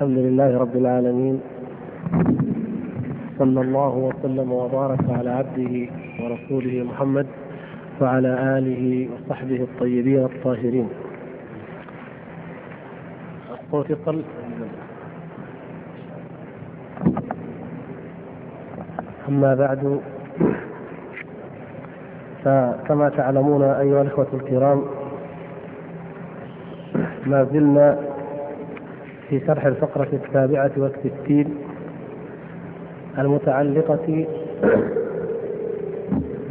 الحمد 0.00 0.18
لله 0.18 0.58
رب 0.58 0.76
العالمين. 0.76 1.40
صلى 3.38 3.60
الله 3.60 3.92
وسلم 4.08 4.52
وبارك 4.52 5.04
على 5.10 5.30
عبده 5.30 5.72
ورسوله 6.20 6.84
محمد 6.88 7.26
وعلى 8.00 8.32
آله 8.58 9.08
وصحبه 9.12 9.60
الطيبين 9.68 10.24
الطاهرين. 10.24 10.88
الصوت 13.52 13.90
أما 19.28 19.54
بعد 19.54 20.00
فكما 22.44 23.08
تعلمون 23.08 23.62
أيها 23.62 24.02
الأخوة 24.02 24.26
الكرام 24.32 24.82
ما 27.26 27.44
زلنا 27.52 28.09
في 29.30 29.40
شرح 29.46 29.66
الفقرة 29.66 30.08
السابعة 30.26 30.70
والستين 30.76 31.54
المتعلقة 33.18 34.26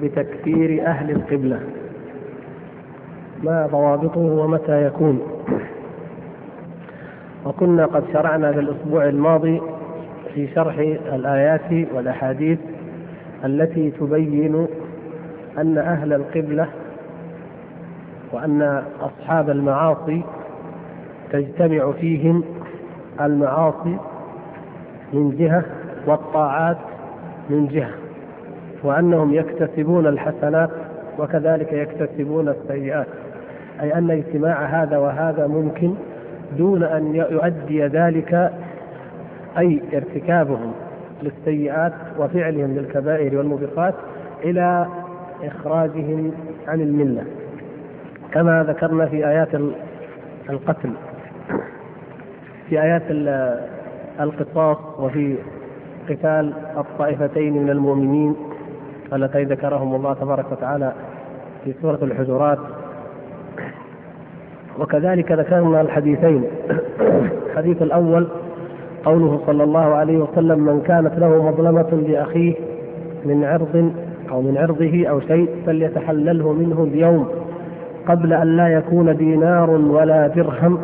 بتكفير 0.03 0.85
أهل 0.85 1.11
القبلة. 1.11 1.59
ما 3.43 3.67
ضوابطه 3.71 4.19
ومتى 4.19 4.85
يكون. 4.85 5.19
وكنا 7.45 7.85
قد 7.85 8.03
شرعنا 8.13 8.51
في 8.51 8.59
الأسبوع 8.59 9.05
الماضي 9.09 9.61
في 10.33 10.47
شرح 10.55 10.77
الآيات 11.13 11.87
والأحاديث 11.95 12.59
التي 13.45 13.91
تبين 13.91 14.67
أن 15.57 15.77
أهل 15.77 16.13
القبلة 16.13 16.67
وأن 18.31 18.83
أصحاب 19.01 19.49
المعاصي 19.49 20.21
تجتمع 21.31 21.91
فيهم 21.91 22.43
المعاصي 23.21 23.97
من 25.13 25.35
جهة 25.37 25.63
والطاعات 26.07 26.77
من 27.49 27.67
جهة 27.67 27.89
وأنهم 28.83 29.33
يكتسبون 29.33 30.07
الحسنات 30.07 30.69
وكذلك 31.19 31.73
يكتسبون 31.73 32.49
السيئات. 32.49 33.07
أي 33.81 33.93
أن 33.93 34.11
اجتماع 34.11 34.65
هذا 34.65 34.97
وهذا 34.97 35.47
ممكن 35.47 35.93
دون 36.57 36.83
أن 36.83 37.15
يؤدي 37.15 37.85
ذلك 37.85 38.51
أي 39.57 39.81
ارتكابهم 39.93 40.71
للسيئات 41.23 41.93
وفعلهم 42.19 42.75
للكبائر 42.75 43.37
والموبقات 43.37 43.93
إلى 44.43 44.87
إخراجهم 45.43 46.31
عن 46.67 46.81
الملة 46.81 47.23
كما 48.31 48.63
ذكرنا 48.63 49.05
في 49.05 49.27
آيات 49.27 49.49
القتل. 50.49 50.91
في 52.69 52.81
آيات 52.81 53.01
القصاص 54.19 54.77
وفي 54.99 55.35
قتال 56.09 56.53
الطائفتين 56.77 57.63
من 57.63 57.69
المؤمنين 57.69 58.35
اللتين 59.13 59.47
ذكرهم 59.47 59.95
الله 59.95 60.13
تبارك 60.13 60.51
وتعالى 60.51 60.93
في 61.63 61.73
سورة 61.81 61.99
الحجرات. 62.01 62.57
وكذلك 64.79 65.31
ذكرنا 65.31 65.81
الحديثين. 65.81 66.43
الحديث 67.49 67.81
الأول 67.81 68.27
قوله 69.05 69.41
صلى 69.47 69.63
الله 69.63 69.95
عليه 69.95 70.17
وسلم 70.17 70.59
من 70.59 70.81
كانت 70.81 71.19
له 71.19 71.51
مظلمة 71.51 72.03
لأخيه 72.07 72.53
من 73.25 73.43
عرض 73.43 73.91
أو 74.31 74.41
من 74.41 74.57
عرضه 74.57 75.07
أو 75.07 75.19
شيء 75.19 75.49
فليتحلله 75.65 76.53
منه 76.53 76.83
اليوم 76.83 77.27
قبل 78.07 78.33
أن 78.33 78.57
لا 78.57 78.67
يكون 78.67 79.17
دينار 79.17 79.69
ولا 79.69 80.27
درهم. 80.27 80.79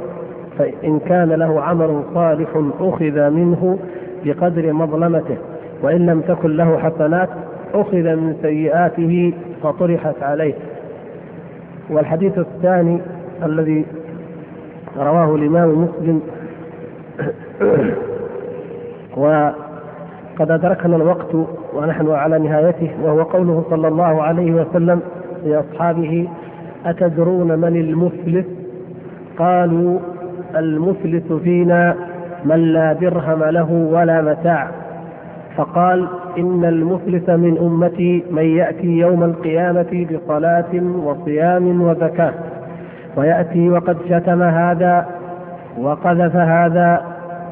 فإن 0.58 1.00
كان 1.00 1.30
له 1.30 1.62
عمل 1.62 2.02
صالح 2.14 2.50
أخذ 2.80 3.30
منه 3.30 3.78
بقدر 4.26 4.74
مظلمته 4.74 5.38
وإن 5.84 6.06
لم 6.06 6.22
تكن 6.22 6.58
له 6.58 6.78
حسنات 6.78 7.30
أخذ 7.74 7.98
من 8.16 8.36
سيئاته 8.42 9.34
فطرحت 9.64 10.24
عليه. 10.24 10.54
والحديث 11.90 12.38
الثاني 12.38 13.00
الذي 13.44 13.86
رواه 14.98 15.36
الإمام 15.36 15.70
مسلم 15.84 16.22
وقد 19.18 20.52
أدركنا 20.52 20.96
الوقت 20.96 21.36
ونحن 21.74 22.10
على 22.12 22.40
نهايته 22.40 22.90
وهو 23.04 23.22
قوله 23.24 23.64
صلى 23.70 23.88
الله 23.88 24.22
عليه 24.24 24.52
وسلم 24.52 25.02
لأصحابه 25.46 26.28
أتدرون 26.86 27.60
من 27.60 27.76
المفلس؟ 27.76 28.46
قالوا 29.38 30.00
المفلس 30.56 31.32
فينا 31.44 31.96
من 32.46 32.56
لا 32.74 32.94
درهم 32.94 33.44
له 33.44 33.72
ولا 33.72 34.22
متاع. 34.22 34.68
فقال 35.58 36.08
إن 36.38 36.66
المفلس 36.66 37.30
من 37.30 37.58
أمتي 37.58 38.24
من 38.32 38.44
يأتي 38.44 38.88
يوم 38.88 39.24
القيامة 39.24 40.08
بصلاة 40.12 40.82
وصيام 41.06 41.82
وزكاة 41.82 42.34
ويأتي 43.18 43.70
وقد 43.70 43.98
شتم 44.10 44.44
هذا 44.44 45.06
وقذف 45.78 46.36
هذا 46.36 47.02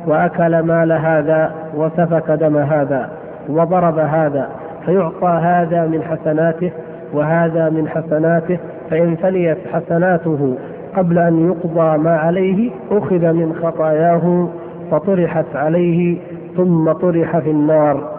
وأكل 0.08 0.60
مال 0.60 0.92
هذا 0.92 1.52
وسفك 1.75 2.31
دم 2.31 2.58
هذا 2.58 3.10
وضرب 3.50 4.00
هذا 4.00 4.50
فيعطى 4.86 5.28
هذا 5.44 5.86
من 5.88 6.02
حسناته 6.04 6.72
وهذا 7.14 7.70
من 7.70 7.88
حسناته 7.88 8.58
فإن 8.90 9.16
فنيت 9.16 9.58
حسناته 9.74 10.58
قبل 10.96 11.20
أن 11.20 11.48
يقضى 11.48 11.98
ما 11.98 12.18
عليه 12.18 12.72
أخذ 12.92 13.34
من 13.34 13.56
خطاياه 13.64 14.48
فطرحت 14.92 15.56
عليه 15.56 16.18
ثم 16.58 16.92
طرح 16.92 17.38
في 17.40 17.52
النار. 17.52 18.14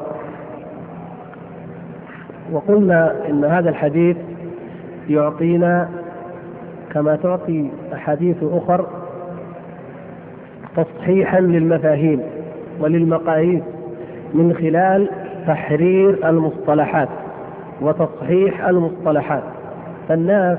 وقلنا 2.53 3.15
إن 3.31 3.45
هذا 3.45 3.71
الحديث 3.71 4.17
يعطينا 5.09 5.89
كما 6.93 7.17
تعطي 7.17 7.71
أحاديث 7.95 8.37
أخر 8.43 8.87
تصحيحا 10.77 11.41
للمفاهيم 11.41 12.21
وللمقاييس 12.81 13.63
من 14.35 14.55
خلال 14.55 15.09
تحرير 15.47 16.29
المصطلحات 16.29 17.09
وتصحيح 17.81 18.65
المصطلحات. 18.69 19.43
فالناس 20.09 20.59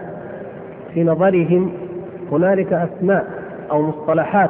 في 0.93 1.03
نظرهم 1.03 1.71
هنالك 2.31 2.73
أسماء 2.73 3.25
أو 3.71 3.81
مصطلحات 3.81 4.49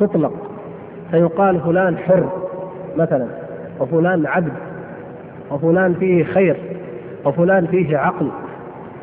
تطلق. 0.00 0.32
فيقال 1.10 1.60
فلان 1.60 1.98
حر 1.98 2.28
مثلا 2.96 3.26
وفلان 3.80 4.26
عبد 4.26 4.52
وفلان 5.50 5.94
فيه 5.94 6.24
خير 6.24 6.56
وفلان 7.24 7.66
فيه 7.66 7.96
عقل 7.98 8.28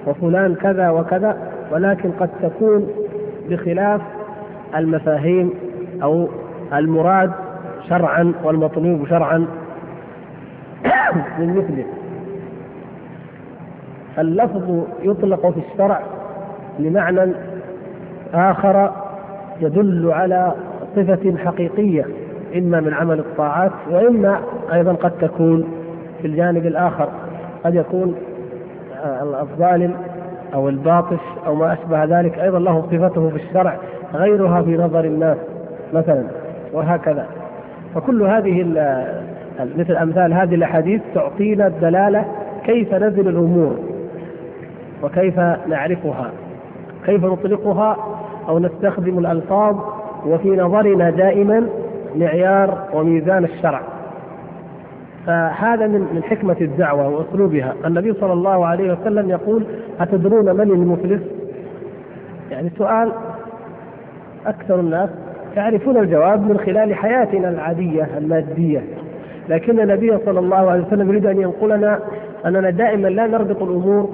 وفلان 0.07 0.55
كذا 0.55 0.89
وكذا 0.89 1.37
ولكن 1.71 2.11
قد 2.11 2.29
تكون 2.41 2.87
بخلاف 3.49 4.01
المفاهيم 4.75 5.53
أو 6.03 6.27
المراد 6.73 7.31
شرعا 7.89 8.33
والمطلوب 8.43 9.07
شرعا 9.07 9.37
من 11.39 11.55
مثله. 11.57 11.85
اللفظ 14.19 14.83
يطلق 15.03 15.49
في 15.49 15.59
الشرع 15.73 16.01
لمعنى 16.79 17.33
آخر 18.33 18.91
يدل 19.61 20.11
على 20.11 20.53
صفة 20.95 21.37
حقيقية 21.37 22.05
إما 22.55 22.79
من 22.79 22.93
عمل 22.93 23.19
الطاعات 23.19 23.71
وإما 23.91 24.39
أيضا 24.73 24.93
قد 24.93 25.11
تكون 25.21 25.63
في 26.21 26.27
الجانب 26.27 26.65
الآخر. 26.65 27.09
قد 27.63 27.75
يكون 27.75 28.15
الظالم 29.41 29.93
أو 30.53 30.69
الباطش 30.69 31.19
أو 31.45 31.55
ما 31.55 31.73
أشبه 31.73 32.03
ذلك 32.03 32.39
أيضا 32.39 32.59
له 32.59 32.81
صفته 32.81 33.29
في 33.29 33.35
الشرع 33.35 33.77
غيرها 34.13 34.61
في 34.61 34.77
نظر 34.77 35.03
الناس 35.03 35.37
مثلا 35.93 36.23
وهكذا. 36.73 37.25
فكل 37.95 38.23
هذه 38.23 38.63
مثل 39.77 39.95
أمثال 39.95 40.33
هذه 40.33 40.55
الأحاديث 40.55 41.01
تعطينا 41.15 41.67
الدلالة 41.67 42.25
كيف 42.65 42.93
نزل 42.93 43.27
الأمور 43.27 43.75
وكيف 45.03 45.39
نعرفها 45.67 46.31
كيف 47.05 47.25
نطلقها 47.25 47.97
أو 48.49 48.59
نستخدم 48.59 49.19
الألفاظ 49.19 49.75
وفي 50.25 50.49
نظرنا 50.49 51.09
دائما 51.09 51.69
معيار 52.15 52.77
وميزان 52.93 53.43
الشرع. 53.43 53.81
فهذا 55.25 55.87
من 55.87 56.23
حكمة 56.23 56.55
الدعوة 56.61 57.07
وأسلوبها. 57.07 57.73
النبي 57.85 58.13
صلى 58.13 58.33
الله 58.33 58.65
عليه 58.65 58.93
وسلم 58.93 59.29
يقول 59.29 59.65
أتدرون 59.99 60.55
من 60.55 60.71
المفلس؟ 60.71 61.21
يعني 62.51 62.69
سؤال 62.77 63.11
أكثر 64.45 64.79
الناس 64.79 65.09
يعرفون 65.57 65.97
الجواب 65.97 66.49
من 66.49 66.57
خلال 66.57 66.95
حياتنا 66.95 67.49
العادية 67.49 68.07
المادية. 68.17 68.83
لكن 69.49 69.79
النبي 69.79 70.17
صلى 70.25 70.39
الله 70.39 70.71
عليه 70.71 70.83
وسلم 70.83 71.09
يريد 71.09 71.25
أن 71.25 71.41
ينقلنا 71.41 71.99
أننا 72.45 72.69
دائما 72.69 73.07
لا 73.07 73.27
نربط 73.27 73.61
الأمور 73.61 74.09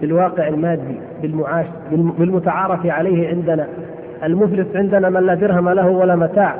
بالواقع 0.00 0.48
المادي 0.48 1.00
بالمعاش 1.22 1.66
بالمتعارف 1.90 2.86
عليه 2.86 3.28
عندنا. 3.28 3.66
المفلس 4.24 4.76
عندنا 4.76 5.10
من 5.10 5.26
لا 5.26 5.34
درهم 5.34 5.68
له 5.68 5.88
ولا 5.88 6.16
متاع. 6.16 6.54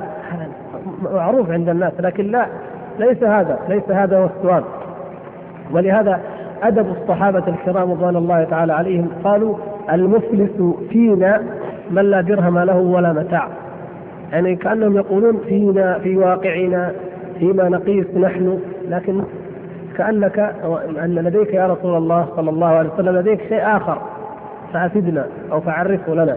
معروف 1.14 1.50
عند 1.50 1.68
الناس 1.68 1.92
لكن 2.00 2.24
لا 2.30 2.46
ليس 2.98 3.22
هذا 3.22 3.58
ليس 3.68 3.90
هذا 3.90 4.18
هو 4.18 4.26
السؤال. 4.36 4.64
ولهذا 5.72 6.20
أدب 6.62 6.86
الصحابة 7.02 7.42
الكرام 7.48 7.90
رضوان 7.90 8.16
الله 8.16 8.44
تعالى 8.44 8.72
عليهم 8.72 9.08
قالوا 9.24 9.56
المفلس 9.92 10.62
فينا 10.90 11.42
من 11.90 12.02
لا 12.10 12.20
درهم 12.20 12.58
له 12.58 12.76
ولا 12.76 13.12
متاع. 13.12 13.48
يعني 14.32 14.56
كأنهم 14.56 14.96
يقولون 14.96 15.36
فينا 15.48 15.98
في 15.98 16.16
واقعنا 16.16 16.92
فيما 17.38 17.68
نقيس 17.68 18.06
نحن 18.16 18.58
لكن 18.88 19.22
كأنك 19.96 20.38
أن 21.04 21.14
لديك 21.14 21.54
يا 21.54 21.66
رسول 21.66 21.96
الله 21.96 22.28
صلى 22.36 22.50
الله 22.50 22.66
عليه 22.66 22.90
وسلم 22.90 23.16
لديك 23.16 23.40
شيء 23.48 23.76
آخر 23.76 23.98
فأفدنا 24.72 25.26
أو 25.52 25.60
فعرفه 25.60 26.14
لنا. 26.14 26.36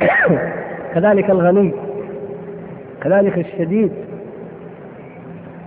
كذلك 0.94 1.30
الغني 1.30 1.72
كذلك 3.02 3.38
الشديد. 3.38 3.92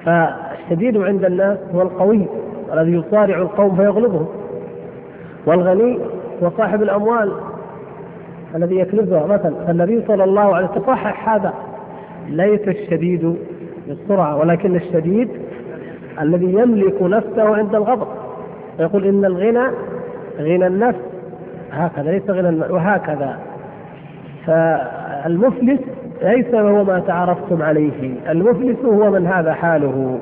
فالشديد 0.05 0.97
عند 0.97 1.25
الناس 1.25 1.57
هو 1.75 1.81
القوي 1.81 2.25
الذي 2.73 2.91
يصارع 2.93 3.37
القوم 3.37 3.75
فيغلبهم. 3.75 4.27
والغني 5.45 5.99
هو 6.43 6.49
صاحب 6.57 6.83
الأموال 6.83 7.31
الذي 8.55 8.75
يكنزها. 8.79 9.25
مثلا 9.25 9.55
فالنبي 9.67 10.03
صلى 10.07 10.23
الله 10.23 10.55
عليه 10.55 10.67
وسلم 10.69 10.83
صحح 10.87 11.29
هذا 11.29 11.53
ليس 12.29 12.67
الشديد 12.67 13.35
بالسرعة 13.87 14.37
ولكن 14.37 14.75
الشديد 14.75 15.29
الذي 16.21 16.53
يملك 16.53 17.01
نفسه 17.01 17.55
عند 17.55 17.75
الغضب. 17.75 18.07
يقول 18.79 19.05
إن 19.05 19.25
الغنى 19.25 19.67
غنى 20.39 20.67
النفس. 20.67 20.99
هكذا 21.71 22.11
ليس 22.11 22.29
غنى 22.29 22.65
وهكذا. 22.69 23.37
فالمفلس 24.45 25.79
ليس 26.21 26.55
هو 26.55 26.83
ما 26.83 26.99
تعرفتم 26.99 27.61
عليه. 27.61 28.13
المفلس 28.29 28.85
هو 28.85 29.11
من 29.11 29.27
هذا 29.27 29.53
حاله. 29.53 30.19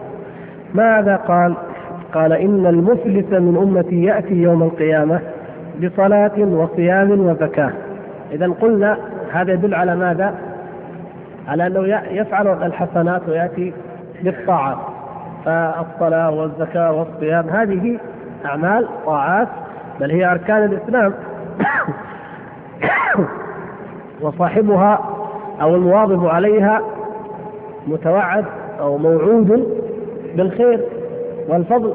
ماذا 0.73 1.15
قال؟ 1.15 1.55
قال 2.13 2.33
إن 2.33 2.65
المفلس 2.65 3.31
من 3.31 3.57
أمتي 3.57 4.03
يأتي 4.03 4.33
يوم 4.33 4.63
القيامة 4.63 5.19
بصلاة 5.83 6.39
وصيام 6.39 7.11
وزكاة. 7.11 7.71
إذا 8.31 8.47
قلنا 8.47 8.97
هذا 9.31 9.53
يدل 9.53 9.73
على 9.73 9.95
ماذا؟ 9.95 10.35
على 11.47 11.67
أنه 11.67 12.01
يفعل 12.11 12.47
الحسنات 12.47 13.29
ويأتي 13.29 13.73
بالطاعات. 14.23 14.77
فالصلاة 15.45 16.31
والزكاة 16.31 16.91
والصيام. 16.91 17.49
هذه 17.49 17.99
أعمال 18.45 18.87
طاعات 19.05 19.47
بل 19.99 20.11
هي 20.11 20.31
أركان 20.31 20.63
الإسلام. 20.63 21.13
وصاحبها 24.21 24.99
أو 25.61 25.75
المواظب 25.75 26.25
عليها 26.27 26.81
متوعد 27.87 28.45
أو 28.79 28.97
موعود 28.97 29.67
بالخير 30.35 30.79
والفضل. 31.49 31.93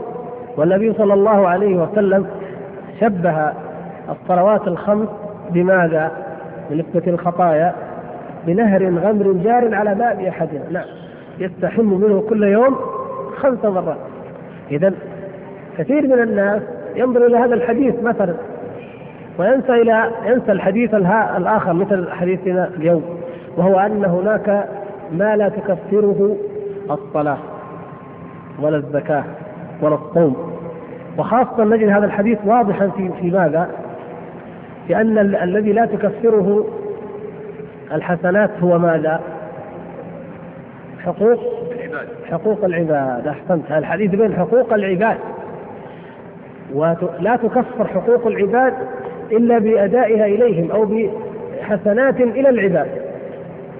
والنبي 0.56 0.92
صلى 0.92 1.14
الله 1.14 1.48
عليه 1.48 1.76
وسلم 1.82 2.26
شبه 3.00 3.52
الصلوات 4.10 4.68
الخمس 4.68 5.08
بماذا؟ 5.50 6.12
بنسبة 6.70 7.02
الخطايا 7.06 7.74
بنهر 8.46 8.84
غمر 8.84 9.32
جار 9.32 9.74
على 9.74 9.94
باب 9.94 10.20
أحدنا. 10.20 10.62
نعم 10.70 10.86
يستحم 11.38 11.84
منه 11.84 12.20
كل 12.28 12.42
يوم. 12.42 12.76
خمس 13.38 13.64
مرات 13.64 13.98
إذا 14.70 14.92
كثير 15.78 16.06
من 16.06 16.22
الناس 16.22 16.62
ينظر 16.96 17.26
إلى 17.26 17.36
هذا 17.36 17.54
الحديث 17.54 17.94
مثلا 18.02 18.34
وينسى 19.38 19.72
إلى 19.72 20.10
ينسى 20.26 20.52
الحديث 20.52 20.94
الآخر 20.94 21.72
مثل 21.72 22.10
حديثنا 22.10 22.70
اليوم 22.76 23.02
وهو 23.56 23.78
أن 23.78 24.04
هناك 24.04 24.68
ما 25.12 25.36
لا 25.36 25.48
تكفره 25.48 26.36
الصلاة 26.90 27.38
ولا 28.62 28.76
الزكاة 28.76 29.24
ولا 29.82 29.94
الصوم 29.94 30.58
وخاصة 31.18 31.64
نجد 31.64 31.88
هذا 31.88 32.04
الحديث 32.06 32.38
واضحا 32.44 32.88
في 32.88 33.10
في 33.20 33.30
ماذا؟ 33.30 33.68
لأن 34.88 35.18
الذي 35.18 35.72
لا 35.72 35.86
تكفره 35.86 36.66
الحسنات 37.92 38.50
هو 38.62 38.78
ماذا؟ 38.78 39.20
حقوق 41.04 41.38
حقوق 42.30 42.64
العباد. 42.64 43.26
أحسنت. 43.26 43.72
الحديث 43.72 44.10
بين 44.10 44.36
حقوق 44.36 44.72
العباد. 44.72 45.16
ولا 46.74 47.36
تكفر 47.42 47.86
حقوق 47.86 48.26
العباد 48.26 48.74
إلا 49.32 49.58
بأدائها 49.58 50.26
إليهم 50.26 50.70
أو 50.70 50.84
بحسنات 50.84 52.20
إلى 52.20 52.48
العباد. 52.48 52.88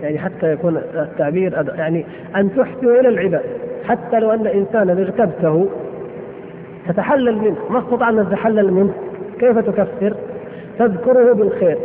يعني 0.03 0.19
حتى 0.19 0.53
يكون 0.53 0.77
التعبير 0.77 1.75
يعني 1.79 2.05
أن 2.37 2.55
تحسن 2.57 2.89
إلى 2.89 3.09
العباد. 3.09 3.45
حتى 3.89 4.21
لو 4.21 4.31
أن 4.31 4.47
إنسانا 4.47 4.93
اغتبته 4.93 5.69
تتحلل 6.89 7.39
منه. 7.39 7.57
ما 7.71 7.79
استطاع 7.79 8.09
أن 8.09 8.29
تتحلل 8.29 8.73
منه. 8.73 8.93
كيف 9.41 9.59
تكفر؟ 9.59 10.15
تذكره 10.79 11.33
بالخير 11.33 11.79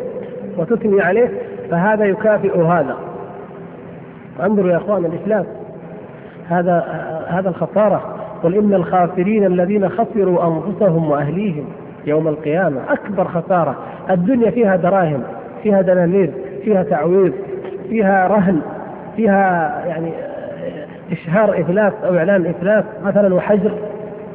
وتثني 0.58 1.02
عليه. 1.02 1.30
فهذا 1.72 2.06
يكافئ 2.06 2.58
هذا. 2.58 3.13
انظروا 4.40 4.72
يا 4.72 4.78
اخوان 4.78 5.06
الاسلام 5.06 5.46
هذا 6.50 6.86
هذا 7.28 7.50
الخسارة. 7.50 8.02
قل 8.44 8.56
إن 8.56 8.74
الخاسرين 8.74 9.46
الذين 9.46 9.90
خسروا 9.90 10.48
أنفسهم 10.48 11.12
وأهليهم 11.12 11.66
يوم 12.06 12.28
القيامة 12.28 12.82
أكبر 12.90 13.28
خسارة. 13.28 13.76
الدنيا 14.10 14.52
فيها 14.52 14.76
دراهم 14.76 15.24
فيها 15.64 15.82
دنانير 15.82 16.32
فيها 16.64 16.84
تعويض 16.84 17.34
فيها 17.90 18.28
رهن 18.28 18.62
فيها 19.16 19.82
يعني 19.86 20.12
إشهار 21.12 21.62
إفلاس 21.62 21.94
أو 22.06 22.18
إعلان 22.18 22.46
إفلاس 22.46 22.84
مثلا 23.06 23.36
وحجر 23.36 23.72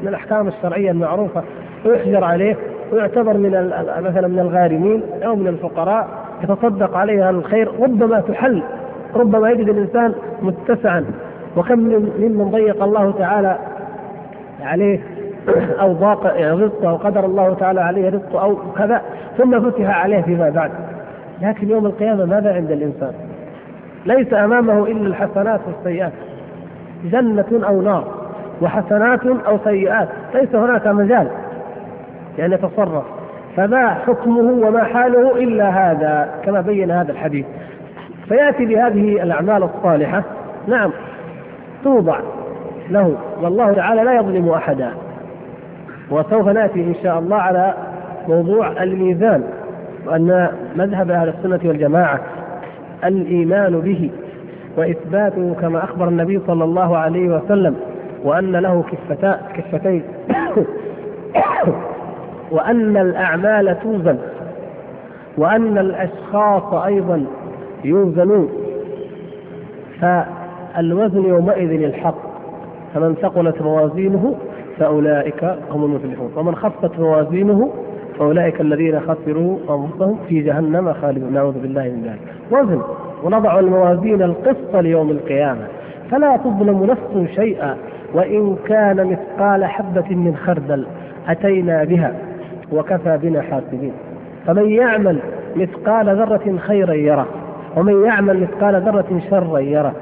من 0.03 0.09
الأحكام 0.09 0.49
الشرعية 0.49 0.91
المعروفة. 0.91 1.43
ويحجر 1.87 2.25
عليه 2.25 2.57
ويعتبر 2.93 3.37
من 3.37 3.51
مثلا 4.03 4.29
من 4.29 4.39
الغارمين 4.39 5.03
أو 5.25 5.37
من 5.37 5.47
الفقراء 5.47 6.09
يتصدق 6.45 6.97
عليها 6.97 7.31
الخير. 7.31 7.71
ربما 7.81 8.21
تحل 8.21 8.63
ربما 9.15 9.51
يجد 9.51 9.69
الإنسان 9.69 10.15
متسعا. 10.43 11.05
وكم 11.57 11.79
من 11.79 12.13
ممن 12.19 12.51
ضيق 12.51 12.83
الله 12.83 13.13
تعالى 13.19 13.59
عليه 14.63 15.01
أو 15.81 15.93
ضاق 15.93 16.27
يعني 16.37 16.53
رزقه 16.53 16.93
وقدر 16.93 17.25
الله 17.25 17.55
تعالى 17.55 17.81
عليه 17.81 18.09
رزقه 18.09 18.43
أو 18.43 18.57
كذا 18.77 19.03
ثم 19.39 19.71
فتح 19.71 20.03
عليه 20.03 20.23
فيما 20.23 20.51
بعد. 20.51 20.71
لكن 21.43 21.71
يوم 21.71 21.87
القيامة 21.87 22.25
ماذا 22.25 22.55
عند 22.55 22.71
الإنسان؟ 22.71 23.13
ليس 24.07 24.33
أمامه 24.33 24.87
إلا 24.87 25.07
الحسنات 25.07 25.61
والسيئات. 25.67 26.13
جنة 27.05 27.67
أو 27.69 27.83
نار 27.83 28.05
وحسنات 28.63 29.27
أو 29.27 29.59
سيئات. 29.65 30.09
ليس 30.35 30.55
هناك 30.55 30.87
مجال 30.87 31.29
لأن 32.39 32.53
يتصرف. 32.53 33.05
فما 33.57 33.89
حكمه 33.95 34.67
وما 34.67 34.85
حاله 34.85 35.37
إلا 35.37 35.69
هذا 35.69 36.29
كما 36.45 36.61
بين 36.61 36.91
هذا 36.91 37.13
الحديث. 37.13 37.47
فيأتي 38.29 38.65
بهذه 38.67 39.23
الأعمال 39.23 39.63
الصالحة. 39.63 40.23
نعم. 40.69 40.91
توضع 41.85 42.19
له. 42.91 43.17
والله 43.43 43.73
تعالى 43.73 44.03
لا 44.03 44.15
يظلم 44.17 44.49
أحدا. 44.49 44.91
وسوف 46.11 46.49
نأتي 46.49 46.81
إن 46.85 46.95
شاء 47.03 47.19
الله 47.19 47.37
على 47.37 47.75
موضوع 48.29 48.83
الميزان 48.83 49.43
وأن 50.07 50.49
مذهب 50.77 51.11
أهل 51.11 51.29
السنة 51.29 51.61
والجماعة 51.65 52.21
الإيمان 53.05 53.81
به 53.81 54.11
وإثباته 54.77 55.55
كما 55.61 55.85
أخبر 55.85 56.09
النبي 56.09 56.41
صلى 56.47 56.65
الله 56.65 56.97
عليه 56.97 57.29
وسلم 57.37 57.77
وأن 58.25 58.53
له 58.57 58.85
كفتان 58.93 59.37
كفتين. 59.57 60.03
وأن 62.51 62.97
الأعمال 62.97 63.77
توزن 63.83 64.19
وأن 65.39 65.79
الأشخاص 65.79 66.75
أيضا 66.75 67.25
يوزنون. 67.85 68.49
فالوزن 70.01 71.25
يومئذ 71.25 71.83
الحق 71.83 72.29
فمن 72.95 73.15
ثقلت 73.15 73.63
موازينه 73.63 74.35
فأولئك 74.79 75.45
هم 75.71 75.85
المفلحون. 75.85 76.31
ومن 76.37 76.55
خفت 76.55 76.99
موازينه 76.99 77.71
فأولئك 78.19 78.61
الذين 78.61 79.01
خسروا 79.01 79.59
أنفسهم 79.71 80.19
في 80.29 80.41
جهنم 80.41 80.93
خالدون. 80.93 81.33
نعوذ 81.33 81.59
بالله 81.63 81.83
من 81.83 82.03
ذلك. 82.03 82.21
وزن 82.51 82.83
ونضع 83.25 83.59
الموازين 83.59 84.23
القسط 84.23 84.77
ليوم 84.77 85.11
القيامة. 85.11 85.67
فلا 86.11 86.37
تظلم 86.37 86.85
نفس 86.85 87.35
شيئا 87.35 87.77
وإن 88.15 88.57
كان 88.67 89.07
مثقال 89.07 89.65
حبة 89.65 90.17
من 90.17 90.37
خردل 90.37 90.87
أتينا 91.29 91.85
بها 91.85 92.15
وكفى 92.73 93.19
بنا 93.23 93.43
حاسبين. 93.43 93.93
فمن 94.47 94.71
يعمل 94.71 95.19
مثقال 95.57 96.07
ذرة 96.07 96.57
خيرا 96.59 96.93
يره 96.95 97.27
ومن 97.79 98.05
يعمل 98.05 98.41
مثقال 98.41 98.83
ذرة 98.83 99.21
شرا 99.31 99.59
يره 99.59 99.93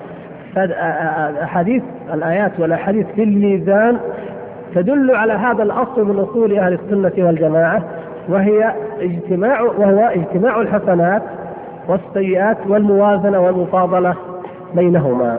فأحاديث 0.54 1.82
الآيات 2.14 2.52
والأحاديث 2.58 3.06
في 3.16 3.22
الميزان 3.22 3.96
تدل 4.74 5.14
على 5.14 5.32
هذا 5.32 5.62
الأصل 5.62 6.04
من 6.04 6.18
أصول 6.18 6.58
أهل 6.58 6.72
السنة 6.72 7.26
والجماعة 7.26 7.82
وهي 8.28 8.72
اجتماع 9.00 9.60
وهو 9.62 9.98
اجتماع 10.06 10.60
الحسنات 10.60 11.22
والسيئات 11.88 12.56
والموازنة 12.66 13.40
والمفاضلة 13.40 14.14
بينهما. 14.74 15.38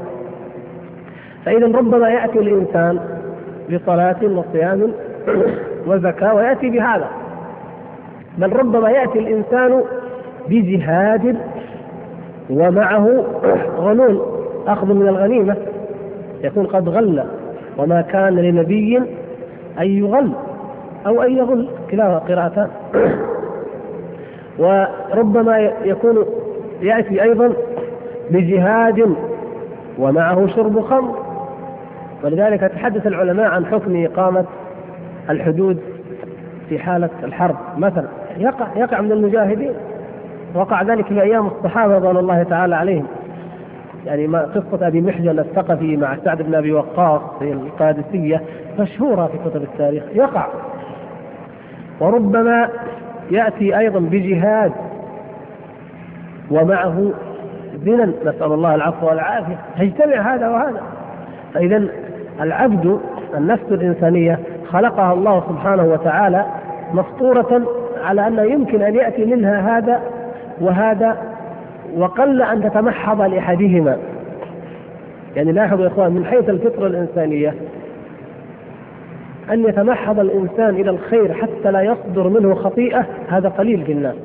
فإذا 1.45 1.65
ربما 1.77 2.09
يأتي 2.09 2.39
الإنسان 2.39 2.99
بصلاة 3.73 4.15
وصيام 4.23 4.91
وزكاة 5.87 6.33
ويأتي 6.35 6.69
بهذا. 6.69 7.07
بل 8.37 8.53
ربما 8.55 8.89
يأتي 8.89 9.19
الإنسان 9.19 9.83
بجهاد 10.49 11.37
ومعه 12.49 13.23
غلول 13.77 14.21
أخذ 14.67 14.93
من 14.93 15.07
الغنيمة 15.07 15.55
يكون 16.43 16.65
قد 16.65 16.89
غل 16.89 17.23
وما 17.77 18.01
كان 18.01 18.35
لنبي 18.35 18.97
أن 19.79 19.85
يغل 19.85 20.31
أو 21.07 21.21
أن 21.21 21.37
يغل 21.37 21.69
كلاها 21.91 22.19
قراءتان. 22.19 22.69
وربما 24.59 25.71
يكون 25.83 26.25
يأتي 26.81 27.23
أيضا 27.23 27.53
بجهاد 28.31 29.15
ومعه 29.99 30.47
شرب 30.47 30.81
خمر. 30.81 31.15
ولذلك 32.23 32.59
تحدث 32.59 33.07
العلماء 33.07 33.47
عن 33.47 33.65
حكم 33.65 34.05
إقامة 34.05 34.45
الحدود 35.29 35.79
في 36.69 36.79
حالة 36.79 37.09
الحرب. 37.23 37.55
مثلا 37.77 38.07
يقع 38.37 38.67
يقع 38.75 39.01
من 39.01 39.11
المجاهدين. 39.11 39.73
وقع 40.53 40.81
ذلك 40.81 41.05
في 41.05 41.21
أيام 41.21 41.47
الصحابة 41.47 41.95
رضوان 41.95 42.17
الله 42.17 42.43
تعالى 42.43 42.75
عليهم. 42.75 43.07
يعني 44.05 44.27
ما 44.27 44.39
قصة 44.41 44.87
أبي 44.87 45.01
محجن 45.01 45.39
الثقفي 45.39 45.97
مع 45.97 46.17
سعد 46.25 46.41
بن 46.41 46.55
أبي 46.55 46.71
وقاص 46.71 47.21
في 47.39 47.51
القادسية 47.51 48.41
مشهورة 48.79 49.25
في 49.25 49.49
كتب 49.49 49.63
التاريخ. 49.63 50.03
يقع. 50.13 50.47
وربما 51.99 52.69
يأتي 53.31 53.77
أيضا 53.77 53.99
بجهاد 53.99 54.71
ومعه 56.51 57.11
زنا. 57.85 58.05
نسأل 58.25 58.53
الله 58.53 58.75
العفو 58.75 59.07
والعافية. 59.07 59.57
تجتمع 59.79 60.35
هذا 60.35 60.49
وهذا. 60.49 60.81
فإذا 61.53 61.87
العبد 62.41 62.99
النفس 63.37 63.71
الإنسانية 63.71 64.39
خلقها 64.71 65.13
الله 65.13 65.43
سبحانه 65.49 65.83
وتعالى 65.83 66.45
مفطورة 66.93 67.67
على 68.03 68.27
أنه 68.27 68.41
يمكن 68.41 68.81
أن 68.81 68.95
يأتي 68.95 69.25
منها 69.25 69.77
هذا 69.77 70.01
وهذا 70.61 71.17
وقل 71.95 72.41
أن 72.41 72.63
تتمحض 72.63 73.21
لأحدهما. 73.21 73.97
يعني 75.35 75.51
لاحظوا 75.51 75.83
يا 75.83 75.87
إخوان 75.87 76.11
من 76.11 76.25
حيث 76.25 76.49
الفطرة 76.49 76.87
الإنسانية 76.87 77.53
أن 79.51 79.63
يتمحض 79.63 80.19
الإنسان 80.19 80.69
إلى 80.69 80.89
الخير 80.89 81.33
حتى 81.33 81.71
لا 81.71 81.81
يصدر 81.81 82.27
منه 82.29 82.55
خطيئة 82.55 83.05
هذا 83.29 83.49
قليل 83.49 83.85
في 83.85 83.91
الناس. 83.91 84.15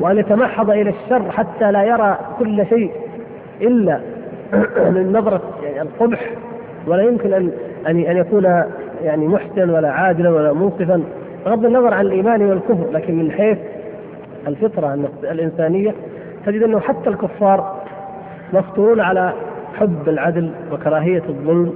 وأن 0.00 0.18
يتمحض 0.18 0.70
إلى 0.70 0.90
الشر 0.90 1.30
حتى 1.30 1.72
لا 1.72 1.84
يرى 1.84 2.18
كل 2.38 2.66
شيء 2.66 2.90
إلا 3.60 4.00
من 4.94 5.12
نظرة 5.12 5.42
يعني 5.64 5.82
القبح 5.82 6.30
ولا 6.86 7.02
يمكن 7.02 7.32
أن 7.32 7.50
أن 7.86 8.00
أن 8.00 8.16
يكون 8.16 8.44
يعني 9.02 9.28
محسن 9.28 9.70
ولا 9.70 9.90
عادلا 9.90 10.30
ولا 10.30 10.52
منصفا 10.52 11.02
بغض 11.46 11.64
النظر 11.64 11.94
عن 11.94 12.06
الإيمان 12.06 12.42
والكفر 12.42 12.90
لكن 12.92 13.18
من 13.18 13.30
حيث 13.30 13.58
الفطرة 14.46 14.94
الإنسانية 15.24 15.94
تجد 16.46 16.62
أنه 16.62 16.80
حتى 16.80 17.10
الكفار 17.10 17.76
مفطورون 18.52 19.00
على 19.00 19.32
حب 19.74 20.08
العدل 20.08 20.50
وكراهية 20.72 21.22
الظلم 21.28 21.72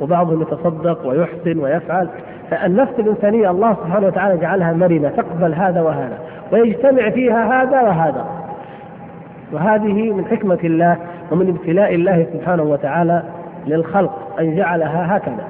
وبعضهم 0.00 0.42
يتصدق 0.42 1.06
ويحسن 1.06 1.58
ويفعل. 1.58 2.08
فالنفس 2.50 2.92
الإنسانية 2.98 3.50
الله 3.50 3.74
سبحانه 3.74 4.06
وتعالى 4.06 4.36
جعلها 4.40 4.72
مرنة 4.72 5.08
تقبل 5.08 5.54
هذا 5.54 5.80
وهذا 5.80 6.18
ويجتمع 6.52 7.10
فيها 7.10 7.62
هذا 7.62 7.80
وهذا. 7.82 8.24
وهذه 9.52 10.12
من 10.12 10.24
حكمة 10.24 10.58
الله 10.64 10.96
ومن 11.30 11.48
ابتلاء 11.48 11.94
الله 11.94 12.26
سبحانه 12.32 12.62
وتعالى 12.62 13.22
للخلق 13.66 14.18
أن 14.40 14.56
جعلها 14.56 15.16
هكذا. 15.16 15.44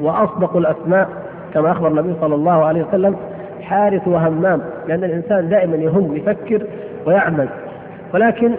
وأصدق 0.00 0.56
الأسماء 0.56 1.08
كما 1.54 1.70
أخبر 1.72 1.88
النبي 1.88 2.14
صلى 2.20 2.34
الله 2.34 2.64
عليه 2.64 2.82
وسلم 2.82 3.16
حارث 3.62 4.08
وهمام 4.08 4.60
لأن 4.88 5.04
الإنسان 5.04 5.48
دائما 5.48 5.76
يهم 5.76 6.16
يفكر 6.16 6.62
ويعمل. 7.06 7.48
ولكن 8.14 8.52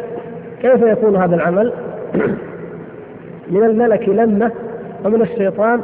كيف 0.62 0.82
يكون 0.82 1.16
هذا 1.16 1.36
العمل؟ 1.36 1.74
من 3.52 3.64
الملك 3.64 4.10
لمة 4.10 4.52
ومن 5.06 5.22
الشيطان 5.22 5.82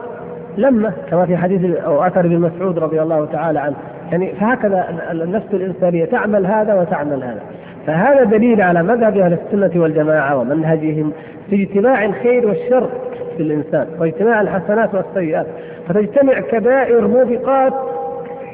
لمة 0.58 0.94
كما 1.10 1.26
في 1.26 1.38
حديث 1.38 1.78
أو 1.78 2.04
أثر 2.04 2.20
ابن 2.20 2.40
مسعود 2.40 2.80
رضي 2.80 3.02
الله 3.02 3.26
تعالى 3.26 3.60
عنه. 3.60 3.76
يعني 4.12 4.34
فهكذا 4.34 4.86
النفس 5.12 5.54
الإنسانية 5.54 6.06
تعمل 6.06 6.46
هذا 6.46 6.74
وتعمل 6.74 7.24
هذا. 7.24 7.42
فهذا 7.88 8.24
دليل 8.24 8.62
على 8.62 8.84
مذهب 8.84 9.18
أهل 9.18 9.34
السنة 9.34 9.82
والجماعة 9.82 10.38
ومنهجهم 10.38 11.12
في 11.50 11.64
اجتماع 11.64 12.06
الخير 12.06 12.48
والشر 12.48 12.90
في 13.38 13.44
الإنسان 13.44 13.88
واجتماع 14.00 14.42
الحسنات 14.42 14.96
والسيئات. 14.96 15.48
فتجتمع 15.88 16.40
كبائر 16.40 17.08
موبقات 17.08 17.74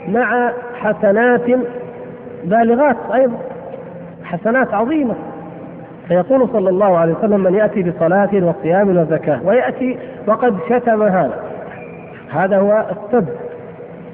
مع 0.08 0.52
حسنات 0.76 1.46
بالغات 2.44 2.98
أيضا 3.14 3.38
حسنات 4.24 4.74
عظيمة. 4.74 5.16
فيقول 6.08 6.50
صلى 6.54 6.70
الله 6.70 6.98
عليه 6.98 7.14
وسلم 7.14 7.40
من 7.40 7.54
يأتي 7.54 7.84
بصلاة 7.84 8.30
وصيام 8.34 8.98
وزكاة 8.98 9.40
ويأتي 9.46 9.98
وقد 10.28 10.58
شتم 10.70 11.04
هذا. 11.04 11.40
هذا 12.30 12.58
هو 12.58 12.86
السب 12.92 13.28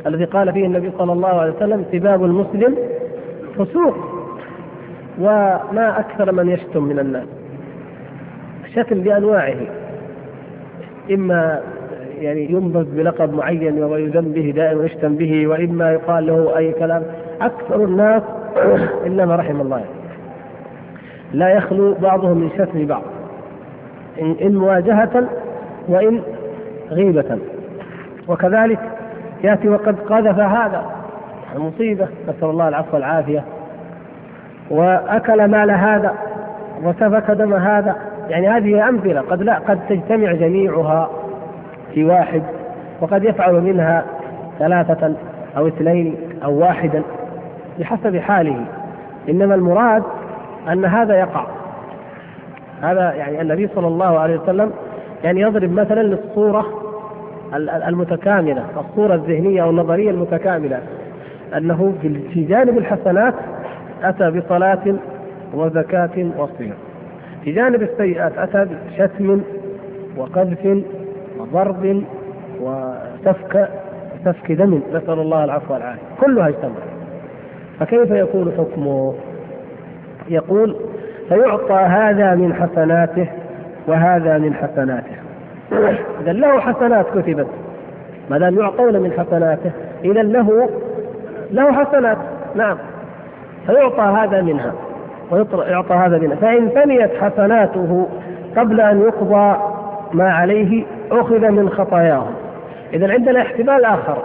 الذي 0.07 0.25
قال 0.25 0.53
فيه 0.53 0.65
النبي 0.65 0.91
صلى 0.97 1.13
الله 1.13 1.41
عليه 1.41 1.51
وسلم 1.51 1.85
سباب 1.91 2.23
المسلم 2.25 2.75
فسوق 3.57 3.95
وما 5.19 5.99
أكثر 5.99 6.31
من 6.31 6.49
يشتم 6.49 6.83
من 6.83 6.99
الناس. 6.99 7.27
الشتم 8.65 9.01
بأنواعه 9.01 9.57
إما 11.11 11.61
يعني 12.21 12.51
ينبذ 12.51 12.95
بلقب 12.95 13.33
معين 13.33 13.83
ويذم 13.83 14.31
به 14.31 14.53
دائما 14.55 14.81
ويشتم 14.81 15.15
به 15.15 15.47
وإما 15.47 15.91
يقال 15.93 16.27
له 16.27 16.57
أي 16.57 16.71
كلام. 16.71 17.03
أكثر 17.41 17.83
الناس 17.83 18.23
الا 19.07 19.25
ما 19.25 19.35
رحم 19.35 19.61
الله. 19.61 19.81
لا 21.33 21.49
يخلو 21.49 21.93
بعضهم 21.93 22.37
من 22.37 22.49
شتم 22.57 22.85
بعض. 22.85 23.01
إن 24.21 24.55
مواجهة 24.55 25.27
وإن 25.87 26.21
غيبة. 26.89 27.39
وكذلك 28.27 28.79
يأتي 29.43 29.69
وقد 29.69 29.99
قذف 29.99 30.39
هذا 30.39 30.85
مصيبة 31.55 32.07
نسأل 32.27 32.49
الله 32.49 32.67
العفو 32.67 32.95
والعافية. 32.95 33.43
وأكل 34.69 35.45
مال 35.47 35.71
هذا 35.71 36.13
وسفك 36.83 37.31
دم 37.31 37.53
هذا. 37.53 37.95
يعني 38.29 38.47
هذه 38.49 38.89
أمثلة. 38.89 39.21
قد 39.21 39.41
لا 39.43 39.59
قد 39.59 39.79
تجتمع 39.89 40.31
جميعها. 40.31 41.09
في 41.93 42.03
واحد 42.03 42.43
وقد 43.01 43.23
يفعل 43.23 43.61
منها 43.61 44.05
ثلاثة 44.59 45.13
أو 45.57 45.67
اثنين 45.67 46.15
أو 46.43 46.59
واحدا 46.59 47.03
بحسب 47.79 48.17
حاله. 48.17 48.65
إنما 49.29 49.55
المراد 49.55 50.03
أن 50.71 50.85
هذا 50.85 51.19
يقع. 51.19 51.45
هذا 52.81 53.13
يعني 53.13 53.41
النبي 53.41 53.69
صلى 53.75 53.87
الله 53.87 54.19
عليه 54.19 54.39
وسلم 54.39 54.71
يعني 55.23 55.41
يضرب 55.41 55.71
مثلا 55.71 56.03
للصورة 56.03 56.65
المتكاملة 57.87 58.65
الصورة 58.79 59.15
الذهنية 59.15 59.63
أو 59.63 59.69
النظرية 59.69 60.11
المتكاملة. 60.11 60.79
أنه 61.57 61.93
في 62.33 62.43
جانب 62.43 62.77
الحسنات 62.77 63.33
أتى 64.03 64.31
بصلاة 64.31 64.95
وزكاة 65.53 66.29
وصيام. 66.37 66.77
في 67.43 67.51
جانب 67.51 67.81
السيئات 67.81 68.37
أتى 68.37 68.67
بشتم 68.89 69.41
وقذف 70.17 70.83
وضرب 71.53 72.03
وسفك 72.61 73.69
سفك 74.25 74.51
دم. 74.51 74.81
نسأل 74.93 75.19
الله 75.19 75.43
العفو 75.43 75.73
والعافية. 75.73 76.01
كلها 76.21 76.47
اجتمع. 76.47 76.71
فكيف 77.79 78.11
يكون 78.11 78.51
حكمه؟ 78.57 79.13
يقول 80.29 80.75
فيعطى 81.29 81.73
هذا 81.73 82.35
من 82.35 82.53
حسناته 82.53 83.27
وهذا 83.87 84.37
من 84.37 84.53
حسناته. 84.53 85.15
إذا 86.21 86.31
له 86.31 86.59
حسنات 86.59 87.05
كتبت. 87.15 87.47
ما 88.29 88.37
دام 88.37 88.59
يعطون 88.59 88.99
من 88.99 89.11
حسناته 89.11 89.71
إذا 90.03 90.21
له 90.21 90.69
له 91.51 91.71
حسنات. 91.73 92.17
نعم. 92.55 92.77
فيعطى 93.65 94.01
هذا 94.01 94.41
منها. 94.41 94.73
ويعطى 95.31 95.93
هذا 95.93 96.17
منها. 96.17 96.35
فإن 96.35 96.69
فنيت 96.69 97.11
حسناته 97.21 98.07
قبل 98.57 98.81
أن 98.81 99.01
يقضى 99.01 99.57
ما 100.13 100.31
عليه 100.33 100.85
أخذ 101.11 101.49
من 101.49 101.69
خطاياه 101.69 102.27
إذا 102.93 103.11
عندنا 103.11 103.41
احتمال 103.41 103.85
آخر. 103.85 104.23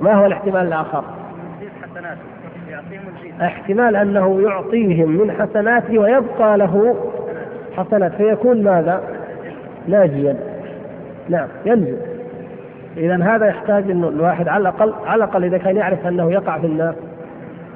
ما 0.00 0.14
هو 0.14 0.26
الاحتمال 0.26 0.66
الآخر؟ 0.66 1.04
احتمال 3.42 3.96
أنه 3.96 4.40
يعطيهم 4.42 5.10
من 5.10 5.32
حسناته 5.32 5.98
ويبقى 5.98 6.58
له 6.58 6.96
حسنات. 7.76 8.12
فيكون 8.12 8.62
ماذا؟ 8.62 9.00
ناجيا. 9.88 10.36
نعم 11.28 11.48
ينجو. 11.66 11.96
إذا 12.96 13.24
هذا 13.24 13.46
يحتاج 13.46 13.90
أنه 13.90 14.08
الواحد 14.08 14.48
على 14.48 14.62
الأقل 14.62 14.94
على 15.06 15.24
الأقل 15.24 15.44
إذا 15.44 15.58
كان 15.58 15.76
يعرف 15.76 16.06
أنه 16.06 16.32
يقع 16.32 16.58
في 16.58 16.66
الناس 16.66 16.94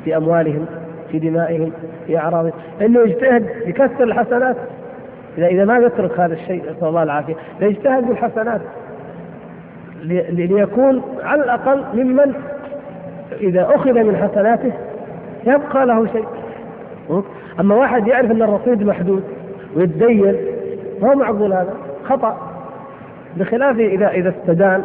في 0.05 0.17
أموالهم 0.17 0.67
في 1.11 1.19
دمائهم 1.19 1.73
في 2.07 2.19
أعراضهم 2.19 2.53
أنه 2.81 3.01
يجتهد 3.01 3.47
يكسر 3.67 4.05
الحسنات 4.05 4.57
إذا 5.39 5.47
إذا 5.47 5.65
ما 5.65 5.79
يترك 5.79 6.21
هذا 6.21 6.35
الشيء 6.35 6.63
نسأل 6.63 6.89
الله 6.89 7.03
العافية. 7.03 7.35
ليجتهد 7.61 8.09
بالحسنات. 8.09 8.61
ليكون 10.31 11.03
على 11.23 11.45
الأقل 11.45 11.85
ممن 11.95 12.33
إذا 13.41 13.69
أخذ 13.75 13.93
من 13.93 14.17
حسناته 14.17 14.73
يبقى 15.47 15.87
له 15.87 16.07
شيء. 16.07 16.25
أما 17.61 17.75
واحد 17.75 18.07
يعرف 18.07 18.31
أن 18.31 18.43
الرصيد 18.43 18.83
محدود 18.83 19.23
ويتدين 19.77 20.37
هو 21.05 21.15
معقول 21.15 21.53
هذا؟ 21.53 21.75
خطأ. 22.05 22.37
بخلاف 23.37 23.79
إذا 23.79 24.09
إذا 24.09 24.29
استدان 24.29 24.85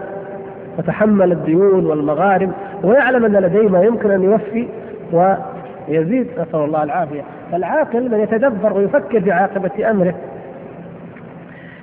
وتحمل 0.77 1.31
الديون 1.31 1.85
والمغارم 1.85 2.51
ويعلم 2.83 3.25
أن 3.25 3.31
لديه 3.31 3.69
ما 3.69 3.83
يمكن 3.83 4.11
أن 4.11 4.23
يوفي 4.23 4.67
ويزيد 5.11 6.27
نسأل 6.39 6.59
الله 6.59 6.83
العافية. 6.83 7.21
فالعاقل 7.51 8.11
من 8.11 8.19
يتدبر 8.19 8.73
ويفكر 8.73 9.21
في 9.21 9.31
عاقبة 9.31 9.91
أمره 9.91 10.13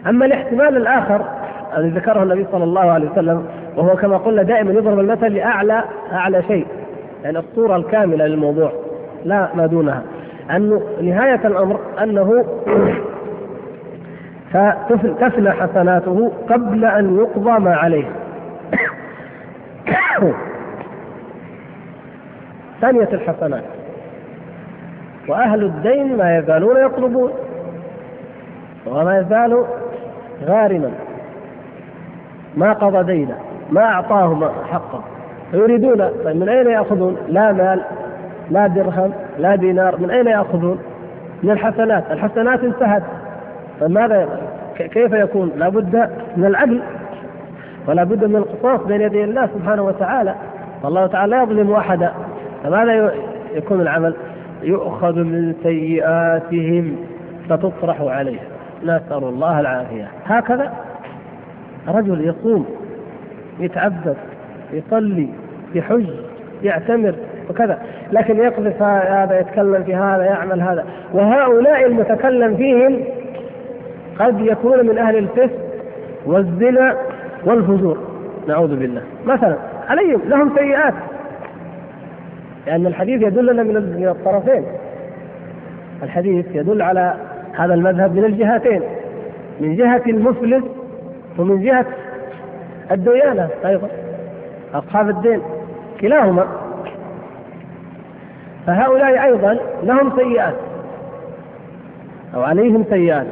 أما 0.06 0.26
الاحتمال 0.26 0.76
الآخر 0.76 1.24
الذي 1.76 1.90
ذكره 1.90 2.22
النبي 2.22 2.46
صلى 2.52 2.64
الله 2.64 2.80
عليه 2.90 3.10
وسلم 3.10 3.46
وهو 3.76 3.96
كما 3.96 4.16
قلنا 4.16 4.42
دائما 4.42 4.72
يضرب 4.72 4.98
المثل 5.00 5.32
لأعلى 5.32 5.84
أعلى 6.12 6.42
شيء 6.42 6.66
يعني 7.24 7.38
الصورة 7.38 7.76
الكاملة 7.76 8.26
للموضوع 8.26 8.72
لا 9.24 9.48
ما 9.54 9.66
دونها. 9.66 10.02
أنه 10.50 10.82
نهاية 11.02 11.40
الأمر 11.46 11.80
أنه 12.02 12.44
فتفنى 14.52 15.50
حسناته 15.50 16.32
قبل 16.50 16.84
أن 16.84 17.16
يقضى 17.18 17.58
ما 17.60 17.74
عليه. 17.76 18.04
ثانية 22.80 23.08
الحسنات. 23.12 23.64
وأهل 25.28 25.64
الدين 25.64 26.16
ما 26.16 26.38
يزالون 26.38 26.76
يطلبون 26.86 27.32
وما 28.86 29.18
يزال 29.18 29.64
غارما 30.46 30.90
ما 32.56 32.72
قضى 32.72 33.12
دينه 33.14 33.34
ما 33.70 33.80
أعطاه 33.82 34.52
حقه 34.72 35.00
فيريدون 35.50 36.08
طيب 36.24 36.36
من 36.36 36.48
أين 36.48 36.66
يأخذون؟ 36.70 37.16
لا 37.28 37.52
مال 37.52 37.80
لا 38.50 38.66
درهم 38.66 39.12
لا 39.38 39.56
دينار 39.56 39.96
من 40.00 40.10
أين 40.10 40.26
يأخذون؟ 40.26 40.78
من 41.42 41.50
الحسنات 41.50 42.04
الحسنات 42.10 42.64
انتهت 42.64 43.02
فماذا 43.80 44.28
كيف 44.78 45.12
يكون؟ 45.12 45.50
لابد 45.56 46.10
من 46.36 46.44
العدل 46.44 46.80
ولا 47.88 48.04
بد 48.04 48.24
من 48.24 48.36
القصاص 48.36 48.80
بين 48.86 49.00
يدي 49.00 49.24
الله 49.24 49.46
سبحانه 49.46 49.82
وتعالى 49.82 50.34
والله 50.82 51.06
تعالى 51.06 51.36
لا 51.36 51.42
يظلم 51.42 51.72
أحدا 51.72 52.12
فماذا 52.64 53.12
يكون 53.54 53.80
العمل؟ 53.80 54.14
يؤخذ 54.62 55.14
من 55.14 55.54
سيئاتهم 55.62 56.96
فتطرح 57.48 58.00
عليه 58.00 58.38
نسأل 58.82 59.24
الله 59.24 59.60
العافية. 59.60 60.08
هكذا 60.26 60.72
رجل 61.88 62.28
يصوم 62.28 62.66
يتعبد 63.60 64.16
يصلي 64.72 65.28
يحج 65.74 66.06
يعتمر 66.62 67.14
وكذا 67.50 67.78
لكن 68.12 68.36
يقذف 68.36 68.82
هذا 68.82 69.40
يتكلم 69.40 69.82
في 69.84 69.94
هذا 69.94 70.24
يعمل 70.24 70.60
هذا. 70.60 70.84
وهؤلاء 71.12 71.86
المتكلم 71.86 72.56
فيهم 72.56 73.04
قد 74.18 74.40
يكون 74.40 74.86
من 74.86 74.98
أهل 74.98 75.16
الفسق 75.16 75.58
والزنا 76.26 76.96
والفجور. 77.44 77.98
نعوذ 78.48 78.76
بالله. 78.76 79.02
مثلا 79.26 79.56
عليهم 79.88 80.20
لهم 80.26 80.56
سيئات. 80.56 80.94
لأن 82.66 82.86
الحديث 82.86 83.22
يدلنا 83.22 83.62
من 83.62 84.08
الطرفين. 84.08 84.64
الحديث 86.02 86.46
يدل 86.54 86.82
على 86.82 87.14
هذا 87.58 87.74
المذهب 87.74 88.14
من 88.14 88.24
الجهتين 88.24 88.82
من 89.60 89.76
جهة 89.76 90.02
المفلس 90.06 90.64
ومن 91.38 91.62
جهة 91.62 91.86
الديانة. 92.90 93.48
أيضا 93.66 93.88
أصحاب 94.74 95.08
الدين 95.08 95.40
كلاهما. 96.00 96.46
فهؤلاء 98.66 99.24
أيضا 99.24 99.58
لهم 99.82 100.12
سيئات 100.16 100.54
أو 102.34 102.42
عليهم 102.42 102.84
سيئات 102.90 103.26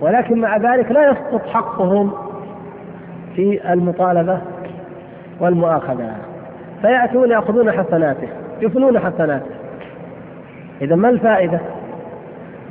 ولكن 0.00 0.40
مع 0.40 0.56
ذلك 0.56 0.90
لا 0.92 1.10
يسقط 1.10 1.46
حقهم 1.46 2.12
في 3.36 3.72
المطالبة 3.72 4.38
والمؤاخذة. 5.40 6.12
فيأتون 6.82 7.30
يأخذون 7.30 7.72
حسناته 7.72 8.28
يفنون 8.60 8.98
حسناته. 8.98 9.50
إذا 10.82 10.96
ما 10.96 11.08
الفائدة؟ 11.08 11.60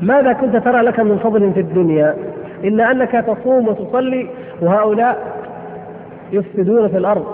ماذا 0.01 0.33
كنت 0.33 0.55
ترى 0.55 0.81
لك 0.81 0.99
من 0.99 1.17
فضل 1.17 1.51
في 1.53 1.59
الدنيا؟ 1.59 2.15
إلا 2.63 2.91
أنك 2.91 3.11
تصوم 3.11 3.67
وتصلي 3.67 4.27
وهؤلاء 4.61 5.17
يفسدون 6.31 6.87
في 6.87 6.97
الأرض 6.97 7.25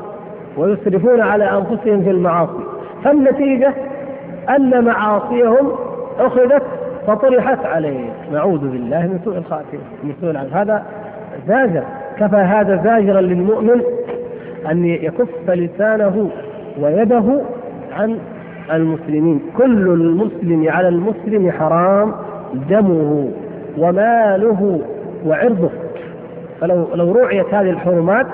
ويسرفون 0.58 1.21
على 1.21 1.43
أنفسهم 1.51 2.03
في 2.03 2.10
المعاصي. 2.10 2.63
فالنتيجة 3.03 3.73
أن 4.49 4.84
معاصيهم 4.84 5.71
أخذت 6.19 6.63
فطرحت 7.08 7.65
عليه 7.65 8.10
نعوذ 8.34 8.60
بالله 8.60 8.99
من 8.99 9.19
سوء 9.25 9.38
الخاتمة 9.38 9.82
من 10.03 10.13
سوء 10.21 10.38
هذا 10.51 10.84
زاجر. 11.47 11.84
كفى 12.19 12.36
هذا 12.36 12.84
زاجرا 12.84 13.21
للمؤمن 13.21 13.82
أن 14.71 14.86
يكف 14.86 15.49
لسانه 15.49 16.30
ويده 16.82 17.41
عن 17.93 18.17
المسلمين. 18.73 19.41
كل 19.58 19.88
المسلم 19.88 20.69
على 20.69 20.88
المسلم 20.88 21.51
حرام. 21.51 22.13
دمه 22.53 23.29
وماله 23.77 24.81
وعرضه. 25.25 25.69
فلو 26.62 26.88
لو 26.95 27.12
رعيت 27.12 27.53
هذه 27.53 27.69
الحرمات 27.69 28.25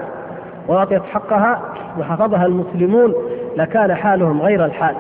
وأعطيت 0.67 1.01
حقها 1.03 1.61
وحفظها 1.99 2.45
المسلمون 2.45 3.13
لكان 3.57 3.95
حالهم 3.95 4.41
غير 4.41 4.65
الحال. 4.65 4.95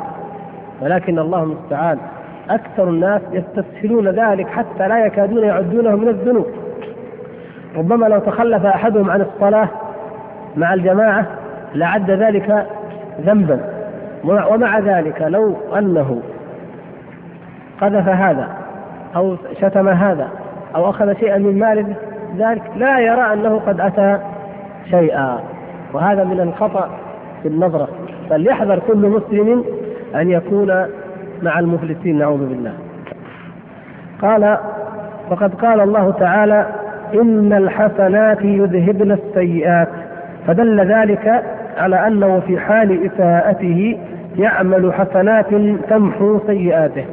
ولكن 0.81 1.19
الله 1.19 1.43
المستعان. 1.43 1.97
أكثر 2.49 2.83
الناس 2.83 3.21
يستسهلون 3.31 4.07
ذلك 4.07 4.47
حتى 4.47 4.87
لا 4.87 5.05
يكادون 5.05 5.43
يعدونه 5.43 5.95
من 5.95 6.07
الذنوب. 6.07 6.47
ربما 7.77 8.05
لو 8.05 8.19
تخلف 8.19 8.65
أحدهم 8.65 9.11
عن 9.11 9.21
الصلاة 9.21 9.67
مع 10.57 10.73
الجماعة 10.73 11.25
لعد 11.75 12.11
ذلك 12.11 12.67
ذنبا. 13.25 13.59
ومع 14.23 14.79
ذلك 14.79 15.21
لو 15.21 15.55
أنه 15.77 16.21
قذف 17.81 18.09
هذا 18.09 18.62
أو 19.15 19.35
شتم 19.61 19.87
هذا 19.87 20.27
أو 20.75 20.89
أخذ 20.89 21.13
شيئا 21.13 21.37
من 21.37 21.59
مال 21.59 21.85
ذلك 22.37 22.61
لا 22.75 22.99
يرى 22.99 23.33
أنه 23.33 23.59
قد 23.67 23.79
أتى 23.79 24.19
شيئا. 24.89 25.39
وهذا 25.93 26.23
من 26.23 26.39
الخطأ 26.39 26.89
في 27.41 27.47
النظرة. 27.47 27.87
فليحذر 28.29 28.79
كل 28.79 28.97
مسلم 28.97 29.65
أن 30.15 30.31
يكون 30.31 30.85
مع 31.41 31.59
المفلسين 31.59 32.17
نعوذ 32.17 32.49
بالله. 32.49 32.73
قال 34.21 34.57
وقد 35.31 35.53
قال 35.55 35.79
الله 35.81 36.11
تعالى 36.11 36.65
إن 37.13 37.53
الحسنات 37.53 38.41
يذهبن 38.41 39.11
السيئات. 39.11 39.89
فدل 40.47 40.91
ذلك 40.93 41.43
على 41.77 42.07
أنه 42.07 42.39
في 42.39 42.59
حال 42.59 43.05
إساءته 43.05 43.99
يعمل 44.37 44.93
حسنات 44.93 45.45
تمحو 45.89 46.39
سيئاته. 46.47 47.05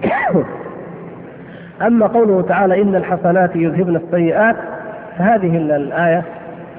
أما 1.86 2.06
قوله 2.06 2.42
تعالى 2.42 2.82
إن 2.82 2.94
الحسنات 2.96 3.56
يذهبن 3.56 3.96
السيئات 3.96 4.56
فهذه 5.18 5.56
الآية 5.56 6.24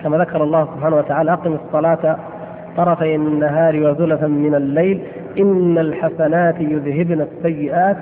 كما 0.03 0.17
ذكر 0.17 0.43
الله 0.43 0.65
سبحانه 0.75 0.95
وتعالى 0.95 1.33
أقم 1.33 1.53
الصلاة 1.65 2.17
طرفي 2.77 3.15
النهار 3.15 3.75
وزلفا 3.79 4.27
من 4.27 4.55
الليل 4.55 5.01
إن 5.39 5.77
الحسنات 5.77 6.55
يذهبن 6.59 7.21
السيئات 7.21 7.97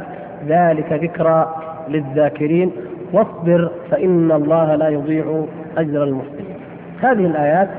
ذلك 0.48 0.94
ذكرى 0.94 1.56
للذاكرين 1.90 2.72
واصبر 3.14 3.72
فإن 3.92 4.32
الله 4.32 4.76
لا 4.76 4.90
يضيع 4.90 5.44
أجر 5.78 6.04
المحسنين. 6.04 6.56
هذه 7.02 7.26
الآيات 7.26 7.70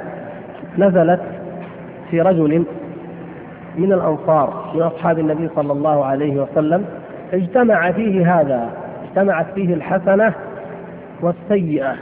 نزلت 0.78 1.20
في 2.10 2.20
رجل 2.20 2.64
من 3.78 3.92
الأنصار 3.92 4.72
من 4.74 4.82
أصحاب 4.82 5.18
النبي 5.18 5.48
صلى 5.56 5.72
الله 5.72 6.04
عليه 6.04 6.42
وسلم 6.42 6.84
اجتمع 7.32 7.92
فيه 7.92 8.40
هذا 8.40 8.70
اجتمعت 9.08 9.46
فيه 9.54 9.74
الحسنة 9.74 10.34
والسيئة 11.20 11.94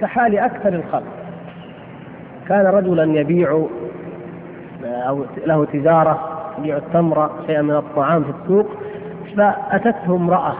كحال 0.00 0.38
أكثر 0.38 0.68
الخلق. 0.74 1.02
كان 2.48 2.66
رجلا 2.66 3.20
يبيع 3.20 3.66
أو 4.84 5.24
له 5.46 5.64
تجارة 5.64 6.28
يبيع 6.58 6.76
التمر 6.76 7.30
شيئا 7.46 7.62
من 7.62 7.76
الطعام 7.76 8.24
في 8.24 8.30
السوق 8.30 8.66
فأتته 9.36 10.16
امرأة 10.16 10.54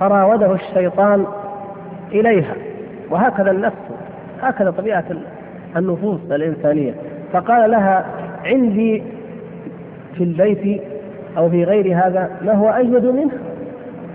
فراوده 0.00 0.52
الشيطان 0.52 1.26
إليها 2.12 2.54
وهكذا 3.10 3.50
النفس 3.50 3.76
هكذا 4.42 4.70
طبيعة 4.70 5.04
النفوس 5.76 6.20
الإنسانية. 6.30 6.94
فقال 7.32 7.70
لها 7.70 8.06
عندي 8.44 9.02
في 10.14 10.24
البيت 10.24 10.82
أو 11.36 11.50
في 11.50 11.64
غير 11.64 11.96
هذا 11.96 12.30
ما 12.42 12.52
هو 12.52 12.68
أجود 12.68 13.04
منه 13.04 13.30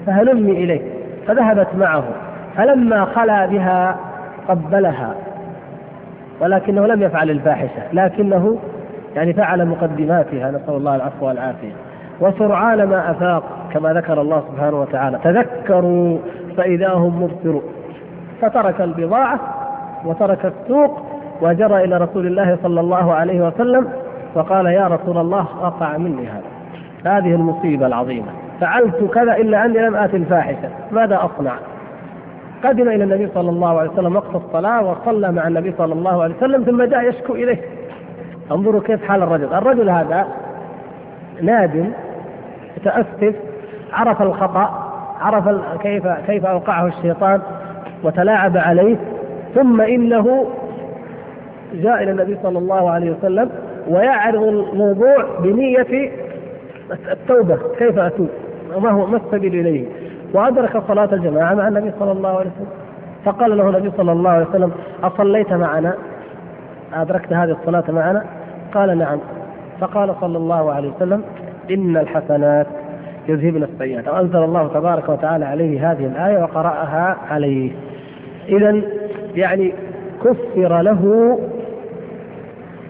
فهلمي 0.06 0.52
إليه 0.52 0.82
فذهبت 1.28 1.68
معه. 1.76 2.04
فلما 2.58 3.06
خلا 3.06 3.46
بها 3.46 3.98
قبلها 4.48 5.16
ولكنه 6.42 6.88
لم 6.88 7.02
يفعل 7.02 7.30
الفاحشة 7.30 7.94
لكنه 7.94 8.58
يعني 9.16 9.34
فعل 9.34 9.66
مقدماتها 9.66 10.52
نسأل 10.52 10.74
الله 10.74 10.96
العفو 10.96 11.28
والعافية. 11.28 11.72
وسرعان 12.22 12.84
ما 12.84 13.12
أفاق 13.12 13.44
كما 13.74 13.94
ذكر 13.94 14.22
الله 14.22 14.44
سبحانه 14.52 14.82
وتعالى. 14.82 15.20
تذكروا 15.24 16.18
فإذا 16.58 16.90
هم 16.90 17.24
مبصرون. 17.24 17.62
فترك 18.42 18.82
البضاعة 18.82 19.40
وترك 20.06 20.46
السوق 20.46 21.02
وجرى 21.42 21.84
إلى 21.84 21.98
رسول 21.98 22.28
الله 22.28 22.58
صلى 22.64 22.80
الله 22.80 23.14
عليه 23.14 23.48
وسلم 23.48 23.88
وقال 24.36 24.66
يا 24.66 24.88
رسول 24.88 25.18
الله 25.18 25.48
وقع 25.62 25.98
مني 25.98 26.28
هذا. 26.28 26.53
هذه 27.06 27.36
المصيبة 27.36 27.88
العظيمة. 27.88 28.28
فعلت 28.62 29.04
كذا 29.14 29.38
إلا 29.38 29.66
أني 29.66 29.78
لم 29.80 29.96
آتي 29.96 30.18
الفاحشة. 30.18 30.70
ماذا 30.92 31.20
أصنع؟ 31.26 31.54
قدم 32.64 32.90
إلى 32.90 33.04
النبي 33.04 33.28
صلى 33.28 33.50
الله 33.50 33.80
عليه 33.80 33.90
وسلم 33.90 34.16
وقت 34.16 34.36
الصلاة 34.36 34.92
وصلى 34.92 35.32
مع 35.32 35.48
النبي 35.48 35.74
صلى 35.78 35.94
الله 35.94 36.24
عليه 36.24 36.36
وسلم 36.36 36.64
ثم 36.64 36.84
جاء 36.84 37.10
يشكو 37.10 37.36
إليه. 37.36 37.62
انظروا 38.52 38.82
كيف 38.82 39.04
حال 39.04 39.24
الرجل. 39.24 39.54
الرجل 39.54 39.90
هذا 39.90 40.28
نادم 41.42 41.90
متأسف 42.78 43.36
عرف 43.94 44.22
الخطأ 44.22 44.90
عرف 45.22 45.50
كيف 45.82 46.08
كيف 46.08 46.46
أوقعه 46.46 46.88
الشيطان 46.88 47.42
وتلاعب 48.04 48.58
عليه. 48.58 48.98
ثم 49.56 49.82
إنه 49.82 50.48
جاء 51.74 52.04
إلى 52.04 52.12
النبي 52.12 52.38
صلى 52.44 52.60
الله 52.60 52.90
عليه 52.90 53.12
وسلم 53.12 53.50
ويعرض 53.88 54.44
الموضوع 54.44 55.26
بنية 55.40 56.12
التوبة 57.12 57.58
كيف 57.78 58.00
أتوب؟ 58.00 58.30
وما 58.76 58.92
هو؟ 58.92 59.06
ما 59.06 59.18
السبيل 59.18 59.56
إليه. 59.56 59.86
وأدرك 60.34 60.84
صلاة 60.88 61.10
الجماعة 61.14 61.54
مع 61.54 61.68
النبي 61.68 61.92
صلى 62.00 62.12
الله 62.12 62.30
عليه 62.30 62.50
وسلم. 62.50 62.68
فقال 63.26 63.58
له 63.58 63.70
النبي 63.70 63.92
صلى 63.98 64.12
الله 64.12 64.30
عليه 64.30 64.46
وسلم 64.48 64.72
أصليت 65.04 65.54
معنا؟ 65.54 65.94
أدركت 66.94 67.34
هذه 67.34 67.52
الصلاة 67.52 67.84
معنا؟ 67.90 68.24
قال 68.74 68.98
نعم. 68.98 69.20
فقال 69.80 70.16
صلى 70.22 70.38
الله 70.38 70.72
عليه 70.74 70.92
وسلم 70.96 71.24
إن 71.72 71.98
الحسنات 71.98 72.68
يذهبن 73.28 73.64
السيئات. 73.64 74.08
وأنزل 74.08 74.44
الله 74.44 74.68
تبارك 74.68 75.10
وتعالى 75.10 75.46
عليه 75.46 75.92
هذه 75.92 76.06
الآية 76.06 76.44
وقرأها 76.44 77.18
عليه. 77.30 77.72
إذا 78.50 78.82
يعني 79.36 79.74
كفر 80.24 80.82
له 80.82 81.38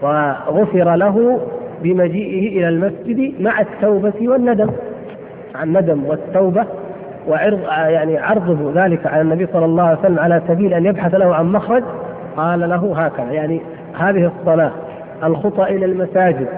وغفر 0.02 0.94
له 0.94 1.40
بمجيئه 1.84 2.58
إلى 2.58 2.68
المسجد 2.68 3.34
مع 3.40 3.60
التوبة 3.60 4.12
والندم. 4.20 4.70
الندم 5.62 6.04
والتوبة 6.04 6.64
وعرض 7.28 7.60
يعني 7.68 8.18
عرضه 8.18 8.84
ذلك 8.84 9.06
على 9.06 9.22
النبي 9.22 9.46
صلى 9.52 9.64
الله 9.64 9.82
عليه 9.82 9.98
وسلم 9.98 10.18
على 10.18 10.42
سبيل 10.48 10.74
أن 10.74 10.86
يبحث 10.86 11.14
له 11.14 11.34
عن 11.34 11.52
مخرج 11.52 11.82
قال 12.36 12.60
له 12.60 12.94
هكذا. 12.96 13.32
يعني 13.32 13.60
هذه 13.98 14.30
الصلاة 14.40 14.70
الخطى 15.24 15.62
إلى 15.62 15.84
المساجد 15.84 16.48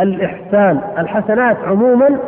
الإحسان 0.00 0.80
الحسنات 0.98 1.56
عموما 1.66 2.18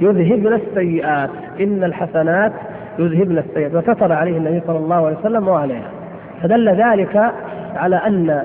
يذهبن 0.00 0.52
السيئات. 0.52 1.30
إن 1.60 1.84
الحسنات 1.84 2.52
يذهبن 2.98 3.38
السيئات. 3.38 3.74
وكفر 3.74 4.12
عليه 4.12 4.36
النبي 4.36 4.62
صلى 4.66 4.78
الله 4.78 5.06
عليه 5.06 5.16
وسلم 5.16 5.48
وعليها. 5.48 5.90
فدل 6.42 6.68
ذلك 6.68 7.32
على 7.76 7.96
أن 7.96 8.42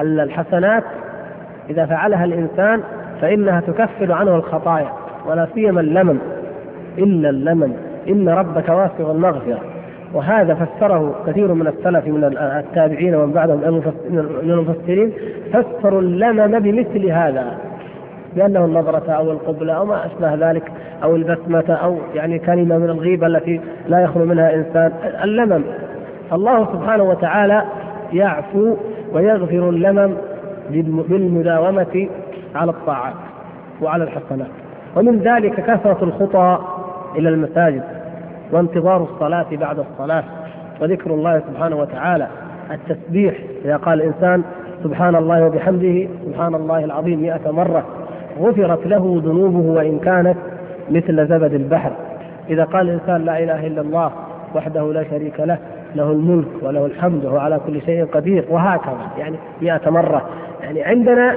الحسنات 0.00 0.84
إذا 1.70 1.86
فعلها 1.86 2.24
الإنسان 2.24 2.82
فإنها 3.20 3.60
تكفر 3.60 4.12
عنه 4.12 4.36
الخطايا 4.36 4.92
ولا 5.26 5.46
سيما 5.54 5.80
اللمم 5.80 6.18
إلا 6.98 7.30
اللمم 7.30 7.72
إن 8.08 8.28
ربك 8.28 8.68
واسع 8.68 9.10
المغفرة. 9.10 9.58
وهذا 10.14 10.54
فسره 10.54 11.14
كثير 11.26 11.54
من 11.54 11.66
السلف 11.66 12.06
من 12.06 12.24
التابعين 12.40 13.14
ومن 13.14 13.32
بعدهم 13.32 13.60
من 14.44 14.50
المفسرين 14.50 15.12
فسروا 15.52 16.00
اللمم 16.00 16.58
بمثل 16.58 17.10
هذا. 17.10 17.58
بأنه 18.36 18.64
النظرة 18.64 19.10
أو 19.10 19.32
القبلة 19.32 19.72
أو 19.72 19.84
ما 19.84 20.06
أشبه 20.06 20.50
ذلك 20.50 20.72
أو 21.02 21.16
البسمة 21.16 21.78
أو 21.82 21.96
يعني 22.14 22.38
كلمة 22.38 22.78
من 22.78 22.90
الغيبة 22.90 23.26
التي 23.26 23.60
لا 23.88 24.00
يخلو 24.00 24.24
منها 24.24 24.54
إنسان. 24.54 24.92
اللمم 25.24 25.62
الله 26.32 26.72
سبحانه 26.72 27.02
وتعالى 27.04 27.62
يعفو 28.12 28.76
ويغفر 29.12 29.68
اللمم 29.68 30.12
بالمداومة 31.08 32.08
على 32.54 32.70
الطاعات 32.70 33.14
وعلى 33.82 34.04
الحسنات. 34.04 34.48
ومن 34.96 35.18
ذلك 35.18 35.54
كثرة 35.54 36.04
الخطى 36.04 36.58
إلى 37.16 37.28
المساجد 37.28 37.82
وانتظار 38.52 39.02
الصلاة 39.02 39.46
بعد 39.52 39.78
الصلاة 39.78 40.24
وذكر 40.80 41.14
الله 41.14 41.42
سبحانه 41.50 41.76
وتعالى. 41.76 42.26
التسبيح 42.70 43.34
إذا 43.64 43.76
قال 43.76 44.02
الإنسان 44.02 44.42
سبحان 44.82 45.16
الله 45.16 45.46
وبحمده 45.46 46.08
سبحان 46.26 46.54
الله 46.54 46.84
العظيم 46.84 47.20
مئة 47.22 47.50
مرة 47.50 47.84
غفرت 48.40 48.86
له 48.86 49.20
ذنوبه 49.24 49.58
وإن 49.72 49.98
كانت 49.98 50.36
مثل 50.90 51.26
زبد 51.28 51.54
البحر. 51.54 51.92
إذا 52.50 52.64
قال 52.64 52.88
الإنسان 52.90 53.24
لا 53.24 53.38
إله 53.38 53.66
إلا 53.66 53.80
الله 53.80 54.12
وحده 54.54 54.92
لا 54.92 55.04
شريك 55.10 55.40
له 55.40 55.58
له 55.94 56.12
الملك 56.12 56.62
وله 56.62 56.86
الحمد 56.86 57.24
وهو 57.24 57.38
على 57.38 57.60
كل 57.66 57.82
شيء 57.82 58.04
قدير 58.04 58.44
وهكذا. 58.50 59.08
يعني 59.18 59.36
مئة 59.62 59.90
مرة. 59.90 60.28
يعني 60.62 60.82
عندنا 60.82 61.34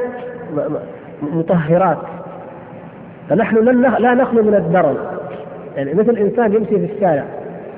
مطهرات. 1.21 1.97
فنحن 3.29 3.55
لا 3.99 4.13
نخلو 4.13 4.43
من 4.43 4.55
الدرن. 4.55 4.97
يعني 5.75 5.93
مثل 5.93 6.17
إنسان 6.17 6.53
يمشي 6.53 6.87
في 6.87 6.93
الشارع. 6.93 7.23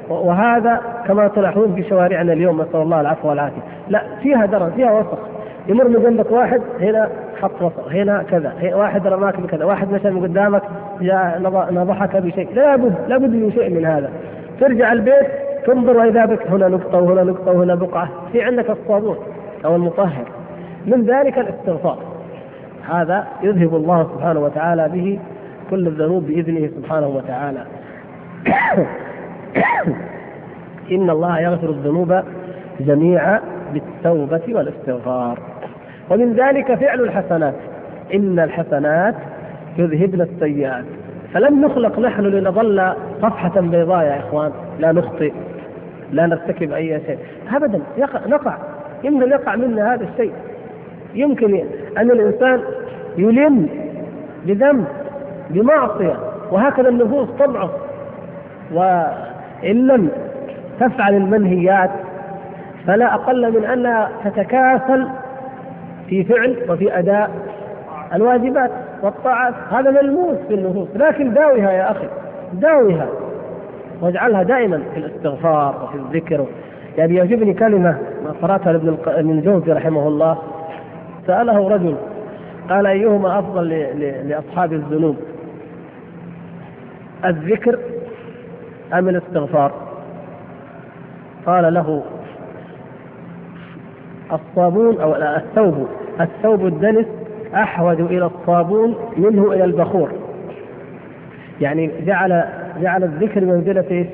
وهذا 0.10 0.82
كما 1.08 1.28
تلاحظون 1.28 1.76
في 1.76 1.84
شوارعنا 1.90 2.34
اليوم 2.34 2.62
نسأل 2.62 2.82
الله 2.82 3.02
العفو 3.02 3.30
والعافية. 3.30 3.62
لا 3.90 4.02
فيها 4.22 4.46
درن 4.46 4.72
فيها 4.76 4.92
وسخ. 5.00 5.18
يمر 5.68 5.88
من 5.88 6.04
جنبك 6.04 6.32
واحد 6.32 6.62
هنا 6.82 7.10
حط 7.42 7.62
وسخ 7.62 7.92
هنا 7.92 8.24
كذا 8.24 8.54
واحد 8.74 9.08
رماك 9.08 9.40
بكذا 9.40 9.66
واحد 9.66 9.92
مشى 9.92 10.10
من 10.10 10.24
قدامك 10.24 10.62
نضحك 11.72 12.16
بشيء. 12.16 12.48
لابد 12.56 12.96
لابد 13.08 13.30
من 13.30 13.52
شيء 13.52 13.70
من 13.70 13.86
هذا. 13.86 14.10
ترجع 14.60 14.92
البيت 14.92 15.28
تنظر 15.66 15.98
وإذا 15.98 16.26
بك 16.26 16.48
هنا 16.48 16.68
نقطة 16.68 16.98
وهنا 17.00 17.24
نقطة 17.24 17.52
وهنا 17.52 17.76
بقعة. 17.76 18.10
في 18.32 18.42
عندك 18.42 18.70
الصابون 18.70 19.18
أو 19.66 19.76
المطهر. 19.76 20.26
من 20.86 21.06
ذلك 21.06 21.38
الاستغفار. 21.38 21.98
هذا 22.90 23.28
يذهب 23.44 23.76
الله 23.76 24.04
سبحانه 24.16 24.40
وتعالى 24.40 24.90
به 24.90 25.20
كل 25.70 25.88
الذنوب 25.88 26.28
بإذنه 26.28 26.68
سبحانه 26.68 27.08
وتعالى. 27.08 27.64
إن 30.92 31.10
الله 31.10 31.40
يغفر 31.40 31.70
الذنوب 31.70 32.22
جميعا 32.80 33.40
بالتوبة 33.74 34.42
والاستغفار. 34.50 35.40
ومن 36.10 36.34
ذلك 36.34 36.76
فعل 36.76 37.02
الحسنات. 37.02 37.56
إن 38.14 38.40
الحسنات 38.40 39.16
يذهبن 39.78 40.22
السيئات. 40.22 40.86
فلم 41.34 41.66
نخلق 41.66 42.00
نحن 42.00 42.22
لنظل 42.22 42.94
صفحة 43.22 43.62
بيضاء 43.62 44.04
يا 44.06 44.20
إخوان. 44.20 44.52
لا 44.80 44.92
نخطئ. 44.92 45.34
لا 46.14 46.26
نرتكب 46.26 46.72
أي 46.72 47.02
شيء. 47.06 47.18
أبدا 47.56 47.82
يقع 47.98 48.20
نقع. 48.28 48.58
يمكن 49.04 49.32
يقع 49.32 49.56
منا 49.56 49.94
هذا 49.94 50.04
الشيء. 50.14 50.34
يمكن 51.14 51.64
أن 51.98 52.12
الإنسان 52.12 52.62
يلم 53.18 53.70
بذنب 54.46 54.86
بمعصية 55.50 56.16
وهكذا 56.52 56.90
النفوس 56.90 57.28
تضعف 57.40 57.70
وإن 58.74 59.88
لم 59.88 60.10
تفعل 60.80 61.14
المنهيات 61.14 61.90
فلا 62.88 63.14
أقل 63.14 63.52
من 63.60 63.66
أنها 63.66 64.10
تتكاسل 64.26 65.08
في 66.10 66.24
فعل 66.24 66.58
وفي 66.70 67.00
أداء 67.00 67.32
الواجبات 68.14 68.72
والطاعات. 69.02 69.54
هذا 69.72 69.92
ملموس 69.92 70.38
في 70.48 70.54
النفوس. 70.54 70.88
لكن 70.96 71.34
داويها 71.34 71.72
يا 71.72 71.92
أخي 71.92 72.08
داويها. 72.54 73.08
واجعلها 74.04 74.44
دائما 74.44 74.82
في 74.94 75.00
الاستغفار 75.00 75.84
وفي 75.84 75.96
الذكر. 75.96 76.46
يعني 76.98 77.16
يعجبني 77.16 77.54
كلمة 77.54 77.98
قرأتها 78.42 78.74
لابن 78.74 78.98
ابن 79.06 79.32
الجوزي 79.32 79.72
رحمه 79.72 80.08
الله. 80.08 80.38
سأله 81.28 81.70
رجل 81.70 81.96
قال 82.70 82.86
أيهما 82.86 83.40
أفضل 83.40 83.70
لأصحاب 84.28 84.74
الذنوب؟ 84.74 85.16
الذكر 87.26 87.80
أم 88.94 89.10
الاستغفار؟ 89.10 89.72
قال 91.46 91.74
له 91.74 92.04
الصابون 94.34 95.02
أو 95.02 95.16
الثوب. 95.16 95.88
الثوب 96.22 96.66
الدنس 96.66 97.06
أحوج 97.56 98.02
إلى 98.02 98.26
الصابون 98.26 98.96
منه 99.18 99.52
إلى 99.52 99.64
البخور. 99.64 100.12
يعني 101.62 101.92
جعل 102.06 102.44
جعل 102.82 103.04
الذكر 103.04 103.40
بمنزلة؟ 103.40 104.06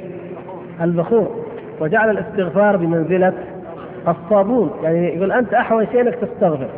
البخور. 0.82 1.46
وجعل 1.80 2.10
الاستغفار 2.10 2.78
بمنزلة 2.78 3.34
الصابون. 4.08 4.72
يعني 4.84 5.16
يقول 5.16 5.32
أنت 5.32 5.54
أحوج 5.54 5.86
شيء 5.92 6.02
أنك 6.02 6.16
تستغفر. 6.16 6.70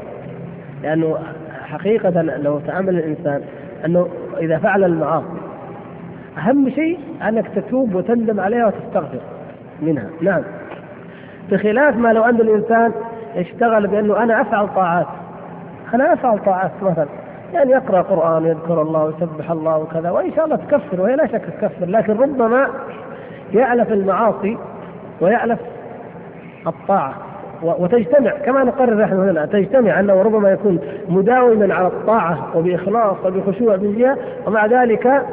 لأنه 0.84 1.18
حقيقة 1.64 2.22
لو 2.22 2.60
تأمل 2.60 2.96
الإنسان 2.96 3.42
أنه 3.86 4.08
إذا 4.40 4.58
فعل 4.58 4.84
المعاصي 4.84 5.26
أهم 6.38 6.70
شيء 6.70 7.00
أنك 7.28 7.48
تتوب 7.56 7.96
وتندم 7.96 8.40
عليها 8.40 8.66
وتستغفر 8.68 9.20
منها. 9.82 10.10
نعم. 10.22 10.42
بخلاف 11.52 11.98
ما 11.98 12.14
لو 12.14 12.24
أن 12.24 12.36
الإنسان 12.36 12.92
اشتغل 13.36 13.88
بأنه 13.88 14.24
أنا 14.24 14.42
أفعل 14.42 14.68
طاعات. 14.76 15.08
أنا 15.94 16.14
أفعل 16.14 16.40
طاعات 16.40 16.72
مثلا. 16.82 17.21
يعني 17.54 17.72
يقرأ 17.72 18.02
قرآن 18.02 18.46
يذكر 18.46 18.82
الله 18.82 19.06
ويسبح 19.06 19.52
الله 19.52 19.78
وكذا 19.78 20.12
وإن 20.12 20.34
شاء 20.36 20.46
الله 20.46 20.56
تكفر 20.56 21.02
وهي 21.02 21.16
لا 21.16 21.28
شك 21.28 21.42
تكفر 21.46 21.86
لكن 21.86 22.18
ربما 22.18 22.68
يألف 23.54 23.92
المعاصي 23.92 24.58
ويألف 25.22 25.60
الطاعة 26.68 27.14
وتجتمع 27.64 28.32
كما 28.32 28.64
نقرر 28.64 28.98
نحن 28.98 29.30
هنا 29.30 29.46
تجتمع 29.46 30.00
أنه 30.00 30.22
ربما 30.22 30.52
يكون 30.52 30.80
مداوما 31.10 31.74
على 31.74 31.88
الطاعة 31.88 32.58
وبإخلاص 32.58 33.18
وبخشوع 33.26 33.76
من 33.76 33.96
جهة 33.98 34.18
ومع 34.48 34.66
ذلك 34.66 35.24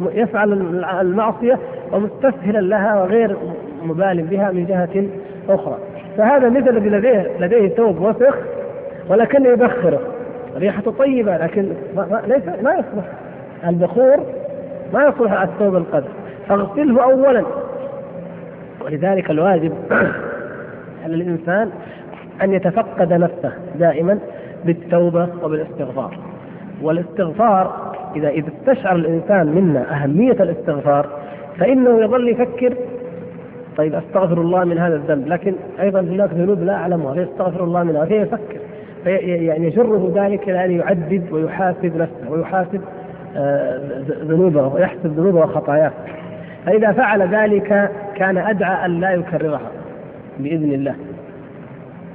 يفعل 0.00 0.52
المعصية 1.00 1.58
ومستسهلا 1.92 2.58
لها 2.58 3.02
وغير 3.02 3.36
مبال 3.82 4.22
بها 4.22 4.50
من 4.50 4.66
جهة 4.66 5.06
أخرى. 5.48 5.78
فهذا 6.16 6.48
مثل 6.48 6.68
الذي 6.68 6.88
لديه 6.88 7.30
لديه 7.40 7.68
ثوب 7.68 8.00
وسخ 8.00 8.34
ولكنه 9.08 9.48
يبخره. 9.48 10.00
ريحته 10.56 10.90
طيبة 10.90 11.36
لكن 11.36 11.68
ما 11.96 12.22
ليس 12.26 12.62
ما 12.62 12.72
يصلح. 12.74 13.04
البخور 13.68 14.16
ما 14.92 15.04
يصلح 15.04 15.32
على 15.32 15.48
الثوب 15.48 15.76
القدر. 15.76 16.08
فاغسله 16.48 17.02
اولا. 17.02 17.44
ولذلك 18.84 19.30
الواجب 19.30 19.72
على 21.04 21.14
الإنسان 21.14 21.70
أن 22.42 22.52
يتفقد 22.52 23.12
نفسه 23.12 23.52
دائما 23.78 24.18
بالتوبة 24.64 25.28
وبالاستغفار. 25.42 26.18
والاستغفار 26.82 27.94
إذا 28.16 28.28
إذا 28.28 28.48
استشعر 28.48 28.96
الإنسان 28.96 29.46
منا 29.46 29.94
أهمية 29.94 30.32
الاستغفار 30.32 31.08
فإنه 31.58 32.00
يظل 32.00 32.28
يفكر 32.28 32.74
طيب 33.76 33.94
أستغفر 33.94 34.40
الله 34.40 34.64
من 34.64 34.78
هذا 34.78 34.96
الذنب؟ 34.96 35.28
لكن 35.28 35.54
أيضا 35.80 36.00
هناك 36.00 36.30
ذنوب 36.32 36.62
لا 36.62 36.74
أعلمها. 36.74 37.14
فيستغفر 37.14 37.64
الله 37.64 37.82
منها 37.82 38.04
فيفكر. 38.04 38.53
يعني 39.06 39.66
يجره 39.66 40.12
ذلك 40.14 40.48
إلى 40.48 40.64
ان 40.64 40.70
يعدد 40.70 41.32
ويحاسب 41.32 41.96
نفسه 41.96 42.30
ويحاسب 42.30 42.80
آه، 43.36 43.80
ذنوبه 44.22 44.66
ويحسب 44.66 45.06
ذنوبه 45.06 45.38
وخطاياه. 45.38 45.92
فإذا 46.66 46.92
فعل 46.92 47.34
ذلك 47.34 47.90
كان 48.16 48.38
أدعى 48.38 48.86
أن 48.86 49.00
لا 49.00 49.10
يكررها 49.10 49.70
بإذن 50.38 50.72
الله. 50.72 50.94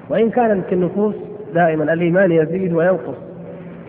وإن 0.10 0.30
كانت 0.30 0.74
النفوس 0.74 1.16
دائما 1.54 1.94
الإيمان 1.94 2.32
يزيد 2.32 2.74
وينقص. 2.74 3.16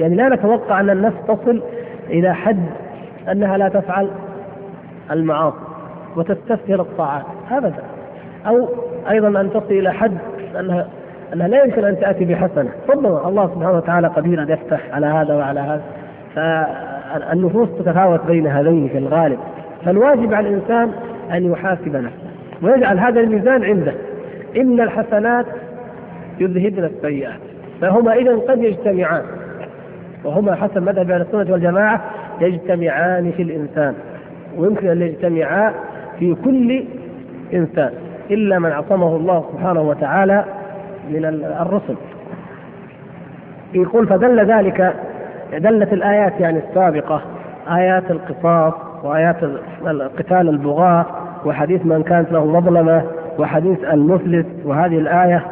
يعني 0.00 0.16
لا 0.16 0.28
نتوقع 0.28 0.80
أن 0.80 0.90
النفس 0.90 1.16
تصل 1.28 1.62
إلى 2.10 2.34
حد 2.34 2.66
أنها 3.32 3.58
لا 3.58 3.68
تفعل 3.68 4.08
المعاصي 5.10 5.56
وتستسهل 6.16 6.80
الطاعات 6.80 7.24
ابدا. 7.50 7.82
أو 8.46 8.68
أيضا 9.10 9.40
أن 9.40 9.50
تصل 9.50 9.70
إلى 9.70 9.92
حد 9.92 10.18
أنها 10.60 10.88
انها 11.32 11.48
لا 11.48 11.64
يمكن 11.64 11.84
أن 11.84 12.00
تأتي 12.00 12.24
بحسنة. 12.24 12.70
ربما 12.88 13.28
الله 13.28 13.46
سبحانه 13.46 13.76
وتعالى 13.76 14.08
قدير 14.08 14.42
أن 14.42 14.48
يفتح 14.48 14.80
على 14.92 15.06
هذا 15.06 15.34
وعلى 15.34 15.60
هذا. 15.60 15.82
فالنفوس 16.34 17.68
تتفاوت 17.78 18.26
بين 18.26 18.46
هذين 18.46 18.88
في 18.88 18.98
الغالب. 18.98 19.38
فالواجب 19.84 20.34
على 20.34 20.48
الإنسان 20.48 20.90
أن 21.32 21.52
يحاسب 21.52 21.96
نفسه 21.96 22.30
ويجعل 22.62 22.98
هذا 22.98 23.20
الميزان 23.20 23.64
عنده. 23.64 23.92
إن 24.56 24.80
الحسنات 24.80 25.46
يذهبن 26.40 26.84
السيئات. 26.84 27.40
فهما 27.80 28.14
اذا 28.14 28.36
قد 28.36 28.62
يجتمعان. 28.62 29.22
وهما 30.24 30.54
حسب 30.54 30.82
مذهب 30.82 31.10
أهل 31.10 31.20
السنة 31.20 31.52
والجماعة 31.52 32.00
يجتمعان 32.40 33.32
في 33.36 33.42
الإنسان. 33.42 33.94
ويمكن 34.56 34.88
أن 34.88 35.02
يجتمعا 35.02 35.72
في 36.18 36.34
كل 36.44 36.84
إنسان. 37.54 37.90
إلا 38.30 38.58
من 38.58 38.72
عصمه 38.72 39.16
الله 39.16 39.44
سبحانه 39.52 39.80
وتعالى 39.80 40.44
من 41.08 41.24
الرسل. 41.60 41.96
يقول 43.74 44.06
فدل 44.06 44.46
ذلك 44.52 44.94
دلت 45.52 45.92
الآيات 45.92 46.40
يعني 46.40 46.58
السابقة 46.68 47.22
آيات 47.70 48.10
القصاص 48.10 48.74
وآيات 49.04 49.36
قتال 50.18 50.48
البغاة 50.48 51.06
وحديث 51.44 51.86
من 51.86 52.02
كانت 52.02 52.32
له 52.32 52.46
مظلمة 52.46 53.02
وحديث 53.38 53.84
المفلس 53.84 54.46
وهذه 54.64 54.98
الآية. 54.98 55.42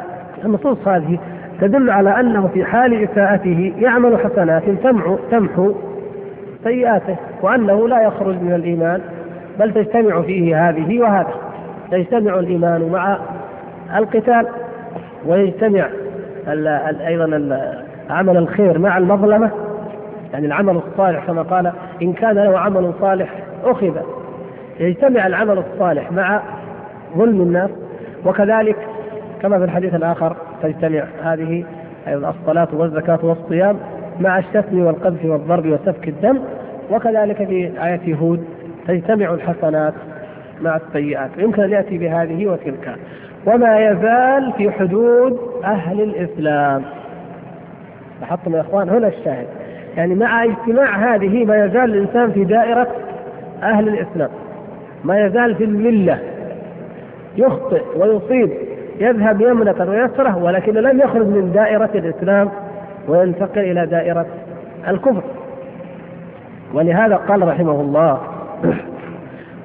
النصوص 0.44 0.88
هذه 0.88 1.18
تدل 1.60 1.90
على 1.90 2.20
أنه 2.20 2.46
في 2.46 2.64
حال 2.64 3.02
إساءته 3.02 3.74
يعمل 3.78 4.18
حسنات 4.18 4.62
تمحو 4.82 5.16
تمحو 5.30 5.72
سيئاته 6.64 7.16
وأنه 7.42 7.88
لا 7.88 8.02
يخرج 8.02 8.42
من 8.42 8.54
الإيمان 8.54 9.00
بل 9.58 9.74
تجتمع 9.74 10.22
فيه 10.22 10.68
هذه 10.68 11.00
وهذا. 11.00 11.34
يجتمع 11.92 12.38
الإيمان 12.38 12.88
مع 12.92 13.18
القتال. 13.96 14.46
ويجتمع 15.26 15.88
أيضا 17.06 17.60
عمل 18.10 18.36
الخير 18.36 18.78
مع 18.78 18.98
المظلمة. 18.98 19.50
يعني 20.32 20.46
العمل 20.46 20.76
الصالح 20.76 21.26
كما 21.26 21.42
قال 21.42 21.72
إن 22.02 22.12
كان 22.12 22.34
له 22.34 22.58
عمل 22.58 22.92
صالح 23.00 23.28
أخذ. 23.64 23.96
يجتمع 24.80 25.26
العمل 25.26 25.58
الصالح 25.58 26.12
مع 26.12 26.42
ظلم 27.16 27.40
الناس. 27.40 27.70
وكذلك 28.26 28.76
كما 29.42 29.58
في 29.58 29.64
الحديث 29.64 29.94
الآخر 29.94 30.36
تجتمع 30.62 31.04
هذه 31.22 31.64
أيضا 32.08 32.34
الصلاة 32.40 32.68
والزكاة 32.72 33.18
والصيام 33.22 33.76
مع 34.20 34.38
الشتم 34.38 34.80
والقذف 34.86 35.24
والضرب 35.24 35.66
وسفك 35.66 36.08
الدم. 36.08 36.38
وكذلك 36.90 37.36
في 37.36 37.72
آية 37.84 38.14
هود 38.14 38.44
تجتمع 38.88 39.34
الحسنات 39.34 39.94
مع 40.60 40.76
السيئات. 40.76 41.30
يمكن 41.38 41.62
أن 41.62 41.70
يأتي 41.70 41.98
بهذه 41.98 42.46
وتلك. 42.46 42.96
وما 43.46 43.78
يزال 43.90 44.52
في 44.56 44.70
حدود 44.70 45.38
أهل 45.64 46.00
الإسلام. 46.00 46.82
لاحظتم 48.20 48.54
يا 48.54 48.60
إخوان 48.60 48.88
هنا 48.88 49.08
الشاهد. 49.08 49.46
يعني 49.96 50.14
مع 50.14 50.44
اجتماع 50.44 51.14
هذه 51.14 51.44
ما 51.44 51.64
يزال 51.64 51.94
الإنسان 51.94 52.32
في 52.32 52.44
دائرة 52.44 52.88
أهل 53.62 53.88
الإسلام. 53.88 54.30
ما 55.04 55.26
يزال 55.26 55.54
في 55.54 55.64
الملة. 55.64 56.18
يخطئ 57.36 57.82
ويصيب 57.96 58.50
يذهب 59.00 59.40
يمنة 59.40 59.86
ويسرة 59.88 60.36
ولكن 60.44 60.74
لم 60.74 61.00
يخرج 61.00 61.26
من 61.26 61.52
دائرة 61.54 61.90
الإسلام 61.94 62.48
وينتقل 63.08 63.60
إلى 63.60 63.86
دائرة 63.86 64.26
الكفر. 64.88 65.22
ولهذا 66.74 67.16
قال 67.16 67.48
رحمه 67.48 67.80
الله 67.80 68.20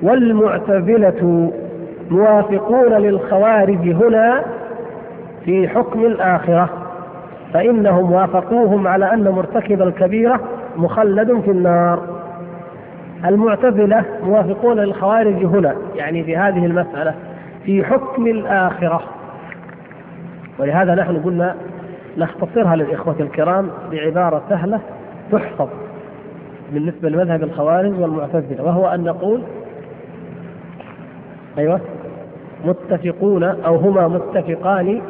والمعتزلة 0.02 1.52
موافقون 2.12 2.94
للخوارج 2.94 3.90
هنا 3.90 4.44
في 5.46 5.68
حكم 5.68 6.06
الآخرة 6.06 6.70
فإنهم 7.54 8.12
وافقوهم 8.12 8.88
على 8.88 9.14
أن 9.14 9.30
مرتكب 9.30 9.82
الكبيرة 9.82 10.40
مخلد 10.78 11.42
في 11.42 11.52
النار. 11.52 12.00
المعتزلة 13.26 14.04
موافقون 14.24 14.80
للخوارج 14.80 15.46
هنا 15.46 15.76
يعني 15.96 16.24
في 16.24 16.38
هذه 16.38 16.66
المسألة 16.66 17.14
في 17.66 17.84
حكم 17.84 18.28
الآخرة. 18.28 19.02
ولهذا 20.60 20.96
نحن 20.96 21.18
قلنا 21.18 21.56
نختصرها 22.18 22.76
للإخوة 22.76 23.16
الكرام 23.20 23.70
بعبارة 23.92 24.42
سهلة 24.50 24.80
تحفظ 25.32 25.70
بالنسبة 26.74 27.10
لمذهب 27.10 27.44
الخوارج 27.44 28.00
والمعتزلة 28.00 28.64
وهو 28.64 28.88
أن 28.88 29.04
نقول 29.04 29.42
أيوه. 31.58 31.82
متفقون 32.66 33.44
أو 33.44 33.76
هما 33.76 34.08
متفقان 34.08 35.02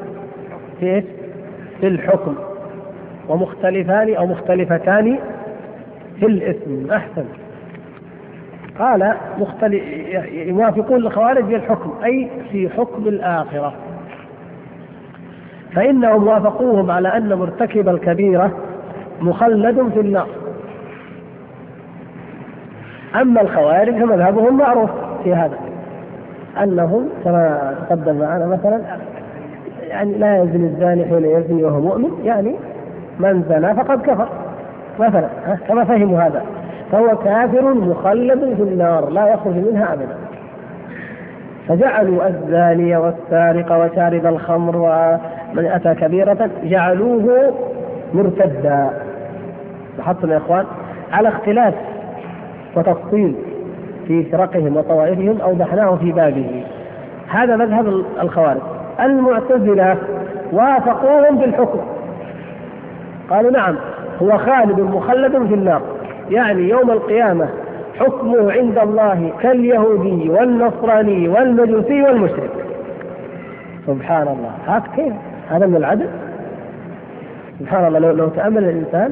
في 0.80 1.04
في 1.80 1.88
الحكم. 1.88 2.36
ومختلفان 3.30 4.16
أو 4.16 4.26
مختلفتان 4.26 5.20
في 6.20 6.26
الاسم. 6.26 6.92
أحسن. 6.92 7.26
قال 8.80 9.14
مختلف 9.40 9.84
يوافقون 10.32 10.98
الخوارج 10.98 11.46
في 11.46 11.56
الحكم 11.56 11.94
أي 12.04 12.30
في 12.52 12.70
حكم 12.70 13.08
الآخرة. 13.08 13.74
فإنهم 15.76 16.28
وافقوهم 16.28 16.92
على 16.92 17.18
أن 17.18 17.34
مرتكب 17.34 17.90
الكبيرة 17.90 18.52
مخلد 19.22 19.90
في 19.94 20.00
النار. 20.00 20.28
أما 23.16 23.42
الخوارج 23.42 23.94
فمذهبهم 23.94 24.58
معروف 24.58 24.90
في 25.24 25.34
هذا. 25.34 25.63
أنهم 26.64 27.10
كما 27.24 27.76
تقدم 27.90 28.20
معنا 28.20 28.46
مثلا 28.46 28.82
يعني 29.88 30.14
لا 30.14 30.44
يزني 30.44 30.68
الزاني 30.68 31.06
حين 31.06 31.26
يزني 31.26 31.64
وهو 31.64 31.80
مؤمن 31.80 32.10
يعني 32.24 32.56
من 33.20 33.44
زنى 33.50 33.76
فقد 33.76 34.02
كفر. 34.02 34.28
مثلا 35.00 35.28
كما 35.68 35.84
فهموا 35.86 36.20
هذا. 36.20 36.44
فهو 36.92 37.18
كافر 37.18 37.74
مخلد 37.74 38.40
في 38.56 38.64
النار 38.64 39.10
لا 39.10 39.28
يخرج 39.28 39.56
منها 39.56 39.94
ابدا. 39.94 40.16
فجعلوا 41.68 42.28
الزاني 42.28 42.98
والسارق 42.98 43.72
وشارب 43.72 44.26
الخمر 44.26 44.78
ومن 44.78 45.66
أتى 45.66 45.96
كبيرة 45.96 46.50
جعلوه 46.64 47.54
مرتدا. 48.14 48.90
لاحظتم 49.98 50.32
يا 50.32 50.38
إخوان؟ 50.38 50.66
على 51.12 51.28
اختلاف 51.28 51.74
وتفصيل 52.76 53.36
في 54.08 54.24
فرقهم 54.24 54.78
وطوائفهم 54.78 55.42
أوضحناه 55.42 55.96
في 55.96 56.12
بابه. 56.12 56.64
هذا 57.30 57.56
مذهب 57.56 58.04
الخوارج. 58.22 58.62
المعتزلة 59.00 59.98
وافقوهم 60.52 61.38
في 61.40 61.46
الحكم 61.46 61.80
قالوا 63.30 63.52
نعم 63.52 63.76
هو 64.22 64.38
خالد 64.38 64.80
مخلد 64.80 65.48
في 65.48 65.54
النار. 65.54 65.82
يعني 66.30 66.70
يوم 66.70 66.92
القيامة 66.92 67.48
حكمه 68.00 68.52
عند 68.52 68.78
الله 68.78 69.32
كاليهودي 69.42 70.30
والنصراني 70.30 71.28
والمجوسي 71.28 72.04
والمشرك. 72.04 72.52
سبحان 73.88 74.28
الله. 74.28 74.52
هذا 74.68 74.84
كيف؟ 74.96 75.14
هذا 75.50 75.66
من 75.66 75.76
العدل؟ 75.76 76.08
سبحان 77.60 77.88
الله. 77.88 78.00
لو, 78.00 78.12
لو 78.12 78.28
تأمل 78.28 78.64
الإنسان 78.64 79.12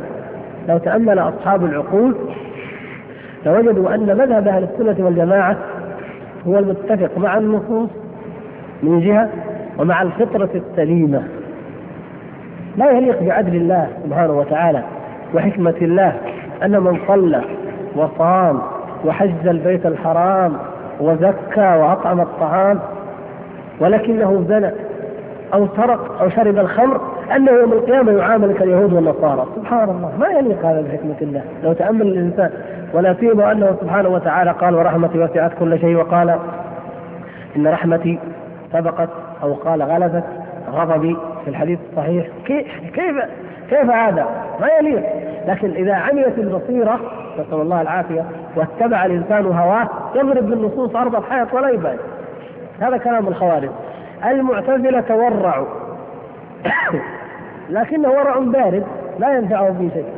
لو 0.70 0.78
تأمل 0.78 1.20
أصحاب 1.20 1.66
العقول 1.66 2.16
لوجدوا 3.46 3.96
أن 3.96 4.18
مذهب 4.18 4.48
أهل 4.48 4.64
السنة 4.64 5.06
والجماعة 5.06 5.58
هو 6.48 6.60
المتفق 6.60 7.18
مع 7.18 7.38
النصوص 7.38 7.90
من 8.84 9.00
جهة 9.00 9.30
ومع 9.80 10.02
الفطرة 10.02 10.50
السليمة. 10.56 11.24
لا 12.78 12.92
يليق 12.92 13.24
بعدل 13.24 13.56
الله 13.56 13.88
سبحانه 14.06 14.34
وتعالى 14.34 14.84
وحكمة 15.36 15.76
الله 15.82 16.14
أن 16.64 16.72
من 16.84 16.98
صلى 17.08 17.42
وصام 17.96 18.60
وحج 19.06 19.48
البيت 19.48 19.86
الحرام 19.86 20.54
وزكى 21.00 21.76
وأطعم 21.78 22.22
الطعام 22.22 22.80
ولكنه 23.80 24.46
زنى 24.48 24.72
أو 25.54 25.68
سرق 25.78 26.22
أو 26.22 26.30
شرب 26.30 26.58
الخمر 26.58 27.02
أنه 27.36 27.52
يوم 27.52 27.74
القيامة 27.74 28.12
يعامل 28.12 28.54
كاليهود 28.54 28.94
والنصارى. 28.94 29.46
سبحان 29.56 29.90
الله. 29.90 30.12
ما 30.20 30.28
يليق 30.28 30.66
هذا 30.66 30.82
بحكمة 30.82 31.16
الله. 31.22 31.42
لو 31.64 31.74
تأمل 31.74 32.08
الإنسان 32.08 32.52
ولا 32.94 33.14
سيما 33.14 33.52
أنه 33.52 33.76
سبحانه 33.82 34.10
وتعالى 34.10 34.52
قال 34.52 34.76
ورحمتي 34.76 35.20
وسعت 35.20 35.52
كل 35.60 35.80
شيء 35.80 35.96
وقال 35.96 36.36
إن 37.56 37.68
رحمتي 37.68 38.20
سبقت 38.74 39.10
أو 39.44 39.54
قال 39.54 39.82
غلبت 39.82 40.24
غضبي 40.72 41.18
في 41.44 41.50
الحديث 41.50 41.80
الصحيح. 41.92 42.28
كيف؟ 42.46 42.68
كيف؟ 43.70 43.90
هذا؟ 43.90 44.28
ما 44.62 44.68
يليق. 44.80 45.04
لكن 45.48 45.72
إذا 45.72 45.94
عميت 45.94 46.38
البصيرة 46.38 47.00
نسأل 47.40 47.62
الله 47.62 47.82
العافية 47.82 48.26
واتبع 48.56 49.06
الإنسان 49.06 49.46
هواه 49.46 49.90
يضرب 50.16 50.50
بالنصوص 50.50 50.96
أرض 50.96 51.16
الحياة 51.16 51.48
ولا 51.54 51.70
يبالي 51.70 52.00
هذا 52.80 52.98
كلام 52.98 53.28
الخوارج. 53.28 53.70
المعتزلة 54.26 55.02
تورعوا. 55.02 55.68
لكنه 57.70 58.10
ورع 58.10 58.40
بارد 58.40 58.84
لا 59.20 59.38
ينفعه 59.38 59.74
في 59.74 59.90
شيء. 59.94 60.14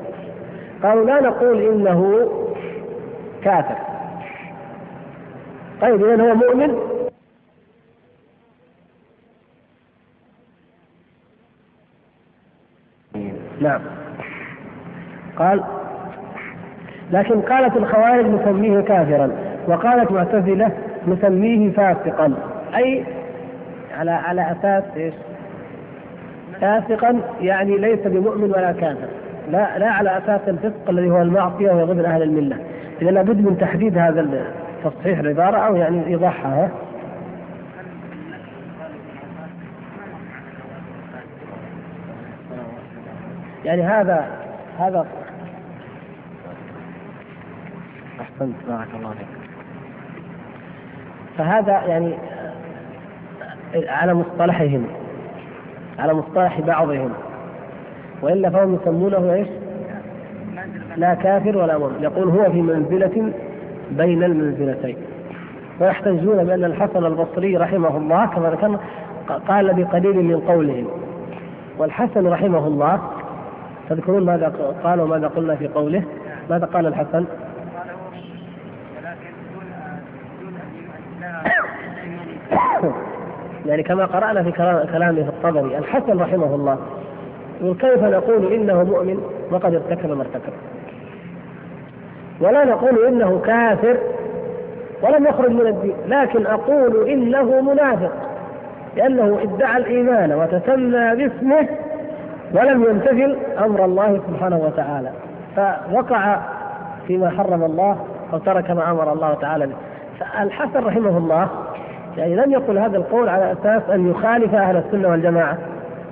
قالوا 0.83 1.05
لا 1.05 1.21
نقول 1.21 1.61
إنه 1.61 2.29
كافر. 3.43 3.75
طيب 5.81 6.05
إذا 6.05 6.23
هو 6.23 6.35
مؤمن؟ 6.35 6.77
نعم. 13.61 13.81
قال 15.37 15.63
لكن 17.11 17.41
قالت 17.41 17.77
الخوارج 17.77 18.25
نسميه 18.25 18.81
كافرا 18.81 19.31
وقالت 19.67 20.11
معتزلة 20.11 20.71
نسميه 21.07 21.71
فاسقا. 21.71 22.33
أي 22.75 23.05
على 23.97 24.11
على 24.11 24.51
أساس 24.51 24.83
إيش؟ 24.95 25.13
فاسقا 26.61 27.19
يعني 27.41 27.77
ليس 27.77 27.99
بمؤمن 27.99 28.51
ولا 28.51 28.71
كافر. 28.71 29.07
لا 29.51 29.79
لا 29.79 29.91
على 29.91 30.17
أساس 30.17 30.41
الفسق 30.47 30.89
الذي 30.89 31.09
هو 31.09 31.21
المعصية 31.21 31.71
ويضل 31.71 32.05
أهل 32.05 32.23
الملة. 32.23 32.57
إذا 33.01 33.11
لابد 33.11 33.37
من 33.37 33.57
تحديد 33.57 33.97
هذا 33.97 34.45
تصحيح 34.83 35.19
العبارة 35.19 35.57
أو 35.57 35.75
يعني 35.75 36.07
إيضاحها 36.07 36.69
يعني 43.65 43.83
هذا 43.83 44.27
هذا 44.79 45.05
أحسنت 48.21 48.55
بارك 48.67 48.87
الله 48.95 49.09
فيك. 49.09 49.27
فهذا 51.37 51.71
يعني 51.71 52.13
على 53.75 54.13
مصطلحهم 54.13 54.85
على 55.99 56.13
مصطلح 56.13 56.61
بعضهم. 56.61 57.09
وإلا 58.21 58.49
فهم 58.49 58.75
يسمونه 58.81 59.33
إيش؟ 59.33 59.47
لا 60.97 61.13
كافر 61.13 61.57
ولا 61.57 61.77
مؤمن. 61.77 62.03
يقول 62.03 62.29
هو 62.29 62.51
في 62.51 62.61
منزلة 62.61 63.33
بين 63.91 64.23
المنزلتين. 64.23 64.95
ويحتجون 65.81 66.43
بأن 66.43 66.63
الحسن 66.63 67.05
البصري 67.05 67.57
رحمه 67.57 67.97
الله 67.97 68.25
كما 68.25 68.49
ذكرنا 68.49 68.79
قال 69.47 69.73
بقليل 69.73 70.23
من 70.23 70.39
قولهم. 70.39 70.87
والحسن 71.77 72.27
رحمه 72.27 72.67
الله 72.67 73.01
تذكرون 73.89 74.25
ماذا 74.25 74.73
قال 74.83 75.01
وماذا 75.01 75.27
قلنا 75.27 75.55
في 75.55 75.67
قوله؟ 75.67 76.03
ماذا 76.49 76.65
قال 76.65 76.85
الحسن؟ 76.85 77.25
يعني 83.65 83.83
كما 83.83 84.05
قرأنا 84.05 84.43
في 84.43 84.51
كلامه 84.91 85.23
في 85.23 85.29
الطبري 85.29 85.77
الحسن 85.77 86.19
رحمه 86.19 86.55
الله 86.55 86.77
يقول 87.61 87.77
كيف 87.77 88.03
نقول 88.03 88.53
إنه 88.53 88.83
مؤمن 88.83 89.17
وقد 89.51 89.73
ارتكب 89.73 90.09
ما 90.09 90.21
ارتكب؟ 90.21 90.53
ولا 92.41 92.65
نقول 92.65 93.05
إنه 93.05 93.41
كافر 93.45 93.97
ولم 95.01 95.25
يخرج 95.25 95.51
من 95.51 95.67
الدين 95.67 95.95
لكن 96.07 96.45
أقول 96.45 97.09
إنه 97.09 97.61
منافق 97.61 98.11
لأنه 98.95 99.39
ادعى 99.43 99.77
الإيمان 99.77 100.33
وتسمى 100.33 101.15
باسمه 101.15 101.67
ولم 102.53 102.83
يمتثل 102.83 103.37
أمر 103.65 103.85
الله 103.85 104.21
سبحانه 104.27 104.57
وتعالى. 104.57 105.09
فوقع 105.55 106.39
فيما 107.07 107.29
حرم 107.29 107.63
الله 107.63 107.97
أو 108.33 108.37
ترك 108.37 108.71
ما 108.71 108.91
أمر 108.91 109.13
الله 109.13 109.33
تعالى 109.33 109.67
به. 109.67 109.73
فالحسن 110.19 110.83
رحمه 110.83 111.17
الله 111.17 111.47
يعني 112.17 112.35
لم 112.35 112.51
يقل 112.51 112.77
هذا 112.77 112.97
القول 112.97 113.29
على 113.29 113.51
أساس 113.51 113.89
أن 113.89 114.09
يخالف 114.09 114.55
أهل 114.55 114.77
السنة 114.77 115.09
والجماعة 115.09 115.57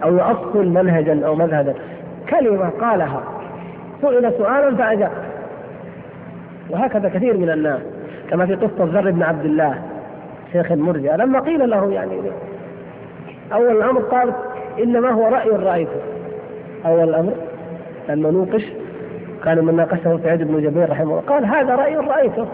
أو 0.04 0.14
يؤصل 0.14 0.68
منهجا 0.68 1.26
أو 1.26 1.36
مذهبا. 1.36 1.74
كلمة 2.30 2.70
قالها. 2.70 3.24
سئل 4.02 4.34
سؤالا 4.38 4.76
فأجاب. 4.76 5.12
وهكذا 6.70 7.10
كثير 7.10 7.38
من 7.38 7.50
الناس 7.50 7.80
كما 8.30 8.46
في 8.46 8.56
قصة 8.56 8.84
ذر 8.84 9.12
بن 9.12 9.24
عبد 9.24 9.46
الله 9.46 9.82
شيخ 10.52 10.72
المرجئة. 10.72 11.16
لما 11.16 11.40
قيل 11.40 11.70
له 11.70 11.92
يعني 11.92 12.14
أول 13.54 13.78
الأمر 13.78 14.02
قال 14.02 14.34
إنما 14.84 15.10
هو 15.10 15.28
رأي 15.28 15.50
رايته 15.50 16.02
أول 16.86 17.10
الأمر 17.10 17.34
لما 18.10 18.32
نوقش 18.32 18.66
كان 19.46 19.66
من 19.66 19.76
ناقشه 19.76 20.20
سعيد 20.24 20.44
بن 20.44 20.62
جبير 20.62 20.90
رحمه 20.90 21.04
الله. 21.04 21.22
قال 21.22 21.46
هذا 21.46 21.76
رأي 21.76 21.96
رايته 21.96 22.48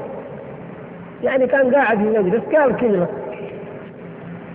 يعني 1.23 1.47
كان 1.47 1.75
قاعد 1.75 1.97
في 1.97 2.19
مجلس 2.19 2.43
قال 2.55 2.75
كلمة. 2.75 3.07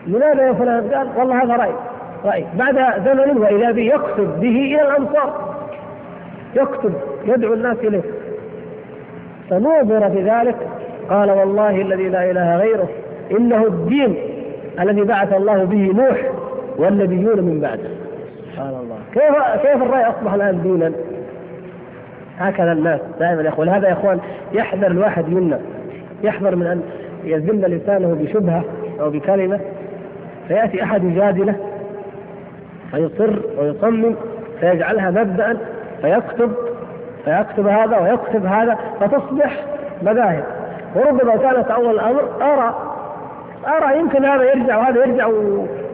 لماذا 0.07 0.47
يا 0.47 0.53
فلان؟ 0.53 0.89
قال 0.89 1.09
والله 1.19 1.43
هذا 1.43 1.57
رأي 1.57 1.73
رأي 2.25 2.47
بعد 2.55 2.75
زمن 3.05 3.39
واذا 3.39 3.71
به 3.71 3.83
يكتب 3.83 4.41
به 4.41 4.49
إلى 4.49 4.83
الأمصار 4.83 5.55
يكتب 6.55 6.93
يدعو 7.25 7.55
الناس 7.55 7.77
إليه 7.79 8.03
فنوظر 9.51 10.11
في 10.11 10.23
ذلك 10.23 10.57
قال 11.11 11.31
والله 11.31 11.71
الذي 11.83 12.09
لا 12.09 12.31
إله 12.31 12.57
غيره 12.57 12.89
إنه 13.31 13.67
الدين 13.67 14.17
الذي 14.81 15.03
بعث 15.05 15.33
الله 15.33 15.65
به 15.65 15.93
نوح 15.95 16.31
والنبيون 16.77 17.41
من 17.41 17.61
بعده 17.61 17.89
سبحان 18.53 18.69
الله 18.69 18.99
كيف 19.13 19.63
كيف 19.63 19.83
الرأي 19.83 20.05
أصبح 20.05 20.33
الآن 20.35 20.63
دينا؟ 20.63 20.93
هكذا 22.39 22.73
الناس 22.73 23.01
دائما 23.21 23.43
يا 23.43 23.49
اخوان 23.49 23.69
هذا 23.69 23.89
يا 23.89 23.93
إخوان 23.93 24.21
يحذر 24.53 24.87
الواحد 24.87 25.29
منا 25.29 25.61
يحذر 26.23 26.57
من 26.57 26.67
أن 26.67 26.83
يذل 27.25 27.61
لسانه 27.77 28.15
بشبهة 28.21 28.65
أو 29.01 29.11
بكلمة 29.11 29.61
فيأتي 30.49 30.83
أحد 30.83 31.05
يجادله 31.05 31.55
فيصر 32.91 33.31
ويصمم 33.59 34.15
فيجعلها 34.61 35.11
مبدأ 35.11 35.57
فيكتب 36.03 36.53
فيكتب 37.25 37.67
هذا 37.67 37.99
ويكتب 37.99 38.47
هذا 38.47 38.79
فتصبح 39.01 39.65
مذاهب. 40.03 40.45
وربما 40.95 41.37
كانت 41.37 41.71
أول 41.71 41.95
الأمر 41.95 42.23
أرى 42.41 42.75
أرى 43.67 43.99
يمكن 43.99 44.25
هذا 44.25 44.43
يرجع 44.43 44.79
وهذا 44.79 45.05
يرجع 45.05 45.27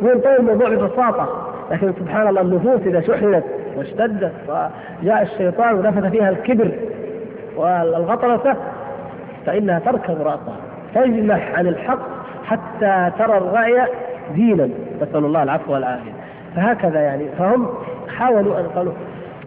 وينتهي 0.03 0.37
الموضوع 0.37 0.69
ببساطة. 0.69 1.29
لكن 1.71 1.93
سبحان 1.93 2.29
الله 2.29 2.41
النفوس 2.41 2.81
إذا 2.87 3.01
شحنت 3.01 3.45
واشتدت 3.77 4.33
وجاء 4.49 5.23
الشيطان 5.23 5.75
ونفث 5.75 6.11
فيها 6.11 6.31
الكبر 6.31 6.71
والغطرسة 7.57 8.57
فإنها 9.47 9.79
تركب 9.79 10.21
رأسها. 10.21 10.57
تجمح 10.95 11.53
عن 11.55 11.67
الحق 11.67 11.99
حتى 12.45 13.11
ترى 13.19 13.39
الرأي 13.39 13.83
دينا 14.35 14.69
نسأل 15.03 15.25
الله 15.25 15.43
العفو 15.43 15.73
والعافية. 15.73 16.13
فهكذا 16.57 17.01
يعني 17.01 17.25
فهم 17.39 17.67
حاولوا 18.17 18.61
أن 18.61 18.65
قالوا 18.67 18.93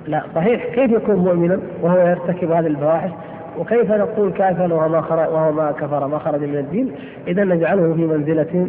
لا 0.08 0.24
صحيح 0.36 0.66
كيف 0.66 0.92
يكون 0.92 1.16
مؤمنا 1.16 1.60
وهو 1.82 1.98
يرتكب 2.08 2.52
هذه 2.52 2.68
الفواحش 2.68 3.10
وكيف 3.58 3.92
نقول 3.92 4.32
كافر 4.32 4.74
وهو 4.74 4.90
ما 4.90 5.02
خرج 5.02 5.30
وهو 5.34 5.52
ما 5.52 5.72
كفر 5.72 6.08
ما 6.08 6.20
خرج 6.20 6.44
من 6.44 6.58
الدين؟ 6.58 6.92
إذا 7.28 7.44
نجعله 7.44 7.94
في 7.94 8.02
منزلة 8.06 8.68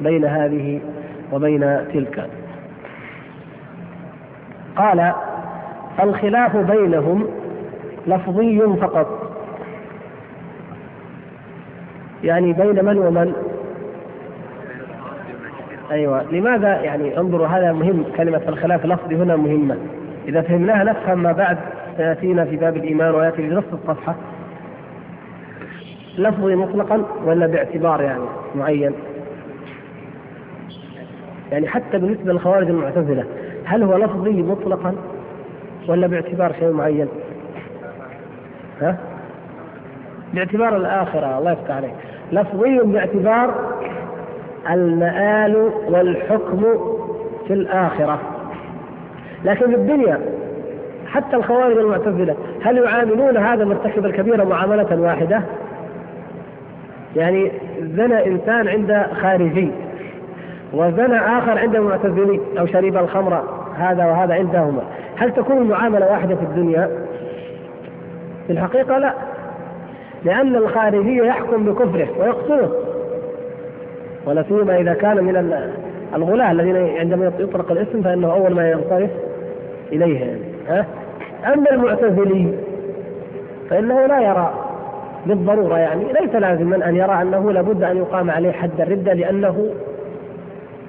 بين 0.00 0.24
هذه 0.24 0.80
وبين 1.32 1.60
تلك. 1.92 2.26
قال 4.76 5.12
الخلاف 6.02 6.56
بينهم 6.56 7.26
لفظي 8.06 8.60
فقط. 8.80 9.32
يعني 12.24 12.52
بين 12.52 12.84
من 12.84 12.98
ومن؟ 12.98 13.32
أيوه. 15.90 16.22
لماذا 16.32 16.80
يعني 16.80 17.18
انظروا 17.18 17.46
هذا 17.46 17.72
مهم 17.72 18.04
كلمة 18.16 18.42
الخلاف 18.48 18.86
لفظي 18.86 19.16
هنا 19.16 19.36
مهمة. 19.36 19.76
إذا 20.28 20.40
فهمناها 20.40 20.84
نفهم 20.84 21.22
ما 21.22 21.32
بعد 21.32 21.58
سيأتينا 21.96 22.44
في 22.44 22.56
باب 22.56 22.76
الإيمان 22.76 23.14
وياتي 23.14 23.36
في 23.36 23.54
نصف 23.54 23.74
الصفحة. 23.74 24.14
لفظي 26.18 26.54
مطلقا 26.56 27.04
ولا 27.24 27.46
باعتبار 27.46 28.02
يعني 28.02 28.24
معين؟ 28.54 28.92
يعني 31.52 31.68
حتى 31.68 31.98
بالنسبة 31.98 32.32
للخوارج 32.32 32.68
المعتزلة 32.68 33.24
هل 33.64 33.82
هو 33.82 33.96
لفظي 33.96 34.42
مطلقا 34.42 34.94
ولا 35.88 36.06
باعتبار 36.06 36.52
شيء 36.52 36.72
معين؟ 36.72 37.08
ها؟ 38.80 38.96
باعتبار 40.34 40.76
الآخرة 40.76 41.38
الله 41.38 41.52
يفتح 41.52 41.74
عليك. 41.74 41.94
لفظي 42.32 42.78
باعتبار 42.78 43.54
المآل 44.70 45.70
والحكم 45.88 46.62
في 47.46 47.54
الآخرة 47.54 48.18
لكن 49.44 49.66
في 49.66 49.74
الدنيا 49.74 50.20
حتى 51.06 51.36
الخوارج 51.36 51.78
المعتزلة 51.78 52.36
هل 52.62 52.78
يعاملون 52.78 53.36
هذا 53.36 53.64
مرتكب 53.64 54.06
الكبيرة 54.06 54.44
معاملة 54.44 55.00
واحدة؟ 55.00 55.42
يعني 57.16 57.52
زنى 57.80 58.26
إنسان 58.26 58.68
عند 58.68 59.06
خارجي 59.22 59.70
وزنى 60.72 61.18
آخر 61.18 61.58
عند 61.58 61.76
معتزلي 61.76 62.40
أو 62.58 62.66
شرب 62.66 62.96
الخمر 62.96 63.42
هذا 63.76 64.06
وهذا 64.06 64.34
عندهما 64.34 64.82
هل 65.16 65.32
تكون 65.32 65.56
المعاملة 65.56 66.06
واحدة 66.06 66.34
في 66.34 66.42
الدنيا؟ 66.42 66.90
في 68.46 68.52
الحقيقة 68.52 68.98
لا 68.98 69.14
لأن 70.24 70.56
الخارجي 70.56 71.16
يحكم 71.16 71.64
بكفره 71.64 72.08
ويقتله 72.18 72.70
ولا 74.26 74.42
سيما 74.42 74.76
إذا 74.76 74.94
كان 74.94 75.24
من 75.24 75.36
الغلاة 76.14 76.52
الذين 76.52 76.76
عندما 76.76 77.32
يطلق 77.38 77.72
الاسم 77.72 78.02
فإنه 78.02 78.32
أول 78.32 78.54
ما 78.54 78.70
ينصرف 78.70 79.10
إليه 79.92 80.20
يعني. 80.20 80.40
ها؟ 80.68 80.86
أما 81.52 81.70
المعتزلي 81.70 82.54
فإنه 83.70 84.06
لا 84.06 84.20
يرى 84.20 84.54
بالضرورة 85.26 85.78
يعني 85.78 86.04
ليس 86.20 86.34
لازما 86.34 86.88
أن 86.88 86.96
يرى 86.96 87.22
أنه 87.22 87.52
لابد 87.52 87.82
أن 87.82 87.96
يقام 87.96 88.30
عليه 88.30 88.52
حد 88.52 88.80
الردة 88.80 89.12
لأنه 89.12 89.70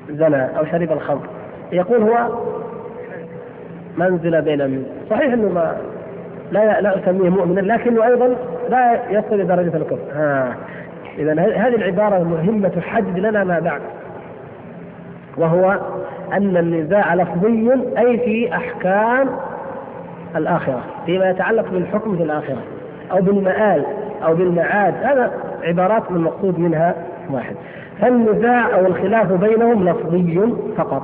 زنى 0.10 0.58
أو 0.58 0.66
شرب 0.66 0.92
الخمر 0.92 1.28
يقول 1.72 2.02
هو 2.04 2.28
منزل 3.98 4.42
بين 4.42 4.70
من 4.70 4.86
صحيح 5.10 5.34
أنه 5.34 5.50
ما 5.50 5.78
لا 6.52 6.82
لا 6.82 7.00
أسميه 7.00 7.30
مؤمنا 7.30 7.62
لكنه 7.62 8.06
أيضا 8.08 8.36
لا 8.70 9.00
يصل 9.10 9.36
إلى 9.36 9.44
درجة 9.44 9.78
الكفر 9.78 10.00
ها 10.14 10.56
اذا 11.18 11.34
هذه 11.34 11.76
العبارة 11.76 12.24
مهمة 12.24 12.68
تحدد 12.68 13.20
لنا 13.20 13.43
ما 13.43 13.60
بعد 13.60 13.82
وهو 15.38 15.80
أن 16.34 16.57
النزاع 16.57 17.16
لفظي 17.16 17.72
أي 17.97 18.18
في 18.18 18.55
أحكام 18.55 19.30
الآخرة 20.36 20.84
فيما 21.05 21.30
يتعلق 21.30 21.72
بالحكم 21.72 22.18
في 22.18 22.24
الآخرة 22.24 22.64
أو 23.12 23.22
بالمآل 23.22 23.86
أو 24.26 24.36
بالمعاد 24.36 24.93
هذا 25.03 25.32
عبارات 25.64 26.03
المقصود 26.12 26.60
منها 26.60 26.95
واحد. 27.30 27.55
فالنزاع 28.01 28.76
أو 28.76 28.86
الخلاف 28.86 29.32
بينهم 29.32 29.89
لفظي 29.89 30.53
فقط. 30.78 31.03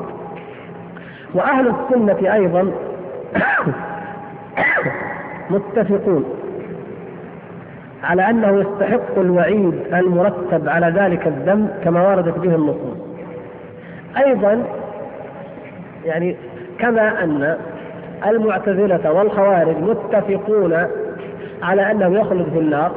وأهل 1.34 1.68
السنة 1.68 2.34
أيضا 2.34 2.72
متفقون 5.50 6.26
على 8.06 8.30
أنه 8.30 8.60
يستحق 8.60 9.18
الوعيد 9.20 9.74
المرتب 9.94 10.70
على 10.70 10.88
ذلك 10.88 11.28
الذنب 11.28 11.70
كما 11.84 12.08
وردت 12.10 12.38
به 12.40 12.56
النصوص. 12.56 12.98
أيضا 14.26 14.64
يعني 16.06 16.36
كما 16.80 17.24
أن 17.24 17.58
المعتزلة 18.28 19.12
والخوارج 19.12 19.76
متفقون 19.78 20.88
على 21.64 21.92
أنه 21.92 22.20
يخلد 22.20 22.50
في 22.54 22.60
النار 22.60 22.92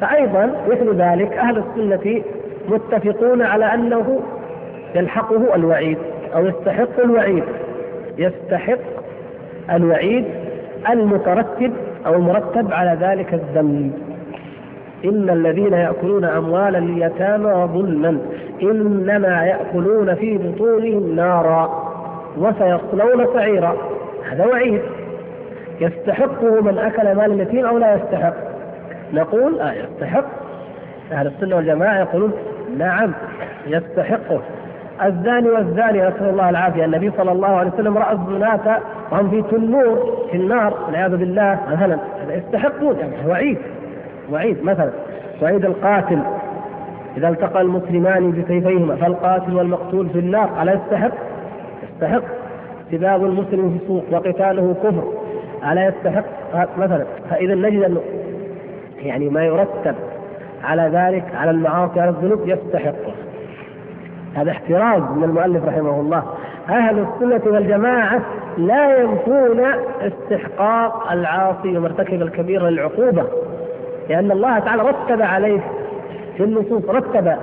فايضا 0.00 0.52
مثل 0.68 0.94
ذلك 0.94 1.32
أهل 1.32 1.58
السنة 1.58 2.22
متفقون 2.68 3.42
على 3.42 3.74
أنه 3.74 4.20
يلحقه 4.94 5.54
الوعيد 5.54 5.98
أو 6.34 6.46
يستحق 6.46 7.00
الوعيد 7.04 7.44
يستحق 8.18 8.78
الوعيد 9.70 10.24
المترتب 10.90 11.72
أو 12.06 12.14
المرتب 12.14 12.72
على 12.72 12.98
ذلك 13.00 13.34
الذنب 13.34 14.09
إن 15.04 15.30
الذين 15.30 15.72
يأكلون 15.72 16.24
أموال 16.24 16.76
اليتامى 16.76 17.68
ظلما 17.72 18.18
إنما 18.62 19.44
يأكلون 19.44 20.14
في 20.14 20.38
بطونهم 20.38 21.16
نارا 21.16 21.90
وسيصلون 22.38 23.26
سعيرا. 23.34 23.76
هذا 24.30 24.46
وعيد. 24.46 24.82
يستحقه 25.80 26.60
من 26.60 26.78
أكل 26.78 27.16
مال 27.16 27.32
اليتيم 27.32 27.66
أو 27.66 27.78
لا 27.78 27.94
يستحق. 27.94 28.34
نقول 29.12 29.60
آه 29.60 29.72
يستحق. 29.72 30.26
أهل 31.12 31.26
السنة 31.26 31.56
والجماعة 31.56 31.98
يقولون 31.98 32.32
نعم 32.78 33.12
يستحقه. 33.66 34.40
الزاني 35.04 35.50
والزانية 35.50 36.08
نسأل 36.08 36.28
الله 36.28 36.50
العافية. 36.50 36.84
النبي 36.84 37.12
صلى 37.16 37.32
الله 37.32 37.48
عليه 37.48 37.70
وسلم 37.70 37.98
رأى 37.98 38.12
الزناة 38.12 38.78
وهم 39.12 39.30
في 39.30 39.42
تنور 39.42 40.18
في 40.30 40.36
النار 40.36 40.74
والعياذ 40.86 41.16
بالله 41.16 41.58
مثلا. 41.72 41.98
يستحقون 42.28 42.96
يعني 42.98 43.30
وعيد 43.30 43.58
وعيد 44.32 44.64
مثلا 44.64 44.90
وعيد 45.42 45.64
القاتل 45.64 46.22
إذا 47.16 47.28
التقى 47.28 47.60
المسلمان 47.60 48.30
بسيفيهما 48.30 48.96
فالقاتل 48.96 49.54
والمقتول 49.54 50.08
في 50.08 50.18
النار 50.18 50.62
ألا 50.62 50.72
يستحق؟ 50.72 51.12
يستحق. 51.82 52.22
سباب 52.90 53.24
المسلم 53.24 53.70
في 53.70 53.84
السوق 53.84 54.04
وقتاله 54.10 54.74
كفر 54.84 55.04
ألا 55.72 55.88
يستحق؟ 55.88 56.24
مثلا 56.78 57.04
فإذا 57.30 57.54
نجد 57.54 57.82
أنه 57.82 58.00
يعني 59.02 59.28
ما 59.28 59.44
يرتب 59.44 59.94
على 60.64 60.82
ذلك 60.82 61.24
على 61.34 61.50
المعاصي 61.50 62.00
على 62.00 62.10
الذنوب 62.10 62.48
يستحقه 62.48 63.12
هذا 64.34 64.50
احتراز 64.50 65.02
من 65.02 65.24
المؤلف 65.24 65.64
رحمه 65.64 66.00
الله. 66.00 66.22
أهل 66.68 66.98
السنة 66.98 67.52
والجماعة 67.52 68.20
لا 68.58 69.00
ينفون 69.00 69.60
استحقاق 70.00 71.12
العاصي 71.12 71.78
ومرتكب 71.78 72.22
الكبير 72.22 72.68
للعقوبة. 72.68 73.24
لأن 74.10 74.32
الله 74.32 74.58
تعالى 74.58 74.82
رتب 74.82 75.22
عليه 75.22 75.60
في 76.36 76.44
النصوص 76.44 76.84
رتب 76.88 77.36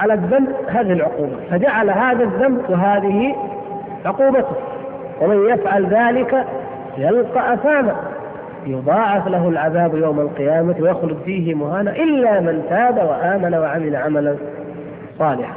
على 0.00 0.14
الذنب 0.14 0.48
هذه 0.68 0.92
العقوبة 0.92 1.36
فجعل 1.50 1.90
هذا 1.90 2.24
الذنب 2.24 2.60
وهذه 2.68 3.36
عقوبته. 4.04 4.56
ومن 5.20 5.48
يفعل 5.50 5.86
ذلك 5.86 6.44
يلقى 6.98 7.54
أثاما 7.54 7.96
يضاعف 8.66 9.26
له 9.28 9.48
العذاب 9.48 9.94
يوم 9.94 10.20
القيامة 10.20 10.74
ويخلد 10.80 11.16
فيه 11.24 11.54
مهانا 11.54 11.90
إلا 11.90 12.40
من 12.40 12.62
تاب 12.70 12.96
وآمن 12.96 13.54
وعمل 13.54 13.96
عملا 13.96 14.36
صالحا. 15.18 15.56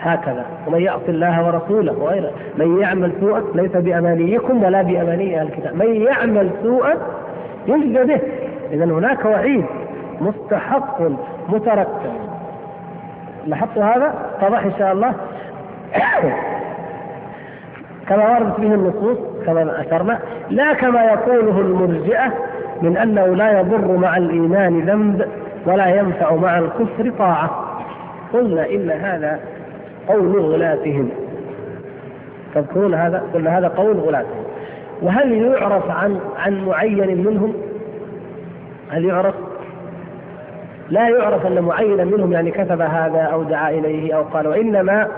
هكذا. 0.00 0.44
ومن 0.66 0.80
يعص 0.80 1.00
الله 1.08 1.46
ورسوله 1.46 1.98
وغيره 1.98 2.30
من 2.58 2.80
يعمل 2.80 3.12
سوءا 3.20 3.42
ليس 3.54 3.72
بأمانيكم 3.76 4.64
ولا 4.64 4.82
بأماني 4.82 5.40
أهل 5.40 5.46
الكتاب. 5.46 5.74
من 5.76 5.94
يعمل 6.02 6.50
سوءا 6.62 6.94
يجزى 7.66 8.04
به. 8.04 8.20
إذا 8.72 8.84
هناك 8.84 9.24
وعيد 9.24 9.64
مستحق 10.20 11.02
مترتب. 11.48 12.12
لاحظتوا 13.46 13.82
هذا؟ 13.84 14.14
اتضح 14.40 14.64
إن 14.64 14.72
شاء 14.78 14.92
الله. 14.92 15.14
كما 18.08 18.30
وردت 18.38 18.60
به 18.60 18.74
النصوص 18.74 19.18
كما 19.46 19.80
أشرنا 19.80 20.18
لا 20.50 20.72
كما 20.74 21.04
يقوله 21.04 21.60
المرجئة 21.60 22.32
من 22.82 22.96
أنه 22.96 23.26
لا 23.26 23.60
يضر 23.60 23.96
مع 23.96 24.16
الإيمان 24.16 24.80
ذنب 24.80 25.26
ولا 25.66 25.86
ينفع 25.86 26.34
مع 26.34 26.58
الكفر 26.58 27.10
طاعة. 27.18 27.50
قلنا 28.32 28.66
إن 28.70 28.90
هذا 28.90 29.40
قول 30.08 30.40
غلاتهم. 30.40 31.08
تذكرون 32.54 32.94
هذا؟ 32.94 33.22
قلنا 33.34 33.58
هذا 33.58 33.68
قول 33.68 33.96
غلاتهم. 33.96 34.44
وهل 35.02 35.32
يعرف 35.32 35.90
عن 35.90 36.20
عن 36.38 36.64
معين 36.64 37.24
منهم؟ 37.26 37.54
هل 38.90 39.04
يعرف؟ 39.04 39.34
لا 40.90 41.08
يعرف 41.08 41.46
أن 41.46 41.62
معينا 41.62 42.04
منهم 42.04 42.32
يعني 42.32 42.50
كتب 42.50 42.80
هذا 42.80 43.20
أو 43.20 43.42
دعا 43.42 43.70
إليه 43.70 44.16
أو 44.16 44.22
قال 44.22 44.46
وإنما 44.46 45.08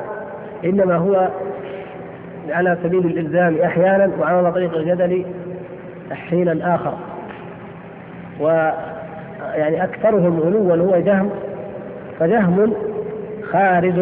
إنما 0.65 0.97
هو 0.97 1.29
على 2.49 2.79
سبيل 2.83 3.07
الإلزام 3.07 3.57
أحيانا 3.65 4.11
وعلى 4.21 4.53
طريق 4.53 4.77
الجدل 4.77 5.25
حينا 6.13 6.75
آخر. 6.75 6.95
يعني 9.55 9.85
أكثرهم 9.85 10.41
غلوا 10.41 10.77
هو 10.77 11.01
جهم 11.01 11.31
فجهم 12.21 12.75
خارج 13.53 13.99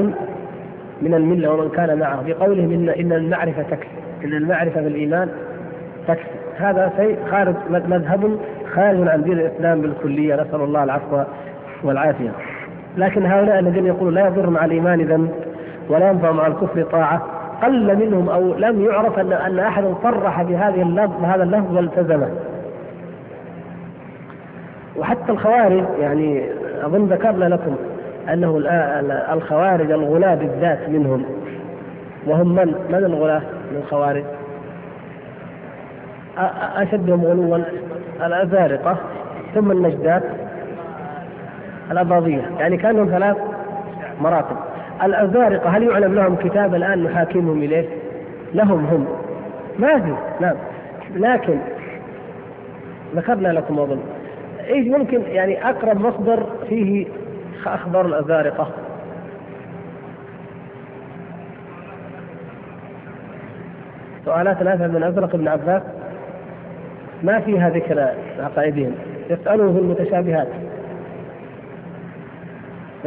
من 1.03 1.15
الملة 1.15 1.51
ومن 1.51 1.69
كان 1.69 1.99
معه. 1.99 2.23
بقولهم 2.27 2.73
إن 2.73 2.89
إن 2.89 3.13
المعرفة 3.13 3.63
تكفي 3.63 3.87
إن 4.25 4.33
المعرفة 4.33 4.81
بالإيمان 4.81 5.29
تكفي. 6.09 6.29
هذا 6.57 6.93
شيء 6.97 7.19
خارج 7.31 7.55
مذهب 7.71 8.39
خارج 8.77 9.09
عن 9.09 9.23
دين 9.23 9.33
الإسلام 9.33 9.81
بالكلية 9.81 10.35
نسأل 10.35 10.61
الله 10.61 10.85
العفو 10.85 11.23
والعافية 11.85 12.31
لكن 12.97 13.27
هؤلاء 13.27 13.59
الذين 13.59 13.87
يقولون 13.87 14.15
لا 14.15 14.27
يضر 14.27 14.51
مع 14.51 14.65
الإيمان 14.65 15.01
ذنب 15.01 15.31
ولا 15.89 16.09
ينفع 16.11 16.33
مع 16.33 16.47
الكفر 16.47 16.83
طاعة 16.83 17.23
قل 17.63 17.97
منهم 17.97 18.29
أو 18.29 18.55
لم 18.55 18.85
يعرف 18.85 19.19
أن 19.19 19.33
أن 19.33 19.59
أحدا 19.59 19.95
صرح 20.03 20.43
بهذه 20.43 20.83
اللفظ 20.83 21.21
بهذا 21.23 21.43
اللفظ 21.43 21.77
والتزمه 21.77 22.29
وحتى 24.97 25.33
الخوارج 25.33 25.85
يعني 26.01 26.45
أظن 26.83 27.05
ذكرنا 27.07 27.45
لكم 27.45 27.77
أنه 28.33 28.63
الخوارج 29.33 29.91
الغلاة 29.91 30.35
بالذات 30.35 30.89
منهم 30.89 31.25
وهم 32.27 32.55
من؟ 32.55 32.75
من 32.91 32.95
الغلاة 33.05 33.43
من 33.73 33.77
الخوارج؟ 33.77 34.25
أشدهم 36.77 37.25
غلوا 37.25 37.59
الأزارقة 38.23 38.97
ثم 39.55 39.71
النجدات 39.71 40.23
الأباضية 41.91 42.43
يعني 42.59 42.77
كانوا 42.77 43.07
ثلاث 43.07 43.37
مراتب. 44.21 44.57
الأزارقة 45.03 45.71
هل 45.71 45.83
يعلم 45.83 46.15
لهم 46.15 46.37
كتاب 46.37 46.75
الآن 46.75 47.05
نحاكمهم 47.05 47.63
إليه؟ 47.63 47.89
لهم 48.55 48.85
هم. 48.85 49.07
ما 49.79 50.01
في 50.01 50.15
نعم. 50.41 50.57
لكن 51.15 51.59
ذكرنا 53.17 53.49
لكم 53.49 53.79
أظن 53.79 54.01
إيش 54.69 54.87
ممكن 54.87 55.23
يعني 55.23 55.71
أقرب 55.71 56.01
مصدر 56.01 56.47
فيه 56.69 57.07
أخبار 57.67 58.07
الأزارقة؟ 58.07 58.69
سؤالات 64.25 64.63
الأثر 64.63 64.89
من 64.89 65.03
أزرق 65.03 65.37
بن 65.37 65.49
عباس. 65.49 65.83
ما 67.23 67.41
فيها 67.41 67.71
ذكر 67.71 68.09
عقائدهم. 68.41 68.93
يسأله 69.31 69.73
في 69.73 69.79
المتشابهات. 69.79 70.49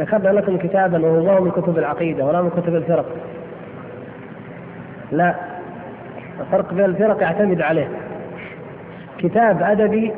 ذكرنا 0.00 0.28
لكم 0.28 0.58
كتابا 0.58 1.06
وهو 1.06 1.44
من 1.44 1.50
كتب 1.50 1.78
العقيدة 1.78 2.24
ولا 2.24 2.42
من 2.42 2.50
كتب 2.50 2.74
الفرق. 2.74 3.06
لا. 5.12 5.34
الفرق 6.40 6.74
بين 6.74 6.84
الفرق 6.84 7.22
يعتمد 7.22 7.62
عليه. 7.62 7.88
كتاب 9.18 9.62
أدبي 9.62 10.12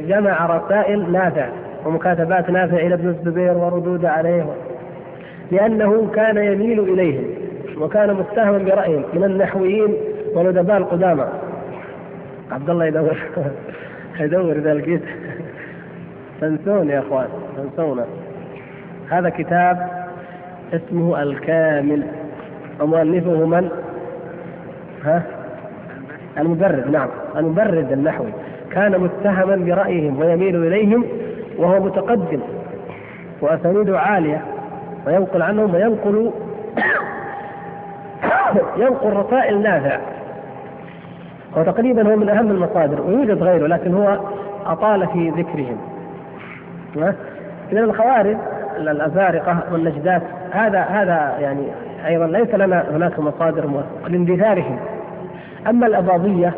جمع 0.00 0.46
رسائل 0.46 1.12
نافع 1.12 1.48
ومكاتبات 1.86 2.50
نافع 2.50 2.76
إلى 2.76 2.94
ابن 2.94 3.08
الزبير 3.08 3.58
وردود 3.58 4.04
عليه. 4.04 4.46
لأنه 5.50 6.10
كان 6.14 6.36
يميل 6.36 6.80
إليهم 6.80 7.24
وكان 7.80 8.14
متهما 8.14 8.58
برأيهم 8.58 9.04
من 9.14 9.24
النحويين 9.24 9.94
والأدباء 10.34 10.76
القدامى. 10.76 11.24
عبد 12.52 12.70
الله 12.70 12.84
يدور. 12.84 13.16
يدور 14.20 14.52
إذا 14.52 14.74
لقيت. 14.74 15.02
تنسون 16.40 16.90
يا 16.90 16.98
أخوان 16.98 17.26
تنسونا 17.56 18.04
هذا 19.10 19.28
كتاب 19.28 19.88
اسمه 20.72 21.22
الكامل. 21.22 22.02
ومؤلفه 22.80 23.46
من؟ 23.46 23.68
ها؟ 25.04 25.22
المبرد 26.38 26.90
نعم. 26.90 27.08
المبرد 27.36 27.92
النحوي. 27.92 28.32
كان 28.72 29.00
متهما 29.00 29.56
برأيهم 29.56 30.18
ويميل 30.20 30.66
إليهم 30.66 31.04
وهو 31.58 31.80
متقدم. 31.84 32.40
وأسانيده 33.40 33.98
عالية. 34.00 34.42
وينقل 35.06 35.42
عنهم 35.42 35.74
وينقل 35.74 36.30
ينقل 38.82 39.12
رسائل 39.12 39.62
وتقريبا 41.56 42.12
هو 42.12 42.16
من 42.16 42.28
أهم 42.28 42.50
المصادر 42.50 43.00
ويوجد 43.00 43.42
غيره 43.42 43.66
لكن 43.66 43.94
هو 43.94 44.18
أطال 44.66 45.06
في 45.06 45.30
ذكرهم. 45.30 45.76
إذا 47.72 47.80
الخوارج 47.80 48.36
الأزارقة 48.76 49.58
والنجدات 49.72 50.22
هذا 50.50 50.80
هذا 50.80 51.36
يعني 51.38 51.66
أيضا 52.06 52.26
ليس 52.26 52.54
لنا 52.54 52.84
هناك 52.90 53.18
مصادر 53.18 53.82
لاندثارهم. 54.08 54.78
أما 55.68 55.86
الأباضية 55.86 56.54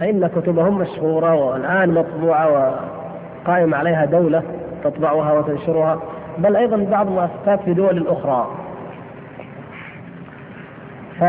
فإن 0.00 0.26
كتبهم 0.26 0.78
مشهورة 0.78 1.34
والآن 1.34 1.94
مطبوعة 1.94 2.48
وقائم 3.44 3.74
عليها 3.74 4.04
دولة 4.04 4.42
تطبعها 4.84 5.32
وتنشرها 5.32 6.00
بل 6.38 6.56
أيضا 6.56 6.76
بعض 6.76 7.06
المؤسسات 7.06 7.60
في 7.60 7.74
دول 7.74 8.06
أخرى. 8.08 8.46
ف 11.20 11.24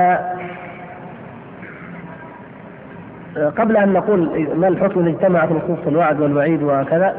قبل 3.57 3.77
أن 3.77 3.93
نقول 3.93 4.47
ما 4.55 4.67
الحكم 4.67 4.99
إذا 4.99 5.09
اجتمعت 5.09 5.49
نصوص 5.51 5.87
الوعد 5.87 6.21
والوعيد 6.21 6.63
وكذا 6.63 7.15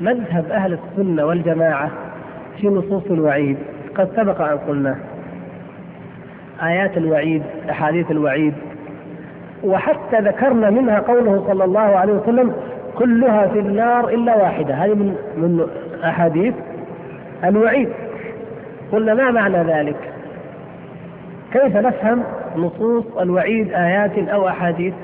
مذهب 0.00 0.44
أهل 0.50 0.72
السنة 0.78 1.24
والجماعة 1.24 1.90
في 2.60 2.68
نصوص 2.68 3.02
الوعيد 3.10 3.56
قد 3.94 4.08
سبق 4.16 4.40
أن 4.40 4.58
قلنا 4.58 4.96
آيات 6.62 6.96
الوعيد 6.96 7.42
أحاديث 7.70 8.10
الوعيد 8.10 8.54
وحتى 9.64 10.20
ذكرنا 10.20 10.70
منها 10.70 10.98
قوله 11.00 11.44
صلى 11.48 11.64
الله 11.64 11.80
عليه 11.80 12.12
وسلم 12.12 12.52
كلها 12.98 13.46
في 13.46 13.58
النار 13.58 14.08
إلا 14.08 14.36
واحدة. 14.36 14.74
هذه 14.74 14.94
من 14.94 15.14
من 15.36 15.66
أحاديث 16.04 16.54
الوعيد. 17.44 17.88
قلنا 18.92 19.14
ما 19.14 19.30
معنى 19.30 19.56
ذلك؟ 19.72 19.96
كيف 21.52 21.76
نفهم؟ 21.76 22.22
نصوص 22.58 23.04
الوعيد 23.20 23.72
آيات 23.72 24.18
أو 24.18 24.48
أحاديث 24.48 24.94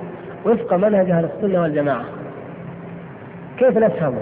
وفق 0.46 0.74
منهج 0.74 1.10
أهل 1.10 1.24
السنة 1.24 1.62
والجماعة؟ 1.62 2.04
كيف 3.58 3.78
نفهمه؟ 3.78 4.20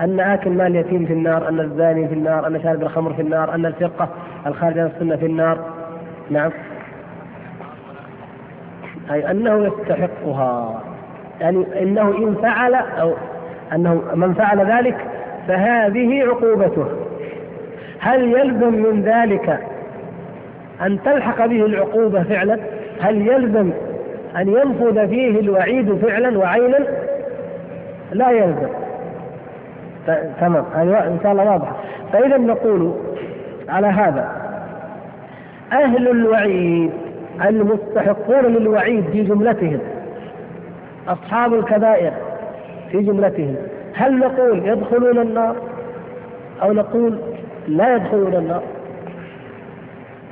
أن 0.00 0.20
آكل 0.20 0.50
مال 0.50 0.66
اليتيم 0.66 1.06
في 1.06 1.12
النار، 1.12 1.48
أن 1.48 1.60
الزاني 1.60 2.08
في 2.08 2.14
النار، 2.14 2.46
أن 2.46 2.62
شارب 2.62 2.82
الخمر 2.82 3.12
في 3.12 3.22
النار، 3.22 3.54
أن 3.54 3.66
الفقة 3.66 4.08
الخارج 4.46 4.78
عن 4.78 4.86
السنة 4.86 5.16
في 5.16 5.26
النار، 5.26 5.58
نعم 6.30 6.50
أي 9.10 9.30
أنه 9.30 9.66
يستحقها 9.66 10.82
يعني 11.40 11.82
إنه 11.82 12.08
إن 12.18 12.34
فعل 12.42 12.74
أو 12.74 13.12
أنه 13.72 14.02
من 14.14 14.34
فعل 14.34 14.60
ذلك 14.60 14.96
فهذه 15.48 16.24
عقوبته 16.24 16.86
هل 17.98 18.32
يلزم 18.32 18.74
من 18.74 19.02
ذلك 19.02 19.60
أن 20.82 20.98
تلحق 21.04 21.46
به 21.46 21.66
العقوبة 21.66 22.22
فعلا؟ 22.22 22.58
هل 23.00 23.28
يلزم 23.28 23.70
أن 24.36 24.48
ينفذ 24.48 25.08
فيه 25.08 25.40
الوعيد 25.40 25.94
فعلا 25.94 26.38
وعينا؟ 26.38 26.78
لا 28.12 28.30
يلزم. 28.30 28.68
تمام. 30.40 30.64
إن 30.76 31.18
شاء 31.22 31.32
الله 31.32 31.50
واضح. 31.50 31.72
فإذا 32.12 32.36
نقول 32.36 32.92
على 33.68 33.86
هذا 33.86 34.28
أهل 35.72 36.08
الوعيد 36.08 36.90
المستحقون 37.44 38.44
للوعيد 38.46 39.04
في 39.12 39.22
جملتهم 39.22 39.78
أصحاب 41.08 41.54
الكبائر 41.54 42.12
في 42.92 43.02
جملتهم 43.02 43.56
هل 43.94 44.18
نقول 44.18 44.68
يدخلون 44.68 45.18
النار 45.18 45.56
أو 46.62 46.72
نقول 46.72 47.18
لا 47.68 47.94
يدخلون 47.96 48.34
النار؟ 48.34 48.62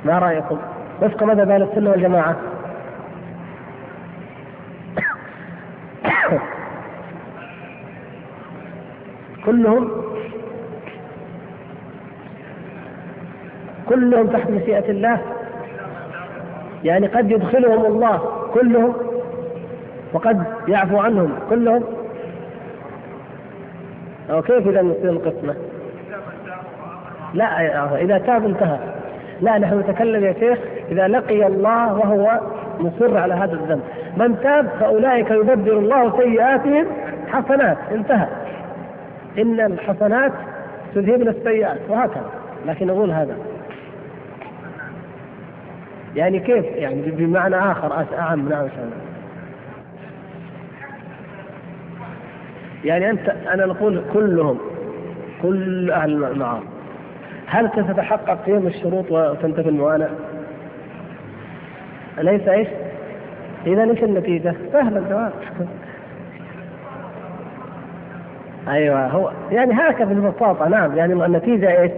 ما 0.05 0.19
رأيكم؟ 0.19 0.57
وفق 1.01 1.23
مذهب 1.23 1.49
أهل 1.49 1.61
السنة 1.61 1.89
والجماعة. 1.89 2.35
كلهم 9.45 9.91
كلهم 13.89 14.27
تحت 14.27 14.49
مشيئة 14.49 14.91
الله. 14.91 15.21
يعني 16.83 17.07
قد 17.07 17.31
يدخلهم 17.31 17.85
الله 17.85 18.47
كلهم 18.53 18.93
وقد 20.13 20.43
يعفو 20.67 20.99
عنهم 20.99 21.39
كلهم. 21.49 21.83
أو 24.29 24.41
كيف 24.41 24.67
إذا 24.67 24.81
تصير 24.81 25.09
القسمة؟ 25.09 25.55
لا 27.33 28.01
إذا 28.01 28.17
تاب 28.17 28.45
انتهى. 28.45 28.96
لا 29.41 29.57
نحن 29.57 29.79
نتكلم 29.79 30.23
يا 30.23 30.33
شيخ 30.33 30.59
إذا 30.91 31.07
لقي 31.07 31.47
الله 31.47 31.93
وهو 31.93 32.39
مصر 32.79 33.17
على 33.17 33.33
هذا 33.33 33.53
الذنب. 33.53 33.81
من 34.17 34.39
تاب 34.43 34.67
فأولئك 34.79 35.31
يبدل 35.31 35.77
الله 35.77 36.17
سيئاتهم 36.17 36.85
حسنات. 37.27 37.77
انتهى. 37.91 38.27
إن 39.37 39.59
الحسنات 39.59 40.31
تذهبن 40.95 41.27
السيئات 41.27 41.79
وهكذا. 41.89 42.29
لكن 42.65 42.87
نقول 42.87 43.11
هذا. 43.11 43.35
يعني 46.15 46.39
كيف؟ 46.39 46.65
يعني 46.65 47.01
بمعنى 47.01 47.55
آخر. 47.55 48.05
أعم. 48.19 48.49
نعم. 48.49 48.67
يعني 52.85 53.09
أنت 53.09 53.29
أنا 53.29 53.65
نقول 53.65 54.01
كلهم 54.13 54.57
كل 55.41 55.91
أهل 55.91 56.23
المعاصي. 56.23 56.76
هل 57.47 57.69
ستتحقق 57.69 58.43
فيهم 58.45 58.67
الشروط 58.67 59.11
وتنتفي 59.11 59.69
الموانع؟ 59.69 60.07
أليس 62.19 62.47
إيش؟ 62.47 62.67
إذا 63.67 63.83
إيش 63.83 64.03
النتيجة؟ 64.03 64.55
سهل 64.73 64.97
الجواب 64.97 65.31
أيوه 68.67 69.07
هو 69.07 69.31
يعني 69.51 69.73
هكذا 69.73 70.13
ببساطه 70.13 70.67
نعم 70.67 70.97
يعني 70.97 71.13
النتيجة 71.13 71.81
إيش؟ 71.81 71.91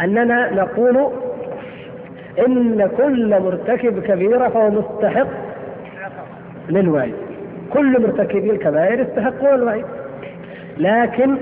أننا 0.00 0.54
نقول 0.54 1.10
إن 2.46 2.90
كل 2.96 3.40
مرتكب 3.40 4.02
كبيره 4.02 4.48
فهو 4.48 4.70
مستحق 4.70 5.26
للوعيد 6.68 7.14
كل 7.72 8.02
مرتكبي 8.02 8.50
الكبائر 8.50 9.00
يستحقون 9.00 9.54
الوعيد 9.54 9.84
لكن 10.78 11.36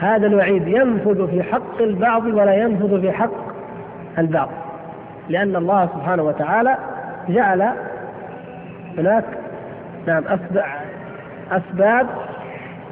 هذا 0.00 0.26
الوعيد 0.26 0.68
ينفذ 0.68 1.28
في 1.30 1.42
حق 1.42 1.82
البعض 1.82 2.24
ولا 2.26 2.54
ينفذ 2.54 3.00
في 3.00 3.12
حق 3.12 3.30
البعض. 4.18 4.48
لأن 5.28 5.56
الله 5.56 5.86
سبحانه 5.86 6.22
وتعالى 6.22 6.76
جعل 7.28 7.68
هناك 8.98 9.24
نعم 10.06 10.24
أسباب 11.50 12.06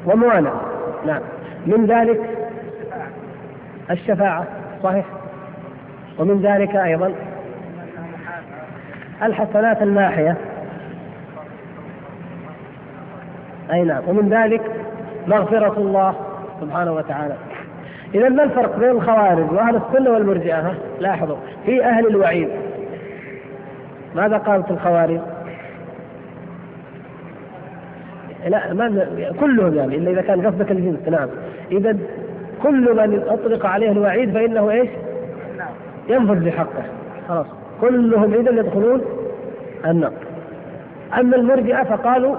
وموانع. 0.06 0.52
نعم. 1.06 1.20
من 1.66 1.86
ذلك 1.86 2.20
الشفاعة 3.90 4.44
صحيح. 4.82 5.04
ومن 6.18 6.42
ذلك 6.42 6.76
أيضا 6.76 7.12
الحسنات 9.22 9.82
الناحية. 9.82 10.36
أي 13.72 13.84
نعم. 13.84 14.02
ومن 14.06 14.28
ذلك 14.28 14.62
مغفرة 15.26 15.78
الله 15.78 16.25
سبحانه 16.60 16.92
وتعالى. 16.92 17.34
إذا 18.14 18.28
ما 18.28 18.44
الفرق 18.44 18.78
بين 18.78 18.90
الخوارج 18.90 19.52
وأهل 19.52 19.76
السنة 19.76 20.10
والمرجئة؟ 20.10 20.74
لاحظوا. 21.00 21.36
في 21.66 21.84
أهل 21.84 22.06
الوعيد. 22.06 22.48
ماذا 24.14 24.36
قالت 24.36 24.70
الخوارج؟ 24.70 25.20
لا 28.46 28.72
ما 28.72 29.06
كلهم 29.40 29.74
يعني 29.74 29.96
إلا 29.96 30.10
إذا 30.10 30.22
كان 30.22 30.46
قصدك 30.46 30.70
الجنس. 30.70 31.08
نعم. 31.08 31.28
اذا 31.70 31.96
كل 32.62 33.08
من 33.08 33.22
أطلق 33.28 33.66
عليه 33.66 33.90
الوعيد 33.90 34.34
فإنه 34.34 34.70
إيش؟ 34.70 34.88
ينفذ 36.08 36.44
بحقه. 36.44 36.82
خلاص. 37.28 37.46
كلهم 37.80 38.34
اذا 38.34 38.50
يدخلون 38.50 39.02
النار. 39.86 40.12
أما 41.18 41.36
المرجئة 41.36 41.82
فقالوا 41.84 42.36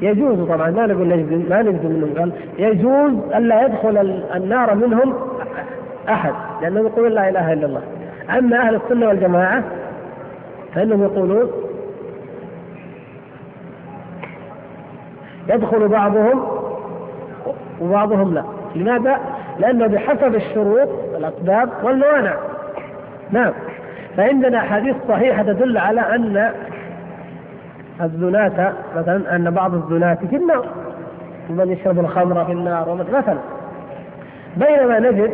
يجوز 0.00 0.48
طبعا 0.48 0.70
ما 0.70 0.86
نقول 0.86 1.08
نجزم 1.08 1.44
ما 1.50 1.62
نجزم 1.62 1.88
منهم 1.88 2.14
قال 2.18 2.32
يجوز 2.58 3.12
الا 3.34 3.66
يدخل 3.66 4.22
النار 4.34 4.74
منهم 4.74 5.14
أحد 6.08 6.32
لأنهم 6.62 6.86
يقولون 6.86 7.12
لا 7.12 7.28
إله 7.28 7.52
إلا 7.52 7.66
الله. 7.66 7.82
أما 8.38 8.60
أهل 8.60 8.74
السنة 8.74 9.08
والجماعة 9.08 9.64
فإنهم 10.74 11.02
يقولون 11.02 11.50
يدخل 15.48 15.88
بعضهم 15.88 16.44
وبعضهم 17.80 18.34
لا. 18.34 18.44
لماذا؟ 18.74 19.18
لأنه 19.58 19.86
بحسب 19.86 20.34
الشروط 20.34 20.88
الأسباب 21.16 21.68
والموانع. 21.82 22.34
نعم. 23.30 23.52
فعندنا 24.16 24.58
أحاديث 24.58 24.96
صحيحة 25.08 25.42
تدل 25.42 25.78
على 25.78 26.00
أن 26.00 26.52
الزناة 28.02 28.72
مثلا 28.96 29.36
أن 29.36 29.50
بعض 29.50 29.74
الزناة 29.74 30.18
في 30.30 30.36
النار 30.36 30.66
ومن 31.50 31.70
يشرب 31.70 31.98
الخمر 31.98 32.44
في 32.44 32.52
النار 32.52 33.06
مثلا. 33.12 33.38
بينما 34.56 34.98
نجد 34.98 35.30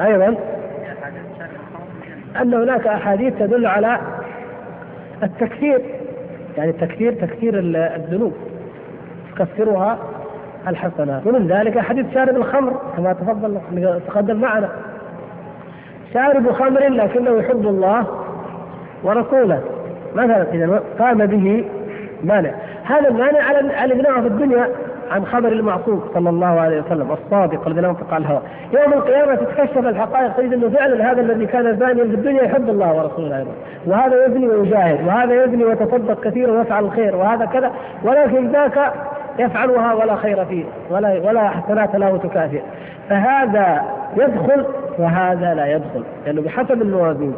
أيضا 0.00 0.36
أن 2.40 2.54
هناك 2.54 2.86
أحاديث 2.86 3.34
تدل 3.38 3.66
على 3.66 3.98
التكفير 5.22 5.82
يعني 6.56 6.70
التكفير 6.70 7.12
تكفير 7.12 7.58
الذنوب. 7.96 8.32
تكفرها 9.36 9.98
الحسنات. 10.68 11.26
ومن 11.26 11.46
ذلك 11.46 11.78
حديث 11.78 12.06
شارب 12.14 12.36
الخمر 12.36 12.80
كما 12.96 13.12
تفضل 13.12 13.60
تقدم 14.06 14.40
معنا. 14.40 14.68
شارب 16.14 16.52
خمر 16.52 16.88
لكنه 16.88 17.30
يحب 17.30 17.66
الله 17.66 18.06
ورسوله. 19.02 19.62
مثلا 20.14 20.46
اذا 20.52 20.82
قام 20.98 21.26
به 21.26 21.64
مانع. 22.24 22.50
هذا 22.84 23.08
المانع 23.08 23.42
على 23.80 23.92
ابنائه 23.92 24.20
في 24.20 24.26
الدنيا 24.26 24.68
عن 25.10 25.26
خبر 25.26 25.48
المعصوم 25.48 26.02
صلى 26.14 26.30
الله 26.30 26.60
عليه 26.60 26.80
وسلم 26.80 27.12
الصادق 27.12 27.66
الذي 27.66 27.80
لا 27.80 27.88
ينطق 27.88 28.14
الهوى. 28.14 28.40
يوم 28.72 28.92
القيامة 28.92 29.34
تتكشف 29.34 29.78
الحقائق 29.78 30.36
تجد 30.36 30.52
انه 30.52 30.68
فعلا 30.68 31.12
هذا 31.12 31.20
الذي 31.20 31.46
كان 31.46 31.76
زانيا 31.76 32.04
في 32.04 32.14
الدنيا 32.14 32.42
يحب 32.42 32.68
الله 32.68 32.94
ورسوله 32.94 33.38
أيضا. 33.38 33.50
وهذا 33.86 34.26
يزني 34.26 34.48
ويجاهد 34.48 35.06
وهذا 35.06 35.44
يزني 35.44 35.64
ويتصدق 35.64 36.20
كثيرا 36.20 36.52
ويفعل 36.52 36.84
الخير 36.84 37.16
وهذا 37.16 37.44
كذا. 37.44 37.70
ولكن 38.04 38.48
ذاك 38.52 38.92
يفعلها 39.38 39.94
ولا 39.94 40.16
خير 40.16 40.44
فيه 40.44 40.64
ولا 40.90 41.20
ولا 41.24 41.48
حسنات 41.48 41.96
له 41.96 42.16
تكافئ. 42.16 42.60
فهذا 43.08 43.82
يدخل 44.16 44.64
وهذا 44.98 45.54
لا 45.54 45.66
يدخل 45.66 46.02
لأنه 46.26 46.26
يعني 46.26 46.40
بحسب 46.40 46.82
الموازين. 46.82 47.34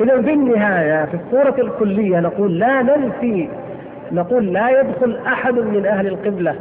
إذا 0.00 0.22
في 0.22 0.32
النهايه 0.32 1.04
في 1.04 1.14
الصورة 1.14 1.54
الكلية 1.58 2.20
نقول 2.20 2.58
لا 2.58 2.82
ننفي 2.82 3.48
نقول 4.12 4.52
لا 4.52 4.80
يدخل 4.80 5.18
أحد 5.26 5.54
من 5.54 5.86
أهل 5.86 6.06
القبلة. 6.06 6.54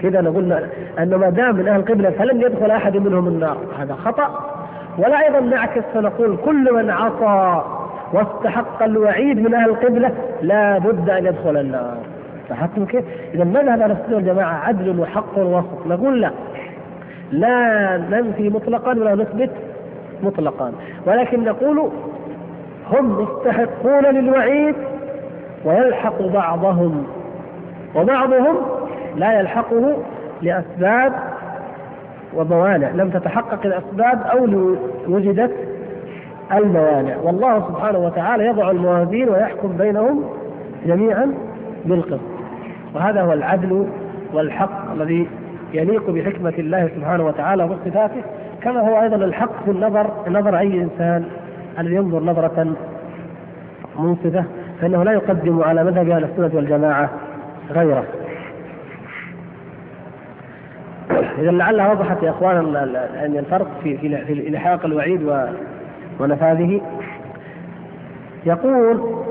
كذا 0.00 0.20
نقول 0.20 0.52
أنه 0.98 1.16
ما 1.16 1.30
دام 1.30 1.56
من 1.56 1.68
أهل 1.68 1.80
القبلة 1.80 2.10
فلن 2.10 2.40
يدخل 2.40 2.70
أحد 2.70 2.96
منهم 2.96 3.28
النار. 3.28 3.56
هذا 3.78 3.94
خطأ. 3.94 4.58
ولا 4.98 5.20
أيضا 5.26 5.40
نعكس 5.40 5.82
فنقول 5.94 6.36
كل 6.44 6.74
من 6.74 6.90
عصى 6.90 7.64
واستحق 8.12 8.82
الوعيد 8.82 9.40
من 9.40 9.54
أهل 9.54 9.70
القبلة 9.70 10.12
لا 10.42 10.78
بد 10.78 11.10
أن 11.10 11.26
يدخل 11.26 11.56
النار. 11.56 11.96
لاحظتم 12.50 12.84
كيف؟ 12.86 13.04
إذا 13.34 13.44
مذهب 13.44 13.80
أهل 13.80 13.90
السنة 13.90 14.16
والجماعة 14.16 14.54
عدل 14.54 15.00
وحق 15.00 15.38
ووسط 15.38 15.86
نقول 15.86 16.20
لا. 16.20 16.30
لا 17.32 17.96
ننفي 18.10 18.48
مطلقا 18.48 18.90
ولا 18.90 19.14
نثبت. 19.14 19.50
مطلقا. 20.22 20.72
ولكن 21.06 21.44
نقول 21.44 21.90
هم 22.90 23.22
مستحقون 23.22 24.04
للوعيد 24.04 24.74
ويلحق 25.64 26.22
بعضهم 26.22 27.06
وبعضهم 27.96 28.56
لا 29.16 29.40
يلحقه 29.40 29.96
لأسباب 30.42 31.12
وموانع 32.34 32.88
لم 32.90 33.10
تتحقق 33.10 33.58
الأسباب 33.64 34.22
أو 34.22 34.74
وجدت 35.08 35.52
الموانع 36.52 37.16
والله 37.22 37.68
سبحانه 37.68 37.98
وتعالى 37.98 38.46
يضع 38.46 38.70
الموازين 38.70 39.28
ويحكم 39.28 39.76
بينهم 39.76 40.24
جميعا 40.86 41.34
بالقسط. 41.84 42.20
وهذا 42.94 43.22
هو 43.22 43.32
العدل 43.32 43.86
والحق 44.32 44.92
الذي 44.92 45.28
يليق 45.72 46.10
بحكمة 46.10 46.54
الله 46.58 46.90
سبحانه 46.96 47.26
وتعالى 47.26 47.64
وصفاته. 47.64 48.22
كما 48.64 48.80
هو 48.80 49.02
أيضا 49.02 49.16
الحق 49.16 49.64
في 49.64 49.70
النظر 49.70 50.10
نظر 50.28 50.58
أي 50.58 50.82
إنسان 50.82 51.24
الذي 51.78 51.94
ينظر 51.94 52.22
نظرة 52.22 52.74
منصفة 53.98 54.44
فإنه 54.80 55.02
لا 55.04 55.12
يقدم 55.12 55.62
على 55.62 55.84
مذهب 55.84 56.08
أهل 56.08 56.24
السنة 56.24 56.50
والجماعة 56.54 57.10
غيره. 57.70 58.04
إذا 61.38 61.50
لعلها 61.50 61.92
وضحت 61.92 62.22
يا 62.22 62.30
إخوان 62.30 62.74
يعني 63.14 63.38
الفرق 63.38 63.66
في 63.82 63.96
في 63.98 64.32
إلحاق 64.32 64.84
الوعيد 64.84 65.32
ونفاذه. 66.20 66.80
يقول 68.46 69.22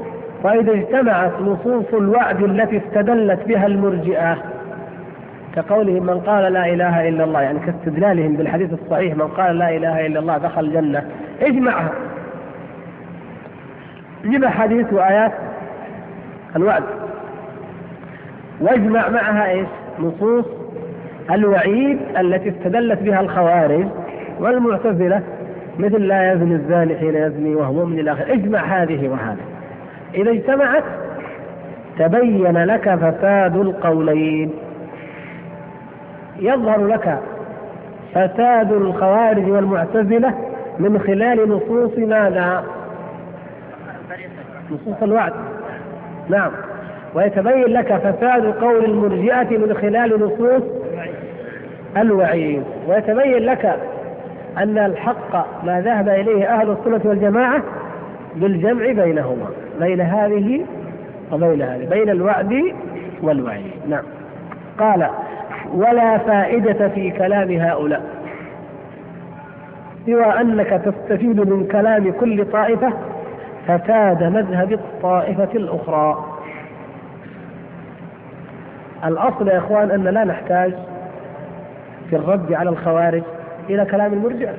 وإذا 0.43 0.71
اجتمعت 0.71 1.31
نصوص 1.41 1.93
الوعد 1.93 2.43
التي 2.43 2.77
استدلت 2.77 3.47
بها 3.47 3.65
المرجئة 3.67 4.37
كقولهم 5.55 6.03
من 6.05 6.19
قال 6.19 6.53
لا 6.53 6.65
إله 6.73 7.09
إلا 7.09 7.23
الله 7.23 7.41
يعني 7.41 7.59
كاستدلالهم 7.59 8.33
بالحديث 8.35 8.73
الصحيح 8.73 9.15
من 9.15 9.27
قال 9.27 9.57
لا 9.57 9.69
إله 9.77 10.05
إلا 10.05 10.19
الله 10.19 10.37
دخل 10.37 10.65
الجنة 10.65 11.03
اجمعها 11.41 11.91
جيب 14.25 14.45
حديث 14.45 14.93
وآيات 14.93 15.31
الوعد. 16.55 16.83
واجمع 18.61 19.09
معها 19.09 19.49
إيش؟ 19.49 19.67
نصوص 19.99 20.45
الوعيد 21.31 21.99
التي 22.19 22.49
استدلت 22.49 22.99
بها 22.99 23.19
الخوارج 23.19 23.85
والمعتزلة 24.39 25.21
مثل 25.79 26.01
لا 26.07 26.33
يزني 26.33 26.55
الزاني 26.55 26.95
حين 26.97 27.15
يزني 27.15 27.55
وهو 27.55 27.73
مؤمن 27.73 27.99
إلى 27.99 28.11
آخره 28.11 28.33
اجمع 28.33 28.59
هذه 28.59 29.09
وهذه. 29.09 29.37
إذا 30.15 30.31
اجتمعت 30.31 30.83
تبين 31.99 32.57
لك 32.63 32.95
فساد 32.95 33.55
القولين. 33.57 34.51
يظهر 36.39 36.87
لك 36.87 37.19
فساد 38.15 38.71
الخوارج 38.71 39.49
والمعتزلة 39.51 40.33
من 40.79 40.99
خلال 40.99 41.49
نصوص 41.49 41.97
ماذا؟ 41.97 42.63
نصوص 44.71 45.03
الوعد. 45.03 45.33
نعم. 46.29 46.51
ويتبين 47.15 47.63
لك 47.65 47.95
فساد 47.97 48.45
قول 48.45 48.85
المرجئة 48.85 49.57
من 49.57 49.73
خلال 49.81 50.19
نصوص 50.25 50.63
الوعيد. 51.97 52.63
ويتبين 52.87 53.37
لك 53.45 53.75
أن 54.57 54.77
الحق 54.77 55.63
ما 55.65 55.81
ذهب 55.81 56.09
إليه 56.09 56.45
أهل 56.45 56.71
السنة 56.71 57.01
والجماعة 57.09 57.63
بالجمع 58.35 58.85
بينهما 59.03 59.45
بين 59.79 60.01
هذه 60.01 60.65
وبين 61.31 61.61
هذه 61.61 61.85
بين 61.89 62.09
الوعد 62.09 62.63
والوعيد. 63.21 63.71
نعم. 63.89 64.03
قال 64.79 65.09
ولا 65.73 66.17
فائدة 66.17 66.87
في 66.87 67.11
كلام 67.11 67.51
هؤلاء. 67.51 68.01
سوى 70.05 70.25
أنك 70.25 70.81
تستفيد 70.85 71.39
من 71.39 71.67
كلام 71.67 72.11
كل 72.11 72.45
طائفة 72.45 72.93
فساد 73.67 74.23
مذهب 74.23 74.71
الطائفة 74.71 75.49
الأخرى. 75.55 76.25
الأصل 79.05 79.47
يا 79.47 79.57
إخوان 79.57 79.91
أن 79.91 80.03
لا 80.03 80.23
نحتاج 80.23 80.73
في 82.09 82.15
الرد 82.15 82.53
على 82.53 82.69
الخوارج 82.69 83.21
إلى 83.69 83.85
كلام 83.85 84.13
المرجئة 84.13 84.53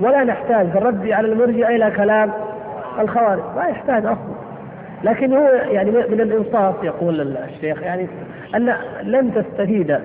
ولا 0.00 0.24
نحتاج 0.24 0.68
في 0.70 0.78
الرد 0.78 1.10
على 1.10 1.32
المرجئة 1.32 1.68
إلى 1.68 1.90
كلام 1.90 2.30
الخوارج. 2.98 3.42
ما 3.56 3.64
يحتاج 3.64 4.06
أصلا. 4.06 4.34
لكن 5.04 5.32
هو 5.32 5.46
يعني 5.48 5.90
من 5.90 6.20
الإنصاف 6.20 6.74
يقول 6.82 7.36
الشيخ. 7.36 7.82
يعني 7.82 8.06
أن 8.54 8.74
لن 9.02 9.34
تستفيد 9.34 9.98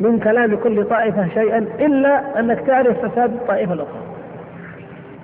من 0.00 0.18
كلام 0.18 0.56
كل 0.56 0.84
طائفة 0.84 1.28
شيئا 1.34 1.58
إلا 1.58 2.40
أنك 2.40 2.60
تعرف 2.66 3.06
فساد 3.06 3.32
الطائفة 3.32 3.72
الأخرى. 3.72 4.02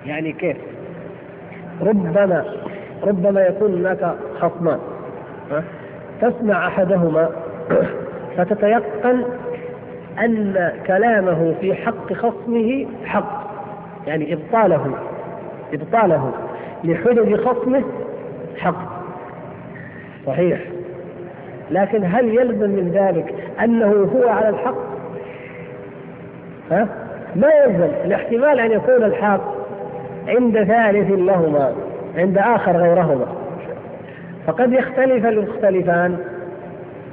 يعني 0.05 0.31
كيف؟ 0.31 0.57
ربما 1.81 2.45
ربما 3.03 3.41
يكون 3.41 3.73
هناك 3.73 4.15
خصمان 4.39 4.79
تسمع 6.21 6.67
أحدهما 6.67 7.29
فتتيقن 8.37 9.23
أن 10.19 10.71
كلامه 10.87 11.55
في 11.61 11.73
حق 11.73 12.13
خصمه 12.13 12.87
حق 13.05 13.51
يعني 14.07 14.33
إبطاله 14.33 14.95
إبطاله 15.73 16.31
لحجج 16.83 17.35
خصمه 17.35 17.83
حق. 18.57 19.01
صحيح. 20.25 20.59
لكن 21.71 22.05
هل 22.05 22.25
يلزم 22.25 22.69
من 22.69 22.91
ذلك 22.93 23.35
أنه 23.63 24.09
هو 24.15 24.29
على 24.29 24.49
الحق؟ 24.49 24.75
ها؟ 26.71 26.87
ما 27.35 27.47
يلزم. 27.47 27.89
الاحتمال 28.05 28.59
أن 28.59 28.71
يكون 28.71 29.03
الحق 29.03 29.41
عند 30.27 30.63
ثالث 30.63 31.11
لهما 31.11 31.73
عند 32.17 32.37
آخر 32.37 32.77
غيرهما. 32.77 33.25
فقد 34.47 34.73
يختلف 34.73 35.25
المختلفان. 35.25 36.17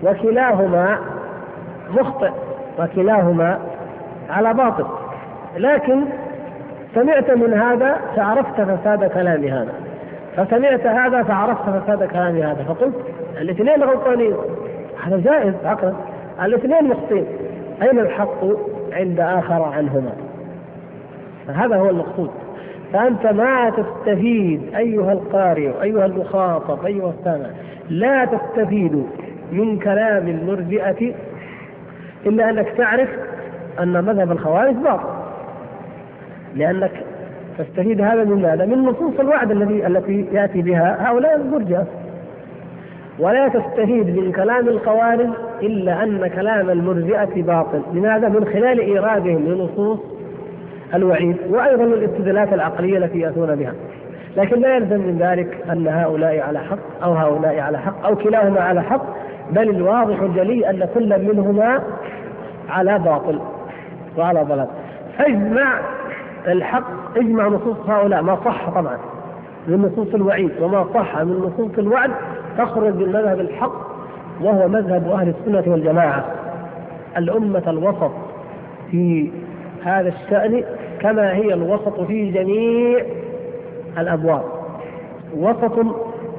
وكلاهما 0.03 0.99
مخطئ 1.91 2.31
وكلاهما 2.79 3.59
على 4.31 4.55
باطل. 4.55 4.87
لكن 5.57 6.05
سمعت 6.95 7.31
من 7.31 7.55
هذا 7.55 7.97
فعرفت 8.17 8.61
فساد 8.61 9.11
كلام 9.11 9.45
هذا. 9.45 9.88
فسمعت 10.37 10.87
هذا 10.87 11.23
فعرفت 11.23 11.63
فساد 11.63 12.05
كلام 12.05 12.37
هذا. 12.37 12.65
فقلت 12.69 12.95
الاثنين 13.41 13.83
غلطانين. 13.83 14.35
هذا 15.05 15.17
جائز 15.17 15.55
عقلا 15.65 15.95
الاثنين 16.45 16.85
مخطئين. 16.85 17.27
أين 17.83 17.99
الحق 17.99 18.45
عند 18.93 19.21
آخر 19.21 19.63
عنهما؟ 19.63 20.13
فهذا 21.47 21.77
هو 21.77 21.91
المقصود. 21.91 22.31
فأنت 22.93 23.27
ما 23.27 23.71
تستفيد 23.71 24.75
أيها 24.77 25.13
القارئ 25.13 25.83
أيها 25.83 26.07
المخاطب 26.07 26.87
أيها 26.87 27.13
السامع 27.19 27.47
لا 27.89 28.25
تستفيد 28.25 29.07
من 29.53 29.79
كلام 29.79 30.29
المرجئة 30.29 31.15
إلا 32.27 32.51
أنك 32.51 32.69
تعرف 32.69 33.09
أن 33.81 34.05
مذهب 34.05 34.33
الخوارج 34.33 34.75
باطل. 34.75 35.09
لأنك 36.55 36.93
تستفيد 37.59 38.01
هذا 38.01 38.25
من 38.25 38.43
ماذا؟ 38.43 38.65
من 38.67 38.83
نصوص 38.83 39.21
الوعد 39.21 39.51
الذي 39.51 39.87
التي 39.87 40.27
يأتي 40.33 40.63
بها 40.63 41.11
هؤلاء 41.11 41.37
المرجئه 41.37 41.87
ولا 43.19 43.49
تستفيد 43.49 44.19
من 44.19 44.33
كلام 44.33 44.69
الخوارج 44.69 45.29
إلا 45.63 46.03
أن 46.03 46.27
كلام 46.27 46.71
المرجئة 46.71 47.43
باطل، 47.43 47.83
لماذا؟ 47.93 48.29
من 48.29 48.45
خلال 48.45 48.81
إيرادهم 48.81 49.49
لنصوص 49.49 49.99
الوعيد 50.95 51.37
وأيضا 51.51 51.85
الاستدلالات 51.85 52.53
العقلية 52.53 52.99
التي 52.99 53.21
يأتون 53.21 53.57
بها. 53.57 53.75
لكن 54.37 54.61
لا 54.61 54.77
يلزم 54.77 55.01
من 55.01 55.19
ذلك 55.21 55.65
أن 55.73 55.89
هؤلاء 55.89 56.41
على 56.41 56.59
حق 56.59 57.03
أو 57.03 57.13
هؤلاء 57.13 57.61
على 57.61 57.79
حق 57.79 58.07
أو 58.07 58.17
كلاهما 58.17 58.61
على 58.61 58.83
حق 58.83 59.07
بل 59.51 59.71
الواضح 59.71 60.21
الجلي 60.21 60.71
أن 60.71 60.89
كل 60.95 61.23
منهما 61.23 61.83
على 62.69 62.99
باطل 62.99 63.39
وعلى 64.19 64.43
ضلال. 64.43 64.67
فاجمع 65.19 65.81
الحق 66.47 67.17
اجمع 67.17 67.49
نصوص 67.49 67.77
هؤلاء 67.89 68.23
ما 68.23 68.39
صح 68.45 68.71
طبعا 68.71 68.99
من 69.69 69.83
نصوص 69.83 70.15
الوعيد 70.15 70.51
وما 70.61 70.87
صح 70.95 71.21
من 71.23 71.37
نصوص 71.39 71.79
الوعد 71.79 72.11
تخرج 72.59 72.95
من 72.95 73.09
مذهب 73.09 73.41
الحق 73.41 73.89
وهو 74.41 74.69
مذهب 74.69 75.09
أهل 75.09 75.29
السنة 75.29 75.73
والجماعة. 75.73 76.25
الأمة 77.17 77.63
الوسط 77.67 78.11
في 78.91 79.31
هذا 79.85 80.09
الشأن 80.09 80.65
كما 81.01 81.35
هي 81.35 81.55
الوسط 81.55 82.01
في 82.01 82.31
جميع 82.31 83.05
الأبواب. 83.99 84.43
وسط 85.37 85.75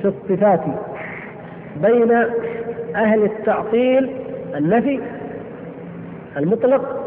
في 0.02 0.06
الصفات 0.08 0.62
بين 1.82 2.12
أهل 2.96 3.24
التعطيل 3.24 4.10
النفي 4.56 5.00
المطلق 6.38 6.99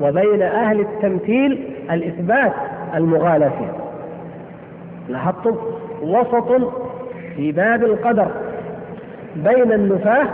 وبين 0.00 0.42
أهل 0.42 0.80
التمثيل 0.80 1.64
الإثبات 1.90 2.52
المغالاه 2.94 3.48
فيه 3.48 3.72
لاحظتم؟ 5.08 5.56
وسط 6.02 6.72
في 7.36 7.52
باب 7.52 7.82
القدر 7.84 8.28
بين 9.36 9.72
النفاة 9.72 10.26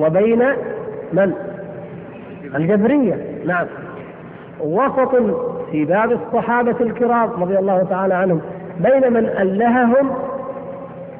وبين 0.00 0.42
من؟ 1.12 1.32
الجبرية. 2.54 3.24
نعم. 3.46 3.66
وسط 4.60 5.16
في 5.70 5.84
باب 5.84 6.12
الصحابة 6.12 6.76
الكرام 6.80 7.30
رضي 7.42 7.58
الله 7.58 7.82
تعالى 7.90 8.14
عنهم 8.14 8.40
بين 8.80 9.12
من 9.12 9.26
ألههم 9.26 10.10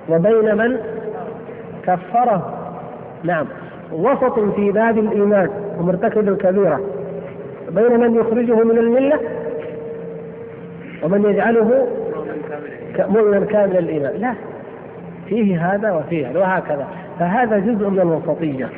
وبين 0.09 0.57
من 0.57 0.77
كفره 1.87 2.53
نعم. 3.25 3.47
وسط 3.93 4.39
في 4.39 4.71
باب 4.73 4.99
الإيمان 4.99 5.49
ومرتكب 5.79 6.29
الكبيرة. 6.29 6.81
بين 7.71 8.01
من 8.01 8.15
يخرجه 8.15 8.65
من 8.65 8.79
الملة 8.79 9.21
ومن 11.03 11.25
يجعله 11.25 11.87
مؤمنا 12.99 13.47
كامل 13.47 13.79
الايمان 13.79 14.13
لا 14.21 14.35
فيه 15.29 15.75
هذا 15.75 15.93
وفيه 15.93 16.29
وهكذا. 16.35 16.87
فهذا 17.19 17.59
جزء 17.59 17.89
من 17.89 18.01
الوسطية. 18.01 18.69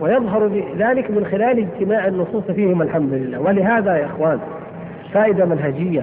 ويظهر 0.00 0.50
ذلك 0.78 1.10
من 1.10 1.24
خلال 1.24 1.58
اجتماع 1.58 2.06
النصوص 2.06 2.44
فيهم 2.50 2.82
الحمد 2.82 3.12
لله. 3.12 3.40
ولهذا 3.40 3.96
يا 3.96 4.06
إخوان 4.06 4.38
فائدة 5.12 5.44
منهجية. 5.44 6.02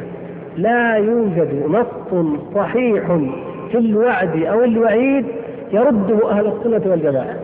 لا 0.57 0.95
يوجد 0.95 1.63
نص 1.69 2.25
صحيح 2.55 3.05
في 3.71 3.77
الوعد 3.77 4.43
أو 4.43 4.63
الوعيد 4.63 5.25
يرده 5.71 6.31
أهل 6.31 6.47
السنة 6.47 6.91
والجماعة. 6.91 7.35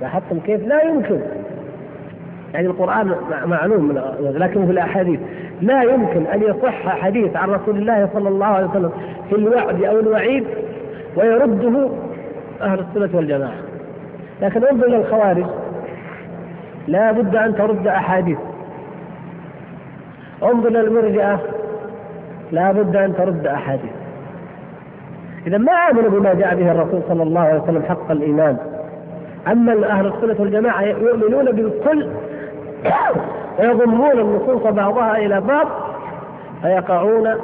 لاحظتم 0.00 0.38
كيف؟ 0.38 0.66
لا 0.66 0.82
يمكن. 0.82 1.20
يعني 2.54 2.66
القرآن 2.66 3.14
معلوم 3.46 4.00
لكن 4.20 4.66
في 4.66 4.72
الأحاديث. 4.72 5.20
لا 5.60 5.82
يمكن 5.82 6.26
أن 6.26 6.42
يصح 6.42 6.88
حديث 6.88 7.36
عن 7.36 7.50
رسول 7.50 7.76
الله 7.76 8.08
صلى 8.14 8.28
الله 8.28 8.46
عليه 8.46 8.66
وسلم 8.66 8.92
في 9.30 9.36
الوعد 9.36 9.84
أو 9.84 10.00
الوعيد 10.00 10.44
ويرده 11.16 11.88
أهل 12.62 12.78
السنة 12.80 13.16
والجماعة. 13.16 13.54
لكن 14.42 14.64
انظر 14.64 14.86
إلى 14.86 14.96
الخوارج. 14.96 15.46
لا 16.88 17.12
بد 17.12 17.36
أن 17.36 17.56
ترد 17.56 17.86
أحاديث. 17.86 18.38
انظر 20.42 20.68
إلى 20.68 20.80
المرجئة. 20.80 21.40
لا 22.52 22.72
بد 22.72 22.96
أن 22.96 23.16
ترد 23.16 23.46
أحاديث. 23.46 23.92
إذا 25.46 25.58
ما 25.58 25.72
آمنوا 25.72 26.10
بما 26.10 26.34
جاء 26.34 26.54
به 26.54 26.72
الرسول 26.72 27.00
صلى 27.08 27.22
الله 27.22 27.40
عليه 27.40 27.60
وسلم 27.60 27.82
حق 27.82 28.10
الإيمان. 28.10 28.56
أما 29.48 29.90
أهل 29.90 30.06
السنة 30.06 30.36
والجماعة 30.38 30.82
يؤمنون 30.82 31.44
بالكل 31.44 32.06
ويضمون 33.58 34.20
النصوص 34.20 34.62
بعضها 34.62 35.16
إلى 35.16 35.40
بعض 35.40 35.66
فيقعون 36.62 37.34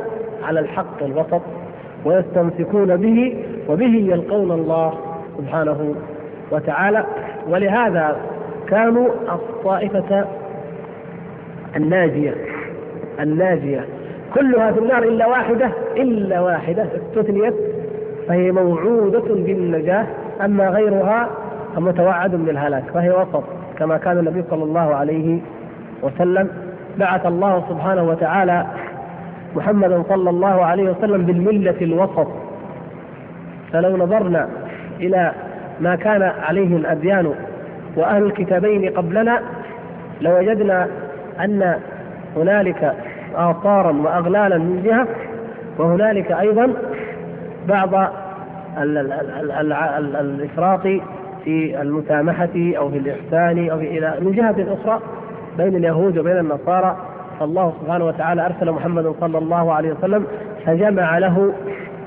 على 0.44 0.60
الحق 0.60 1.02
الوسط 1.02 1.40
ويستمسكون 2.04 2.96
به 2.96 3.44
وبه 3.68 4.06
يلقون 4.12 4.52
الله 4.52 4.94
سبحانه 5.38 5.94
وتعالى. 6.52 7.04
ولهذا 7.48 8.16
كانوا 8.68 9.08
الطائفة 9.32 10.24
الناجية 11.76 12.34
الناجية. 13.20 13.84
كلها 14.34 14.72
في 14.72 14.78
النار 14.78 15.02
إلا 15.02 15.26
واحدة 15.26 15.70
إلا 15.96 16.40
واحدة 16.40 16.86
استثنيت 16.96 17.54
فهي 18.28 18.52
موعودة 18.52 19.20
بالنجاة 19.34 20.06
أما 20.44 20.68
غيرها 20.68 21.28
فمتوعد 21.76 22.30
بالهلاك 22.34 22.84
فهي 22.94 23.10
وسط. 23.10 23.44
كما 23.82 23.96
كان 23.96 24.18
النبي 24.18 24.44
صلى 24.50 24.64
الله 24.64 24.94
عليه 24.94 25.38
وسلم 26.02 26.48
بعث 26.98 27.26
الله 27.26 27.64
سبحانه 27.68 28.02
وتعالى 28.02 28.66
محمدا 29.56 30.02
صلى 30.08 30.30
الله 30.30 30.64
عليه 30.64 30.90
وسلم 30.90 31.22
بالملة 31.26 31.74
الوسط. 31.82 32.28
فلو 33.72 33.96
نظرنا 33.96 34.48
إلى 35.00 35.32
ما 35.80 35.96
كان 35.96 36.22
عليه 36.22 36.76
الأديان 36.76 37.34
وأهل 37.96 38.22
الكتابين 38.22 38.90
قبلنا 38.92 39.40
لوجدنا 40.20 40.86
أن 41.40 41.74
هنالك 42.36 42.94
آثارا 43.34 43.92
وأغلالا 43.92 44.58
من 44.58 44.82
جهة 44.84 45.06
وهنالك 45.78 46.32
أيضا 46.32 46.72
بعض 47.68 48.12
الإفراط 50.20 50.86
في 51.44 51.82
المسامحة 51.82 52.48
أو 52.56 52.90
في 52.90 52.98
الإحسان 52.98 53.70
أو 53.70 53.78
إلى 53.78 54.14
من 54.20 54.32
جهة 54.32 54.74
أخرى 54.74 55.00
بين 55.58 55.76
اليهود 55.76 56.18
وبين 56.18 56.38
النصارى 56.38 56.96
فالله 57.40 57.72
سبحانه 57.82 58.04
وتعالى 58.04 58.46
أرسل 58.46 58.70
محمدا 58.72 59.12
صلى 59.20 59.38
الله 59.38 59.72
عليه 59.72 59.92
وسلم 59.92 60.26
فجمع 60.66 61.18
له 61.18 61.52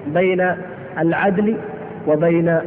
بين 0.07 0.51
العدل 0.99 1.55
وبين 2.07 2.57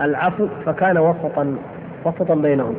العفو 0.00 0.46
فكان 0.66 0.98
وسطا 0.98 1.56
وسطا 2.04 2.34
بينهم. 2.34 2.74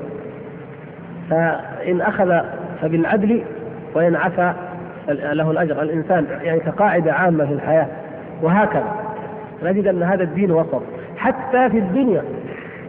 فإن 1.29 2.01
أخذ 2.01 2.39
فبالعدل 2.81 3.43
وإن 3.95 4.15
عفا 4.15 4.55
له 5.09 5.51
الأجر. 5.51 5.81
الإنسان 5.81 6.25
يعني 6.43 6.59
كقاعدة 6.59 7.13
عامة 7.13 7.45
في 7.45 7.53
الحياة 7.53 7.87
وهكذا. 8.41 8.95
نجد 9.63 9.87
أن 9.87 10.03
هذا 10.03 10.23
الدين 10.23 10.51
وسط. 10.51 10.81
حتى 11.17 11.69
في 11.69 11.77
الدنيا 11.77 12.23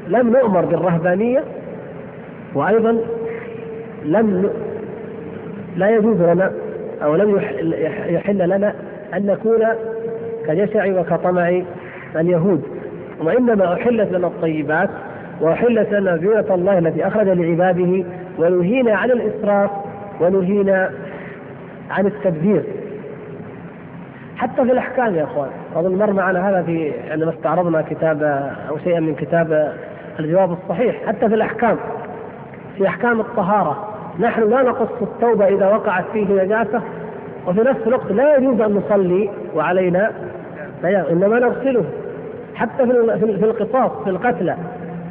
لم 0.08 0.30
نؤمر 0.30 0.64
بالرهبانية 0.64 1.44
وأيضا 2.54 2.98
لم 4.04 4.50
لا 5.76 5.90
يجوز 5.90 6.22
لنا 6.22 6.52
أو 7.02 7.14
لم 7.16 7.40
يحل 8.08 8.48
لنا 8.48 8.74
أن 9.14 9.26
نكون 9.26 9.66
كجشع 10.46 11.00
وكطمع 11.00 11.62
اليهود 12.16 12.62
وإنما 13.20 13.74
أحلت 13.74 14.12
لنا 14.12 14.26
الطيبات 14.26 14.90
وأحلت 15.40 15.92
لنا 15.92 16.16
زينة 16.16 16.54
الله 16.54 16.78
التي 16.78 17.06
أخرج 17.06 17.28
لعباده 17.28 18.04
ونهينا 18.38 18.96
عن 18.96 19.10
الإسراف 19.10 19.70
ونهينا 20.20 20.90
عن 21.90 22.06
التبذير. 22.06 22.62
حتى 24.36 24.64
في 24.64 24.72
الأحكام 24.72 25.14
يا 25.14 25.24
أخوان 25.24 25.48
أظن 25.76 25.94
مر 25.98 26.12
معنا 26.12 26.48
هذا 26.50 26.62
في 26.62 26.92
عندما 27.10 27.30
استعرضنا 27.30 27.82
كتاب 27.82 28.22
أو 28.68 28.78
شيئا 28.78 29.00
من 29.00 29.14
كتاب 29.14 29.72
الجواب 30.18 30.52
الصحيح 30.52 31.06
حتى 31.06 31.28
في 31.28 31.34
الأحكام. 31.34 31.76
في 32.76 32.88
أحكام 32.88 33.20
الطهارة. 33.20 33.88
نحن 34.20 34.50
لا 34.50 34.62
نقص 34.62 34.88
التوبة 35.02 35.48
إذا 35.48 35.68
وقعت 35.68 36.04
فيه 36.12 36.44
نجاسة 36.44 36.82
وفي 37.46 37.60
نفس 37.60 37.80
الوقت 37.86 38.12
لا 38.12 38.36
يجوز 38.36 38.60
أن 38.60 38.74
نصلي 38.74 39.30
وعلينا 39.54 40.12
إنما 40.84 41.38
نغسله. 41.38 41.84
حتى 42.54 42.86
في 42.86 43.44
القصاص 43.44 43.90
في 44.04 44.10
القتلى. 44.10 44.56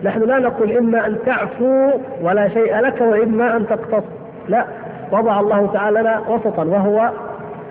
نحن 0.03 0.22
لا 0.22 0.39
نقول 0.39 0.72
إما 0.72 1.08
أن 1.08 1.18
تعفو 1.26 1.91
ولا 2.22 2.49
شيء 2.49 2.80
لك 2.80 3.01
وإما 3.01 3.58
أن 3.58 3.68
تقتص. 3.68 4.03
لا 4.49 4.66
وضع 5.12 5.39
الله 5.39 5.70
تعالى 5.74 5.99
لنا 5.99 6.20
وسطا 6.30 6.64
وهو 6.64 7.10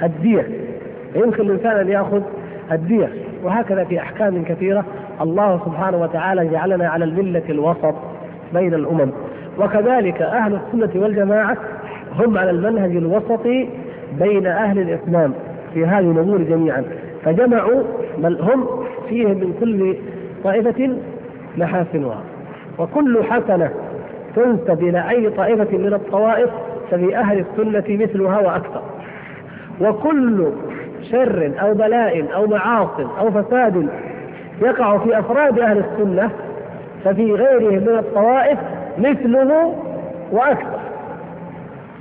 الدية. 0.03 0.47
يمكن 1.14 1.43
الإنسان 1.43 1.76
أن 1.76 1.89
يأخذ 1.89 2.22
الدية. 2.72 3.09
وهكذا 3.43 3.84
في 3.84 4.01
أحكام 4.01 4.45
كثيرة. 4.45 4.84
الله 5.21 5.61
سبحانه 5.64 5.97
وتعالى 6.03 6.47
جعلنا 6.49 6.89
على 6.89 7.05
الملة 7.05 7.43
الوسط 7.49 7.95
بين 8.55 8.75
الأمم. 8.75 9.11
وكذلك 9.59 10.23
أهل 10.23 10.55
السنة 10.55 11.03
والجماعة 11.03 11.57
هم 12.19 12.39
على 12.39 12.51
المنهج 12.51 12.97
الوسطي 12.97 13.69
بين 14.19 14.47
أهل 14.47 14.79
الإسلام 14.79 15.33
في 15.75 15.87
هذه 15.87 16.11
الأمور 16.11 16.43
جميعا. 16.43 16.85
فجمعوا 17.25 17.83
بل 18.19 18.41
هم 18.41 18.67
فيه 19.09 19.27
من 19.27 19.55
كل 19.61 19.97
طائفة 20.45 20.97
محاسنها. 21.57 22.21
وكل 22.79 23.25
حسنة 23.25 23.71
تنسب 24.37 24.83
إلى 24.83 25.11
أي 25.11 25.31
طائفة 25.31 25.79
من 25.79 25.95
الطوائف 25.95 26.51
ففي 26.91 27.17
أهل 27.17 27.39
السنة 27.39 27.85
مثلها 28.05 28.39
وأكثر. 28.39 28.83
وكل 29.81 30.47
شر 31.11 31.53
أو 31.62 31.75
بلاء 31.75 32.35
أو 32.35 32.47
معاص 32.47 33.01
أو 33.21 33.31
فساد 33.31 33.89
يقع 34.62 34.98
في 34.98 35.18
أفراد 35.18 35.59
أهل 35.59 35.78
السنة 35.78 36.30
ففي 37.04 37.32
غيرهم 37.32 37.74
من 37.74 37.98
الطوائف 37.98 38.59
مثله 38.98 39.74
وأكثر. 40.32 40.78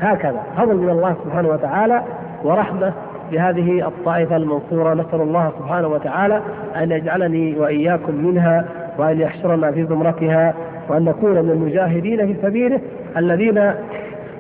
هكذا. 0.02 0.44
فضل 0.58 0.76
من 0.76 0.90
الله 0.90 1.16
سبحانه 1.26 1.50
وتعالى 1.50 2.02
ورحمة 2.44 2.94
بهذه 3.32 3.88
الطائفة 3.88 4.36
المنصورة. 4.36 4.94
نسأل 4.94 5.22
الله 5.22 5.52
سبحانه 5.60 5.88
وتعالى 5.88 6.42
أن 6.76 6.92
يجعلني 6.92 7.60
وإياكم 7.60 8.16
منها 8.16 8.66
وأن 8.98 9.22
يحشرنا 9.22 9.72
في 9.72 9.86
زمرتها 9.86 10.54
وأن 10.90 11.06
نكون 11.06 11.32
من 11.32 11.52
المجاهدين 11.52 12.34
في 12.34 12.42
سبيله 12.42 12.80
الذين 13.18 13.74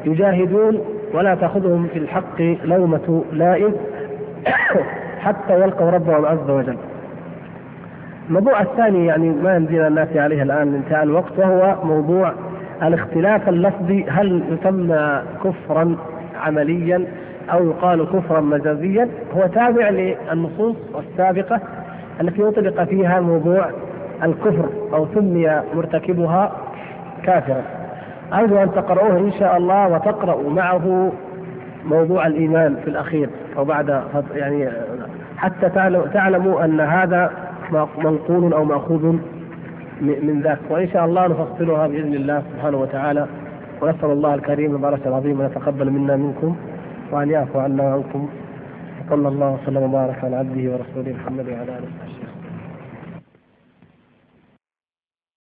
يجاهدون 0.05 0.79
ولا 1.13 1.35
تأخذهم 1.35 1.87
في 1.93 1.99
الحق 1.99 2.41
لومة 2.63 3.23
لائم 3.31 3.75
حتى 5.25 5.53
يلقوا 5.61 5.91
ربهم 5.91 6.25
عز 6.25 6.49
وجل. 6.49 6.77
الموضوع 8.27 8.61
الثاني 8.61 9.05
يعني 9.05 9.29
ما 9.29 9.55
يمدينا 9.55 9.87
الناس 9.87 10.17
عليه 10.17 10.43
الآن 10.43 10.75
انتهى 10.75 11.03
الوقت 11.03 11.39
وهو 11.39 11.75
موضوع 11.83 12.33
الاختلاف 12.83 13.49
اللفظي 13.49 14.05
هل 14.09 14.43
يسمى 14.49 15.21
كفرا 15.43 15.95
عمليا 16.35 17.05
أو 17.51 17.65
يقال 17.65 18.05
كفرا 18.05 18.41
مجازيا 18.41 19.09
هو 19.37 19.47
تابع 19.47 19.89
للنصوص 19.89 20.75
السابقة 20.99 21.59
التي 22.21 22.47
أطلق 22.47 22.83
فيها 22.83 23.19
موضوع 23.19 23.69
الكفر 24.23 24.69
أو 24.93 25.07
سمي 25.15 25.61
مرتكبها 25.75 26.51
كافرا. 27.23 27.61
أرجو 28.33 28.57
أن 28.57 28.71
تقرؤوه 28.71 29.17
إن 29.17 29.31
شاء 29.31 29.57
الله 29.57 29.87
وتقرأوا 29.87 30.49
معه 30.49 31.11
موضوع 31.85 32.27
الإيمان 32.27 32.75
في 32.83 32.89
الأخير 32.89 33.29
أو 33.57 33.65
بعد 33.65 34.01
يعني 34.35 34.69
حتى 35.37 35.69
تعلموا 36.13 36.65
أن 36.65 36.79
هذا 36.79 37.31
منقول 37.97 38.53
أو 38.53 38.63
مأخوذ 38.65 39.05
من 40.01 40.41
ذاك. 40.43 40.59
وإن 40.69 40.87
شاء 40.89 41.05
الله 41.05 41.27
نفصلها 41.27 41.87
بإذن 41.87 42.13
الله 42.13 42.43
سبحانه 42.53 42.77
وتعالى. 42.77 43.27
ونسأل 43.81 44.09
الله 44.11 44.33
الكريم 44.35 44.75
البركة 44.75 45.07
العظيم 45.07 45.41
أن 45.41 45.45
يتقبل 45.47 45.89
منا 45.91 46.15
منكم 46.15 46.55
وأن 47.11 47.29
يعفو 47.29 47.59
عنا 47.59 47.83
وعنكم 47.83 48.29
صلى 49.09 49.27
الله 49.27 49.57
وسلم 49.63 49.83
وبارك 49.83 50.23
على 50.23 50.35
عبده 50.35 50.71
ورسوله 50.71 51.13
محمد 51.19 51.45
وعلى 51.49 51.61
آله 51.63 51.87
وصحبه. 51.87 52.24